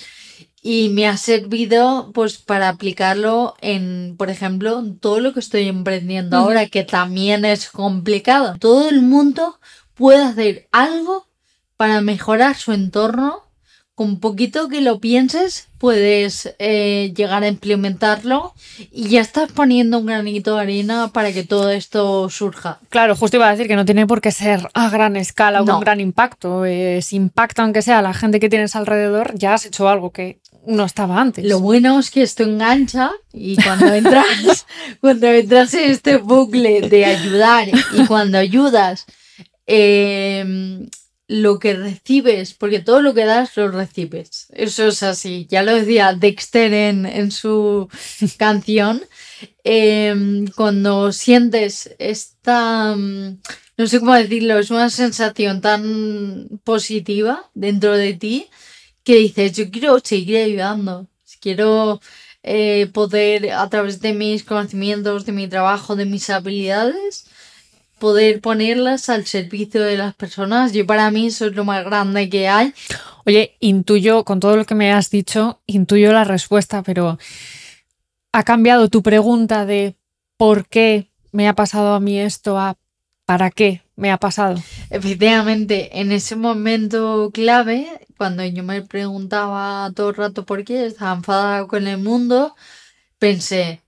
y 0.62 0.88
me 0.88 1.06
ha 1.06 1.16
servido 1.16 2.10
pues 2.12 2.38
para 2.38 2.68
aplicarlo 2.68 3.54
en, 3.60 4.16
por 4.18 4.30
ejemplo, 4.30 4.82
todo 4.98 5.20
lo 5.20 5.32
que 5.32 5.38
estoy 5.38 5.68
emprendiendo 5.68 6.36
ahora, 6.36 6.66
que 6.66 6.82
también 6.82 7.44
es 7.44 7.70
complicado. 7.70 8.56
Todo 8.58 8.88
el 8.88 9.02
mundo 9.02 9.60
puede 9.94 10.24
hacer 10.24 10.66
algo 10.72 11.28
para 11.76 12.00
mejorar 12.00 12.56
su 12.56 12.72
entorno 12.72 13.45
con 13.96 14.20
poquito 14.20 14.68
que 14.68 14.82
lo 14.82 15.00
pienses, 15.00 15.68
puedes 15.78 16.54
eh, 16.58 17.14
llegar 17.16 17.42
a 17.42 17.48
implementarlo 17.48 18.52
y 18.92 19.08
ya 19.08 19.22
estás 19.22 19.50
poniendo 19.50 19.98
un 19.98 20.04
granito 20.04 20.54
de 20.56 20.60
arena 20.60 21.10
para 21.14 21.32
que 21.32 21.44
todo 21.44 21.70
esto 21.70 22.28
surja. 22.28 22.78
Claro, 22.90 23.16
justo 23.16 23.38
iba 23.38 23.48
a 23.48 23.52
decir 23.52 23.66
que 23.66 23.74
no 23.74 23.86
tiene 23.86 24.06
por 24.06 24.20
qué 24.20 24.32
ser 24.32 24.68
a 24.74 24.90
gran 24.90 25.16
escala 25.16 25.62
o 25.62 25.64
No. 25.64 25.72
con 25.72 25.80
gran 25.80 26.00
impacto. 26.00 26.66
Eh, 26.66 27.00
si 27.00 27.16
impacta, 27.16 27.62
aunque 27.62 27.80
sea 27.80 28.02
la 28.02 28.12
gente 28.12 28.38
que 28.38 28.50
tienes 28.50 28.76
alrededor, 28.76 29.32
ya 29.34 29.54
has 29.54 29.64
hecho 29.64 29.88
algo 29.88 30.10
que 30.10 30.40
no 30.66 30.84
estaba 30.84 31.18
antes. 31.18 31.46
Lo 31.46 31.60
bueno 31.60 31.98
es 31.98 32.10
que 32.10 32.20
esto 32.20 32.42
engancha 32.42 33.12
y 33.32 33.56
cuando 33.62 33.86
entras, 33.94 34.66
cuando 35.00 35.26
entras 35.28 35.72
en 35.72 35.90
este 35.90 36.18
bucle 36.18 36.82
de 36.82 37.06
ayudar 37.06 37.68
y 37.68 38.04
cuando 38.06 38.36
ayudas, 38.36 39.06
eh, 39.66 40.86
lo 41.28 41.58
que 41.58 41.74
recibes, 41.74 42.54
porque 42.54 42.80
todo 42.80 43.02
lo 43.02 43.14
que 43.14 43.24
das 43.24 43.56
lo 43.56 43.68
recibes. 43.68 44.46
Eso 44.52 44.86
es 44.86 45.02
así. 45.02 45.46
Ya 45.50 45.62
lo 45.62 45.74
decía 45.74 46.14
Dexter 46.14 46.72
en, 46.72 47.06
en 47.06 47.30
su 47.30 47.88
canción. 48.38 49.02
Eh, 49.64 50.44
cuando 50.54 51.12
sientes 51.12 51.94
esta, 51.98 52.94
mm, 52.96 53.40
no 53.76 53.86
sé 53.86 54.00
cómo 54.00 54.14
decirlo, 54.14 54.58
es 54.58 54.70
una 54.70 54.90
sensación 54.90 55.60
tan 55.60 56.60
positiva 56.64 57.50
dentro 57.54 57.96
de 57.96 58.14
ti 58.14 58.48
que 59.04 59.16
dices, 59.16 59.52
yo 59.56 59.70
quiero 59.70 59.98
seguir 60.00 60.38
ayudando, 60.38 61.08
quiero 61.40 62.00
eh, 62.42 62.88
poder 62.92 63.52
a 63.52 63.68
través 63.68 64.00
de 64.00 64.12
mis 64.12 64.44
conocimientos, 64.44 65.26
de 65.26 65.32
mi 65.32 65.48
trabajo, 65.48 65.96
de 65.96 66.06
mis 66.06 66.30
habilidades, 66.30 67.25
poder 67.98 68.40
ponerlas 68.40 69.08
al 69.08 69.26
servicio 69.26 69.82
de 69.82 69.96
las 69.96 70.14
personas. 70.14 70.72
Yo 70.72 70.86
para 70.86 71.10
mí 71.10 71.28
eso 71.28 71.46
es 71.46 71.54
lo 71.54 71.64
más 71.64 71.84
grande 71.84 72.28
que 72.28 72.48
hay. 72.48 72.72
Oye, 73.24 73.56
intuyo, 73.60 74.24
con 74.24 74.40
todo 74.40 74.56
lo 74.56 74.64
que 74.64 74.74
me 74.74 74.92
has 74.92 75.10
dicho, 75.10 75.60
intuyo 75.66 76.12
la 76.12 76.24
respuesta, 76.24 76.82
pero 76.82 77.18
¿ha 78.32 78.42
cambiado 78.44 78.88
tu 78.88 79.02
pregunta 79.02 79.66
de 79.66 79.96
por 80.36 80.66
qué 80.66 81.10
me 81.32 81.48
ha 81.48 81.54
pasado 81.54 81.94
a 81.94 82.00
mí 82.00 82.20
esto 82.20 82.58
a 82.58 82.76
para 83.24 83.50
qué 83.50 83.82
me 83.96 84.12
ha 84.12 84.18
pasado? 84.18 84.62
Efectivamente, 84.90 86.00
en 86.00 86.12
ese 86.12 86.36
momento 86.36 87.30
clave, 87.34 87.88
cuando 88.16 88.44
yo 88.44 88.62
me 88.62 88.82
preguntaba 88.82 89.90
todo 89.94 90.10
el 90.10 90.14
rato 90.14 90.46
por 90.46 90.64
qué 90.64 90.86
estaba 90.86 91.14
enfadada 91.14 91.66
con 91.66 91.86
el 91.86 91.98
mundo, 91.98 92.54
pensé, 93.18 93.82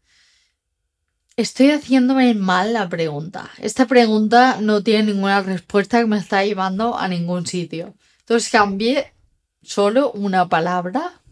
estoy 1.39 1.71
haciéndome 1.71 2.35
mal 2.35 2.73
la 2.73 2.89
pregunta. 2.89 3.49
Esta 3.59 3.87
pregunta 3.87 4.59
no 4.61 4.83
tiene 4.83 5.13
ninguna 5.13 5.41
respuesta 5.41 6.01
que 6.01 6.07
me 6.07 6.19
está 6.19 6.45
llevando 6.45 6.99
a 6.99 7.07
ningún 7.07 7.47
sitio. 7.47 7.95
Entonces 8.21 8.51
cambié 8.51 9.15
solo 9.63 10.11
una 10.11 10.49
palabra 10.49 11.23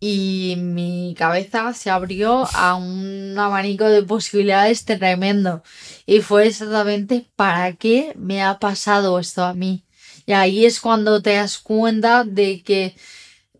y 0.00 0.54
mi 0.56 1.14
cabeza 1.18 1.74
se 1.74 1.90
abrió 1.90 2.48
a 2.54 2.76
un 2.76 3.34
abanico 3.38 3.84
de 3.84 4.02
posibilidades 4.02 4.86
tremendo. 4.86 5.62
Y 6.06 6.20
fue 6.20 6.48
exactamente 6.48 7.26
para 7.36 7.74
qué 7.74 8.14
me 8.16 8.42
ha 8.42 8.58
pasado 8.58 9.18
esto 9.18 9.44
a 9.44 9.52
mí. 9.52 9.84
Y 10.24 10.32
ahí 10.32 10.64
es 10.64 10.80
cuando 10.80 11.20
te 11.20 11.34
das 11.34 11.58
cuenta 11.58 12.24
de 12.24 12.62
que, 12.62 12.96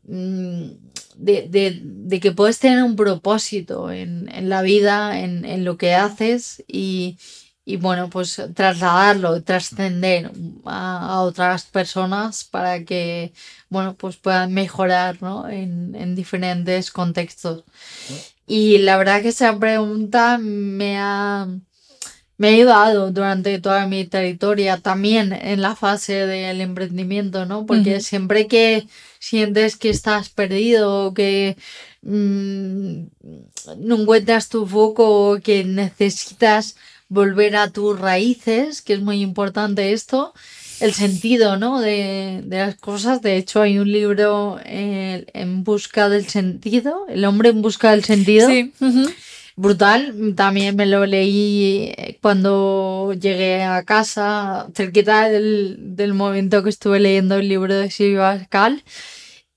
mm, 0.04 0.91
de, 1.26 1.46
de- 1.48 1.80
de 1.84 2.20
que 2.20 2.32
puedes 2.32 2.58
tener 2.58 2.82
un 2.82 2.96
propósito 2.96 3.90
en, 3.92 4.28
en 4.34 4.48
la 4.48 4.60
vida, 4.62 5.20
en, 5.20 5.44
en 5.44 5.64
lo 5.64 5.76
que 5.76 5.94
haces 5.94 6.62
y, 6.66 7.16
y 7.64 7.76
bueno, 7.76 8.10
pues 8.10 8.40
trasladarlo, 8.54 9.42
trascender 9.42 10.32
a, 10.64 11.14
a 11.14 11.20
otras 11.22 11.64
personas 11.64 12.44
para 12.44 12.84
que, 12.84 13.32
bueno, 13.70 13.94
pues 13.94 14.16
puedan 14.16 14.52
mejorar, 14.52 15.18
¿no? 15.22 15.48
En, 15.48 15.94
en 15.94 16.14
diferentes 16.16 16.90
contextos. 16.90 17.62
Y 18.46 18.78
la 18.78 18.96
verdad 18.96 19.22
que 19.22 19.28
esa 19.28 19.56
pregunta 19.58 20.38
me 20.38 20.98
ha, 20.98 21.46
me 22.36 22.48
ha 22.48 22.50
ayudado 22.52 23.12
durante 23.12 23.60
toda 23.60 23.86
mi 23.86 24.04
trayectoria, 24.06 24.78
también 24.78 25.32
en 25.32 25.62
la 25.62 25.76
fase 25.76 26.26
del 26.26 26.60
emprendimiento, 26.60 27.46
¿no? 27.46 27.64
Porque 27.66 28.00
siempre 28.00 28.48
que 28.48 28.86
sientes 29.22 29.76
que 29.76 29.88
estás 29.88 30.30
perdido 30.30 31.14
que 31.14 31.56
mm, 32.02 33.04
no 33.78 34.00
encuentras 34.00 34.48
tu 34.48 34.66
foco 34.66 35.30
o 35.30 35.40
que 35.40 35.62
necesitas 35.62 36.74
volver 37.08 37.54
a 37.54 37.70
tus 37.70 38.00
raíces, 38.00 38.82
que 38.82 38.94
es 38.94 39.00
muy 39.00 39.20
importante 39.20 39.92
esto, 39.92 40.34
el 40.80 40.92
sentido, 40.92 41.56
¿no? 41.56 41.80
De, 41.80 42.42
de 42.44 42.58
las 42.58 42.74
cosas. 42.74 43.22
De 43.22 43.36
hecho, 43.36 43.62
hay 43.62 43.78
un 43.78 43.92
libro 43.92 44.58
eh, 44.64 45.24
en 45.34 45.62
busca 45.62 46.08
del 46.08 46.26
sentido, 46.26 47.06
El 47.08 47.24
hombre 47.24 47.50
en 47.50 47.62
busca 47.62 47.92
del 47.92 48.02
sentido. 48.02 48.48
Sí. 48.48 48.72
Brutal, 49.54 50.34
también 50.34 50.74
me 50.74 50.86
lo 50.86 51.06
leí 51.06 51.92
eh, 51.96 52.18
llegué 53.14 53.62
a 53.62 53.82
casa, 53.84 54.68
cerquita 54.74 55.28
del, 55.28 55.76
del 55.96 56.14
momento 56.14 56.62
que 56.62 56.70
estuve 56.70 57.00
leyendo 57.00 57.36
el 57.36 57.48
libro 57.48 57.74
de 57.74 57.90
Silvia 57.90 58.38
Pascal. 58.38 58.84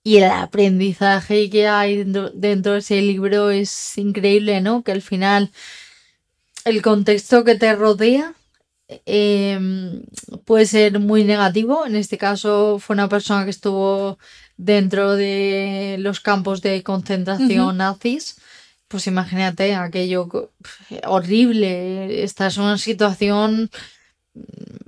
Y 0.04 0.18
el 0.18 0.26
aprendizaje 0.26 1.50
que 1.50 1.68
hay 1.68 1.98
dentro, 1.98 2.30
dentro 2.30 2.74
de 2.74 2.80
ese 2.80 3.02
libro 3.02 3.50
es 3.50 3.98
increíble, 3.98 4.62
¿no? 4.62 4.84
Que 4.84 4.92
al 4.92 5.02
final 5.02 5.52
el 6.66 6.82
contexto 6.82 7.44
que 7.44 7.56
te 7.56 7.76
rodea 7.76 8.34
eh, 9.06 9.60
puede 10.46 10.66
ser 10.66 11.00
muy 11.00 11.24
negativo. 11.24 11.86
En 11.86 11.96
este 11.96 12.18
caso 12.18 12.80
fue 12.80 12.96
una 12.96 13.10
persona 13.10 13.46
que 13.46 13.52
estuvo 13.52 14.20
dentro 14.58 15.16
de 15.16 15.98
los 16.00 16.20
campos 16.20 16.62
de 16.62 16.84
concentración 16.84 17.78
nazis. 17.78 18.38
Pues 18.88 19.08
imagínate 19.08 19.76
aquello 19.76 20.28
horrible. 21.08 22.24
Esta 22.24 22.48
es 22.48 22.58
una 22.58 22.78
situación, 22.78 23.70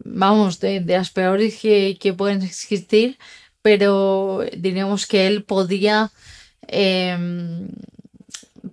vamos, 0.06 0.60
de, 0.60 0.80
de 0.82 0.98
las 0.98 1.12
peores 1.12 1.60
que, 1.62 1.98
que 2.00 2.14
pueden 2.14 2.42
existir, 2.44 3.18
pero 3.62 4.42
diríamos 4.58 5.08
que 5.08 5.28
él 5.28 5.44
podía, 5.44 6.12
em, 6.68 7.70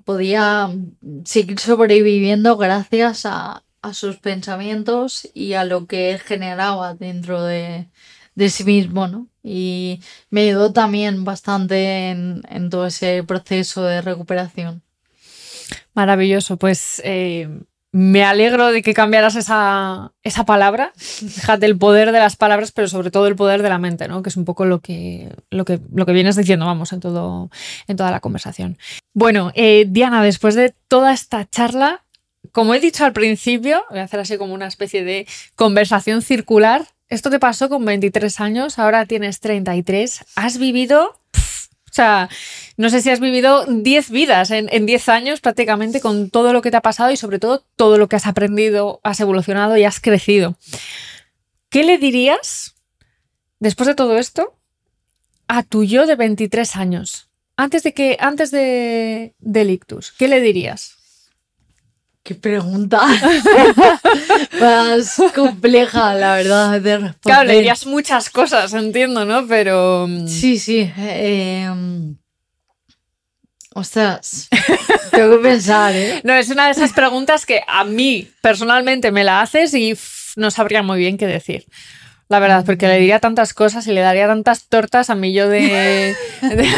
podía 0.05 0.71
seguir 1.25 1.59
sobreviviendo 1.61 2.57
gracias 2.57 3.27
a, 3.27 3.65
a 3.83 3.95
sus 3.95 4.19
pensamientos 4.19 5.29
y 5.35 5.55
a 5.55 5.65
lo 5.65 5.87
que 5.87 6.11
él 6.13 6.21
generaba 6.21 6.95
dentro 6.95 7.43
de, 7.45 7.91
de 8.35 8.51
sí 8.51 8.65
mismo, 8.65 9.09
¿no? 9.09 9.29
Y 9.43 10.01
me 10.31 10.43
ayudó 10.49 10.73
también 10.73 11.25
bastante 11.25 12.11
en, 12.11 12.43
en 12.49 12.71
todo 12.71 12.87
ese 12.87 13.25
proceso 13.25 13.85
de 13.85 14.03
recuperación. 14.03 14.84
Maravilloso, 15.95 16.57
pues 16.57 17.01
eh, 17.05 17.49
me 17.95 18.25
alegro 18.25 18.73
de 18.73 18.83
que 18.83 18.93
cambiaras 18.93 19.37
esa, 19.37 20.13
esa 20.25 20.45
palabra. 20.45 20.93
Fíjate 20.97 21.65
el 21.67 21.79
poder 21.79 22.11
de 22.11 22.19
las 22.19 22.35
palabras, 22.35 22.73
pero 22.73 22.89
sobre 22.89 23.13
todo 23.13 23.29
el 23.29 23.37
poder 23.37 23.63
de 23.63 23.69
la 23.69 23.79
mente, 23.79 24.09
¿no? 24.09 24.21
Que 24.21 24.31
es 24.31 24.37
un 24.37 24.45
poco 24.45 24.65
lo 24.65 24.81
que, 24.81 25.33
lo 25.51 25.65
que, 25.65 25.79
lo 25.95 26.05
que 26.05 26.13
vienes 26.13 26.35
diciendo, 26.35 26.67
vamos, 26.67 26.93
en, 26.93 26.99
todo, 26.99 27.51
en 27.87 27.97
toda 27.97 28.11
la 28.11 28.19
conversación. 28.19 28.79
Bueno, 29.13 29.53
eh, 29.55 29.87
Diana, 29.89 30.25
después 30.25 30.57
de 30.57 30.75
toda 30.89 31.13
esta 31.13 31.49
charla, 31.49 32.03
como 32.51 32.75
he 32.75 32.81
dicho 32.81 33.05
al 33.05 33.13
principio, 33.13 33.85
voy 33.91 34.01
a 34.01 34.03
hacer 34.03 34.19
así 34.19 34.39
como 34.39 34.55
una 34.55 34.67
especie 34.67 35.05
de 35.05 35.29
conversación 35.55 36.21
circular. 36.21 36.89
Esto 37.09 37.31
te 37.31 37.39
pasó 37.39 37.69
con 37.69 37.85
23 37.85 38.41
años, 38.41 38.81
ahora 38.81 39.07
tienes 39.07 39.39
33, 39.39 40.25
has 40.35 40.59
vivido... 40.59 41.21
O 41.95 41.97
sea, 41.97 42.29
no 42.77 42.91
sé 42.91 43.03
si 43.03 43.11
has 43.11 43.21
vivido 43.21 43.67
10 43.67 44.11
vidas 44.11 44.51
en, 44.51 44.69
en 44.73 44.85
10 44.85 45.09
años 45.11 45.41
prácticamente 45.41 46.01
con 46.01 46.29
todo 46.29 46.53
lo 46.53 46.61
que 46.61 46.73
te 46.73 46.77
ha 46.77 46.81
pasado 46.81 47.13
y 47.13 47.17
sobre 47.17 47.39
todo 47.39 47.65
todo 47.77 47.99
lo 47.99 48.09
que 48.09 48.17
has 48.17 48.27
aprendido, 48.27 48.99
has 49.05 49.21
evolucionado 49.21 49.77
y 49.77 49.85
has 49.85 50.01
crecido. 50.01 50.57
¿Qué 51.69 51.85
le 51.85 51.99
dirías, 51.99 52.75
después 53.61 53.87
de 53.87 53.95
todo 53.95 54.19
esto, 54.19 54.59
a 55.47 55.63
tu 55.63 55.85
yo 55.85 56.05
de 56.05 56.17
23 56.17 56.75
años? 56.75 57.31
Antes 57.57 57.85
de 57.85 57.95
que, 57.95 58.17
antes 58.19 58.51
de, 58.51 59.37
del 59.39 59.71
ictus, 59.71 60.11
¿qué 60.19 60.27
le 60.27 60.41
dirías? 60.41 60.94
Qué 62.25 62.35
pregunta 62.35 63.03
más 64.61 65.21
compleja, 65.35 66.15
la 66.15 66.37
verdad, 66.37 66.81
de 66.81 66.97
responder. 66.97 67.21
Claro, 67.23 67.45
le 67.45 67.55
dirías 67.57 67.87
muchas 67.87 68.31
cosas, 68.31 68.73
entiendo, 68.73 69.25
¿no? 69.25 69.47
Pero. 69.47 70.07
mm, 70.09 70.27
Sí, 70.27 70.59
sí. 70.59 70.91
eh, 70.97 71.69
um, 71.71 72.17
ostras, 73.75 74.49
tengo 75.11 75.37
que 75.37 75.43
pensar, 75.43 75.95
¿eh? 75.95 76.21
No, 76.25 76.33
es 76.35 76.49
una 76.49 76.67
de 76.67 76.73
esas 76.73 76.93
preguntas 76.93 77.45
que 77.45 77.63
a 77.67 77.85
mí 77.85 78.29
personalmente 78.41 79.11
me 79.13 79.25
la 79.25 79.41
haces 79.43 79.75
y 79.75 79.95
pff, 79.95 80.37
no 80.37 80.51
sabría 80.51 80.83
muy 80.83 80.99
bien 80.99 81.19
qué 81.19 81.27
decir. 81.27 81.67
La 82.31 82.39
verdad, 82.39 82.65
porque 82.65 82.89
le 82.89 82.99
diría 82.99 83.21
tantas 83.21 83.53
cosas 83.53 83.87
y 83.87 83.93
le 83.93 84.01
daría 84.01 84.27
tantas 84.27 84.65
tortas 84.69 85.11
a 85.11 85.15
mí 85.15 85.35
yo 85.35 85.47
de, 85.49 86.15
de, 86.41 86.69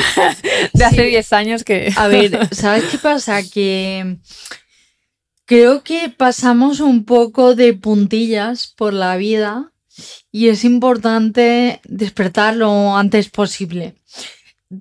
de 0.73 0.85
hace 0.85 0.97
Sí. 0.97 1.03
10 1.11 1.33
años 1.33 1.63
que... 1.63 1.93
A 1.97 2.09
ver, 2.09 2.49
¿sabes 2.53 2.85
qué 2.91 2.99
pasa? 2.99 3.41
Que 3.45 4.17
creo 5.47 5.83
que 5.83 6.11
pasamos 6.11 6.81
un 6.81 7.05
poco 7.05 7.55
de 7.55 7.73
puntillas 7.73 8.67
por 8.77 8.93
la 8.93 9.17
vida 9.17 9.73
y 10.31 10.49
es 10.49 10.65
importante 10.65 11.81
despertar 11.85 12.57
lo 12.57 12.97
antes 12.97 13.31
posible. 13.31 13.95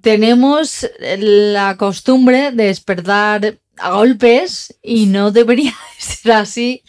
tenemos 0.02 0.90
la 1.20 1.78
costumbre 1.78 2.52
de 2.52 2.66
despertar 2.66 3.60
a 3.78 3.92
golpes 3.92 4.78
y 4.82 5.06
no 5.06 5.32
debería 5.32 5.76
ser 6.00 6.34
así 6.34 6.84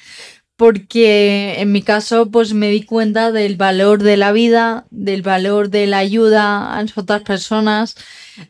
porque 0.57 1.61
en 1.61 1.71
mi 1.71 1.83
caso 1.83 2.31
pues 2.31 2.55
me 2.55 2.71
di 2.71 2.83
cuenta 2.83 3.31
del 3.31 3.57
valor 3.57 4.03
de 4.03 4.17
la 4.17 4.33
vida, 4.33 4.87
del 4.91 5.21
valor 5.21 5.69
de 5.69 5.87
la 5.87 5.99
ayuda 5.99 6.79
a 6.79 6.87
otras 6.97 7.23
personas, 7.23 7.95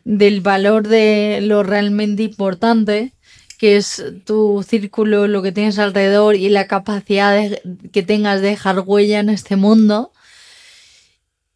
del 0.05 0.39
valor 0.39 0.87
de 0.87 1.39
lo 1.41 1.63
realmente 1.63 2.23
importante 2.23 3.11
que 3.57 3.77
es 3.77 4.03
tu 4.25 4.63
círculo, 4.67 5.27
lo 5.27 5.41
que 5.41 5.51
tienes 5.51 5.79
alrededor 5.79 6.35
y 6.35 6.49
la 6.49 6.67
capacidad 6.67 7.59
que 7.91 8.03
tengas 8.03 8.41
de 8.41 8.49
dejar 8.49 8.79
huella 8.85 9.19
en 9.19 9.29
este 9.29 9.55
mundo. 9.55 10.11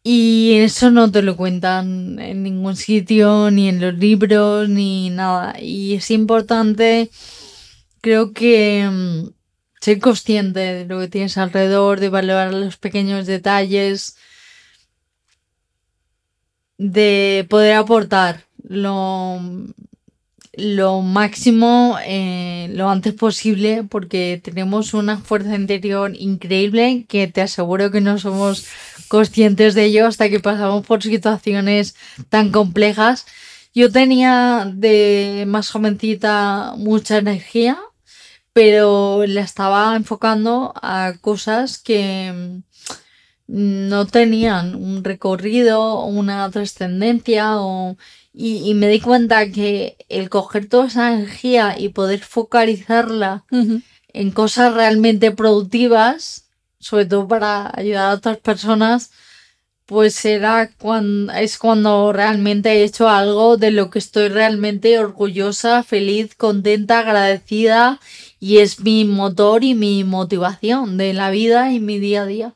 Y 0.04 0.54
eso 0.56 0.90
no 0.90 1.10
te 1.12 1.22
lo 1.22 1.36
cuentan 1.36 2.18
en 2.18 2.42
ningún 2.42 2.74
sitio, 2.76 3.50
ni 3.52 3.68
en 3.68 3.80
los 3.80 3.94
libros, 3.94 4.68
ni 4.68 5.10
nada. 5.10 5.60
Y 5.60 5.94
es 5.94 6.10
importante, 6.10 7.10
creo 8.00 8.32
que 8.32 8.88
mm, 8.90 9.28
ser 9.80 10.00
consciente 10.00 10.60
de 10.60 10.86
lo 10.86 10.98
que 11.00 11.08
tienes 11.08 11.38
alrededor, 11.38 12.00
de 12.00 12.08
valorar 12.08 12.52
los 12.52 12.78
pequeños 12.78 13.26
detalles, 13.26 14.16
de 16.78 17.46
poder 17.48 17.74
aportar 17.74 18.44
lo, 18.64 19.40
lo 20.54 21.00
máximo 21.00 21.96
eh, 22.04 22.68
lo 22.74 22.90
antes 22.90 23.14
posible 23.14 23.84
porque 23.84 24.40
tenemos 24.42 24.92
una 24.92 25.18
fuerza 25.18 25.54
interior 25.54 26.12
increíble 26.14 27.06
que 27.08 27.26
te 27.26 27.40
aseguro 27.40 27.90
que 27.90 28.02
no 28.02 28.18
somos 28.18 28.66
conscientes 29.08 29.74
de 29.74 29.86
ello 29.86 30.06
hasta 30.06 30.28
que 30.28 30.40
pasamos 30.40 30.86
por 30.86 31.02
situaciones 31.02 31.94
tan 32.28 32.50
complejas. 32.50 33.26
Yo 33.74 33.90
tenía 33.90 34.70
de 34.74 35.44
más 35.46 35.70
jovencita 35.70 36.74
mucha 36.76 37.18
energía, 37.18 37.78
pero 38.52 39.24
la 39.26 39.40
estaba 39.40 39.96
enfocando 39.96 40.74
a 40.82 41.14
cosas 41.22 41.78
que 41.78 42.60
no 43.46 44.06
tenían 44.06 44.74
un 44.74 45.04
recorrido, 45.04 46.04
una 46.04 46.50
trascendencia 46.50 47.60
o 47.60 47.96
y, 48.34 48.72
me 48.74 48.88
di 48.88 49.00
cuenta 49.00 49.50
que 49.50 49.96
el 50.08 50.30
coger 50.30 50.68
toda 50.68 50.86
esa 50.86 51.12
energía 51.12 51.78
y 51.78 51.90
poder 51.90 52.20
focalizarla 52.20 53.44
en 54.12 54.30
cosas 54.30 54.72
realmente 54.72 55.32
productivas, 55.32 56.46
sobre 56.78 57.04
todo 57.04 57.28
para 57.28 57.70
ayudar 57.74 58.10
a 58.10 58.14
otras 58.14 58.38
personas, 58.38 59.10
pues 59.84 60.24
era 60.24 60.70
cuando, 60.78 61.32
es 61.34 61.58
cuando 61.58 62.12
realmente 62.12 62.72
he 62.72 62.84
hecho 62.84 63.08
algo 63.08 63.58
de 63.58 63.70
lo 63.70 63.90
que 63.90 63.98
estoy 63.98 64.28
realmente 64.28 64.98
orgullosa, 64.98 65.82
feliz, 65.82 66.34
contenta, 66.34 67.00
agradecida 67.00 68.00
y 68.40 68.58
es 68.58 68.80
mi 68.80 69.04
motor 69.04 69.64
y 69.64 69.74
mi 69.74 70.04
motivación 70.04 70.96
de 70.96 71.12
la 71.12 71.30
vida 71.30 71.72
y 71.72 71.80
mi 71.80 71.98
día 71.98 72.22
a 72.22 72.26
día. 72.26 72.54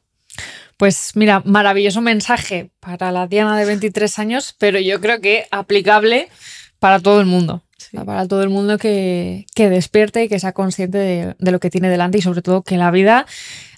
Pues 0.77 1.13
mira, 1.15 1.43
maravilloso 1.45 2.01
mensaje 2.01 2.71
para 2.81 3.11
la 3.11 3.27
Diana 3.27 3.59
de 3.59 3.65
23 3.65 4.19
años, 4.19 4.55
pero 4.59 4.79
yo 4.79 5.01
creo 5.01 5.21
que 5.21 5.47
aplicable 5.51 6.29
para 6.79 7.01
todo 7.01 7.21
el 7.21 7.27
mundo. 7.27 7.63
Para 8.05 8.29
todo 8.29 8.43
el 8.43 8.51
mundo 8.51 8.77
que, 8.77 9.47
despierte 9.55 10.25
y 10.25 10.29
que 10.29 10.39
sea 10.39 10.53
consciente 10.53 10.99
de, 10.99 11.35
lo 11.39 11.61
que 11.61 11.71
tiene 11.71 11.89
delante 11.89 12.19
y 12.19 12.23
sobre 12.23 12.43
todo 12.43 12.63
que 12.63 12.77
la 12.77 12.91
vida 12.91 13.27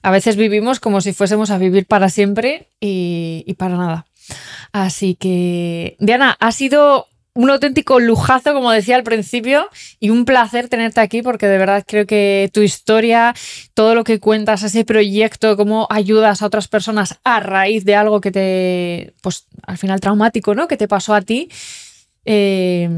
a 0.02 0.10
veces 0.10 0.36
vivimos 0.36 0.80
como 0.80 1.00
si 1.00 1.12
fuésemos 1.12 1.50
a 1.50 1.58
vivir 1.58 1.86
para 1.86 2.08
siempre 2.08 2.68
y, 2.80 3.44
y 3.46 3.54
para 3.54 3.76
nada. 3.76 4.06
Así 4.72 5.14
que, 5.14 5.96
Diana, 6.00 6.36
ha 6.40 6.52
sido 6.52 7.06
un 7.38 7.50
auténtico 7.50 8.00
lujazo, 8.00 8.52
como 8.52 8.72
decía 8.72 8.96
al 8.96 9.04
principio, 9.04 9.68
y 10.00 10.10
un 10.10 10.24
placer 10.24 10.68
tenerte 10.68 11.00
aquí 11.00 11.22
porque 11.22 11.46
de 11.46 11.56
verdad 11.56 11.84
creo 11.86 12.04
que 12.04 12.50
tu 12.52 12.62
historia, 12.62 13.32
todo 13.74 13.94
lo 13.94 14.02
que 14.02 14.18
cuentas, 14.18 14.64
ese 14.64 14.84
proyecto, 14.84 15.56
cómo 15.56 15.86
ayudas 15.88 16.42
a 16.42 16.46
otras 16.46 16.66
personas 16.66 17.20
a 17.22 17.38
raíz 17.38 17.84
de 17.84 17.94
algo 17.94 18.20
que 18.20 18.32
te, 18.32 19.12
pues 19.20 19.46
al 19.62 19.78
final 19.78 20.00
traumático, 20.00 20.56
¿no? 20.56 20.66
Que 20.66 20.76
te 20.76 20.88
pasó 20.88 21.14
a 21.14 21.22
ti, 21.22 21.48
eh, 22.24 22.88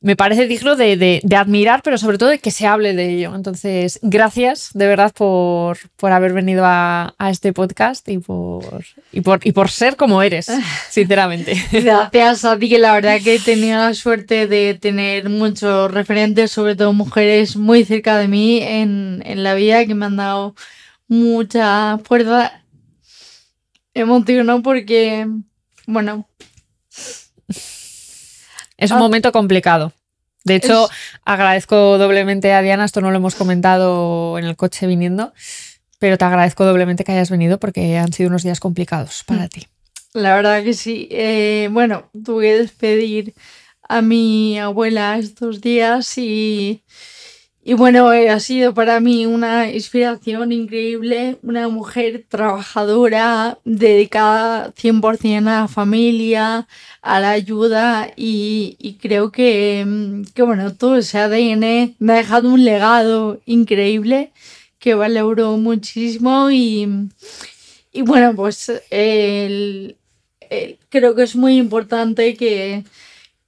me 0.00 0.14
parece 0.14 0.46
digno 0.46 0.76
de, 0.76 1.20
admirar, 1.36 1.82
pero 1.82 1.98
sobre 1.98 2.18
todo 2.18 2.28
de 2.28 2.38
que 2.38 2.52
se 2.52 2.66
hable 2.66 2.94
de 2.94 3.14
ello. 3.14 3.34
Entonces, 3.34 3.98
gracias 4.02 4.70
de 4.72 4.86
verdad 4.86 5.12
por, 5.12 5.78
haber 6.02 6.32
venido 6.32 6.62
a, 6.64 7.12
este 7.28 7.52
podcast 7.52 8.08
y 8.08 8.18
por, 8.18 8.84
y 9.10 9.22
por, 9.22 9.44
y 9.44 9.50
por 9.50 9.68
ser 9.68 9.96
como 9.96 10.22
eres, 10.22 10.46
sinceramente. 10.90 11.60
Gracias 11.72 12.44
a 12.44 12.56
ti, 12.58 12.68
que 12.68 12.78
la 12.78 12.92
verdad 12.92 13.20
que 13.20 13.34
he 13.34 13.40
tenido 13.40 13.78
la 13.78 13.94
suerte 13.94 14.46
de 14.46 14.74
tener 14.74 15.28
muchos 15.28 15.90
referentes, 15.90 16.52
sobre 16.52 16.76
todo 16.76 16.92
mujeres 16.92 17.56
muy 17.56 17.84
cerca 17.84 18.16
de 18.18 18.28
mí 18.28 18.60
en, 18.62 19.22
en 19.26 19.42
la 19.42 19.54
vida, 19.54 19.84
que 19.86 19.96
me 19.96 20.06
han 20.06 20.16
dado 20.16 20.54
mucha 21.08 21.98
fuerza 22.04 22.62
emocional 23.94 24.62
porque, 24.62 25.26
bueno, 25.86 26.28
es 28.76 28.90
un 28.90 28.98
ah. 28.98 29.00
momento 29.00 29.32
complicado. 29.32 29.92
De 30.44 30.54
hecho, 30.54 30.88
agradezco 31.24 31.98
doblemente 31.98 32.52
a 32.52 32.62
Diana, 32.62 32.84
esto 32.84 33.00
no 33.00 33.10
lo 33.10 33.16
hemos 33.16 33.34
comentado 33.34 34.38
en 34.38 34.44
el 34.44 34.54
coche 34.54 34.86
viniendo, 34.86 35.32
pero 35.98 36.18
te 36.18 36.24
agradezco 36.24 36.64
doblemente 36.64 37.02
que 37.02 37.12
hayas 37.12 37.30
venido 37.30 37.58
porque 37.58 37.98
han 37.98 38.12
sido 38.12 38.28
unos 38.28 38.44
días 38.44 38.60
complicados 38.60 39.24
para 39.26 39.46
mm. 39.46 39.48
ti. 39.48 39.66
La 40.12 40.34
verdad 40.36 40.62
que 40.62 40.72
sí. 40.72 41.08
Eh, 41.10 41.68
bueno, 41.72 42.08
tuve 42.24 42.46
que 42.46 42.58
despedir 42.58 43.34
a 43.88 44.02
mi 44.02 44.58
abuela 44.58 45.18
estos 45.18 45.60
días 45.60 46.16
y 46.16 46.84
y 47.68 47.74
bueno, 47.74 48.12
eh, 48.12 48.30
ha 48.30 48.38
sido 48.38 48.74
para 48.74 49.00
mí 49.00 49.26
una 49.26 49.68
inspiración 49.68 50.52
increíble, 50.52 51.36
una 51.42 51.68
mujer 51.68 52.24
trabajadora, 52.28 53.58
dedicada 53.64 54.72
100% 54.72 55.48
a 55.48 55.62
la 55.62 55.68
familia, 55.68 56.68
a 57.02 57.20
la 57.20 57.30
ayuda 57.32 58.12
y, 58.14 58.98
creo 59.02 59.32
que, 59.32 59.84
mm, 59.84 60.22
que, 60.32 60.42
bueno, 60.42 60.76
todo 60.76 60.96
ese 60.98 61.18
ADN 61.18 61.96
me 61.98 62.12
ha 62.12 62.16
dejado 62.18 62.50
un 62.50 62.64
legado 62.64 63.40
increíble 63.46 64.30
que 64.78 64.94
valoro 64.94 65.56
muchísimo 65.56 66.52
y, 66.52 66.86
y 67.92 68.02
bueno, 68.02 68.36
pues 68.36 68.70
creo 70.88 71.14
que 71.16 71.22
es 71.24 71.34
muy 71.34 71.56
importante 71.56 72.36
que, 72.36 72.84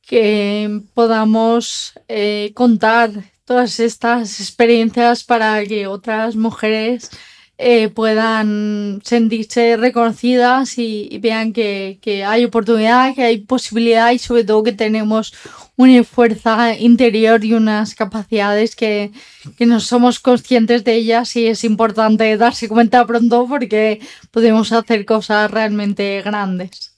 que 0.03 0.81
podamos 0.95 1.93
eh, 2.09 2.51
contar 2.55 3.13
todas 3.49 3.81
estas 3.81 4.41
experiencias 4.41 5.25
para 5.25 5.65
que 5.65 5.87
otras 5.87 6.37
mujeres 6.37 7.11
eh, 7.57 7.89
puedan 7.89 9.01
sentirse 9.03 9.79
reconocidas 9.79 10.77
y, 10.77 11.19
vean 11.23 11.55
que, 11.55 11.99
hay 12.27 12.45
oportunidad, 12.45 13.15
que 13.15 13.23
hay 13.23 13.39
posibilidad 13.39 14.13
y 14.13 14.19
sobre 14.19 14.45
todo 14.45 14.63
que 14.63 14.73
tenemos 14.73 15.33
una 15.77 16.05
fuerza 16.05 16.77
interior 16.77 17.43
y 17.43 17.55
unas 17.55 17.95
capacidades 17.95 18.77
que, 18.77 19.13
que 19.57 19.65
no 19.65 19.81
somos 19.81 20.21
conscientes 20.21 20.85
de 20.85 20.97
ellas 20.97 21.35
y 21.35 21.47
es 21.47 21.65
importante 21.65 22.37
darse 22.37 22.69
cuenta 22.69 23.07
pronto 23.07 23.47
porque 23.49 24.01
podemos 24.31 24.73
hacer 24.73 25.07
cosas 25.07 25.51
realmente 25.51 26.21
grandes. 26.23 26.93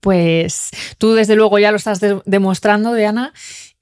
Pues 0.00 0.70
tú 0.98 1.12
desde 1.12 1.36
luego 1.36 1.58
ya 1.58 1.70
lo 1.70 1.76
estás 1.76 2.00
demostrando, 2.24 2.94
Diana, 2.94 3.32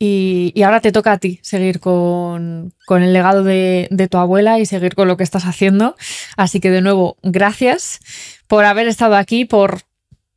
y, 0.04 0.60
ahora 0.64 0.80
te 0.80 0.90
toca 0.90 1.12
a 1.12 1.18
ti 1.18 1.38
seguir 1.42 1.78
con, 1.78 2.72
el 2.88 3.12
legado 3.12 3.44
de, 3.44 4.08
tu 4.10 4.18
abuela 4.18 4.58
y 4.58 4.66
seguir 4.66 4.96
con 4.96 5.06
lo 5.06 5.16
que 5.16 5.22
estás 5.22 5.44
haciendo. 5.44 5.94
Así 6.36 6.58
que 6.58 6.72
de 6.72 6.80
nuevo, 6.80 7.18
gracias 7.22 8.00
por 8.48 8.64
haber 8.64 8.88
estado 8.88 9.14
aquí, 9.14 9.44
por, 9.44 9.82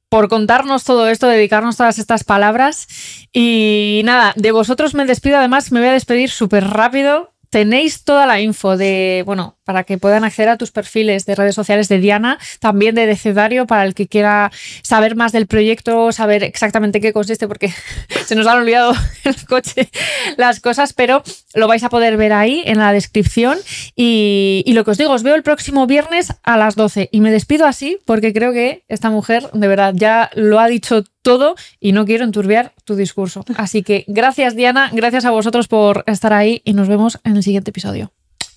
por 0.08 0.30
contarnos 0.30 0.84
todo 0.84 1.08
esto, 1.08 1.28
dedicarnos 1.28 1.78
todas 1.78 1.98
estas 1.98 2.24
palabras. 2.24 2.88
Y 3.34 4.04
nada, 4.06 4.34
de 4.36 4.52
vosotros 4.52 4.94
me 4.94 5.06
despido. 5.06 5.40
Además, 5.40 5.72
me 5.72 5.80
voy 5.80 5.90
a 5.90 5.94
despedir 5.94 6.30
súper 6.30 6.66
rápido 6.66 7.32
tenéis 7.56 8.04
toda 8.04 8.26
la 8.26 8.42
info 8.42 8.76
de, 8.76 9.24
bueno, 9.26 9.58
para 9.66 9.84
que 9.84 9.98
puedan 9.98 10.24
acceder 10.24 10.50
a 10.50 10.58
tus 10.58 10.72
perfiles 10.72 11.26
de 11.26 11.36
redes 11.36 11.56
sociales 11.56 11.90
de 11.90 12.00
Diana, 12.00 12.40
también 12.60 12.96
de 12.96 13.06
Decedario, 13.06 13.68
para 13.68 13.84
el 13.84 13.94
que 13.94 14.08
quiera 14.08 14.52
saber 14.84 15.16
más 15.16 15.32
del 15.32 15.48
proyecto, 15.48 16.12
saber 16.12 16.44
exactamente 16.44 17.02
qué 17.02 17.12
consiste, 17.12 17.48
porque 17.48 17.74
se 18.26 18.36
nos 18.36 18.48
han 18.48 18.60
olvidado 18.60 18.94
el 19.24 19.46
coche 19.46 19.90
las 20.38 20.60
cosas, 20.60 20.94
pero 20.94 21.24
lo 21.54 21.68
vais 21.68 21.84
a 21.84 21.90
poder 21.90 22.16
ver 22.16 22.32
ahí 22.32 22.64
en 22.66 22.78
la 22.78 22.94
descripción. 22.94 23.58
Y, 23.96 24.64
y 24.66 24.74
lo 24.74 24.86
que 24.86 24.92
os 24.92 24.98
digo, 24.98 25.12
os 25.12 25.24
veo 25.24 25.36
el 25.36 25.44
próximo 25.44 25.88
viernes 25.88 26.34
a 26.44 26.58
las 26.58 26.76
12 26.76 27.10
y 27.12 27.22
me 27.22 27.32
despido 27.32 27.66
así 27.66 27.98
porque 28.06 28.34
creo 28.34 28.54
que 28.54 28.84
esta 28.88 29.10
mujer, 29.10 29.50
de 29.52 29.68
verdad, 29.68 29.94
ya 29.96 30.30
lo 30.36 30.60
ha 30.60 30.68
dicho 30.68 31.04
todo 31.22 31.56
y 31.80 31.92
no 31.92 32.06
quiero 32.06 32.24
enturbiar 32.24 32.74
tu 32.86 32.96
discurso. 32.96 33.44
Así 33.58 33.84
que 33.84 34.06
gracias 34.08 34.56
Diana, 34.56 34.90
gracias 34.94 35.26
a 35.26 35.32
vosotros 35.32 35.68
por 35.68 36.04
estar 36.08 36.34
ahí 36.34 36.62
y 36.64 36.74
nos 36.74 36.88
vemos 36.88 37.20
en 37.24 37.36
el 37.36 37.44
siguiente 37.44 37.72
episodio. 37.72 38.14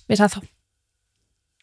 Besazo. 0.07 0.41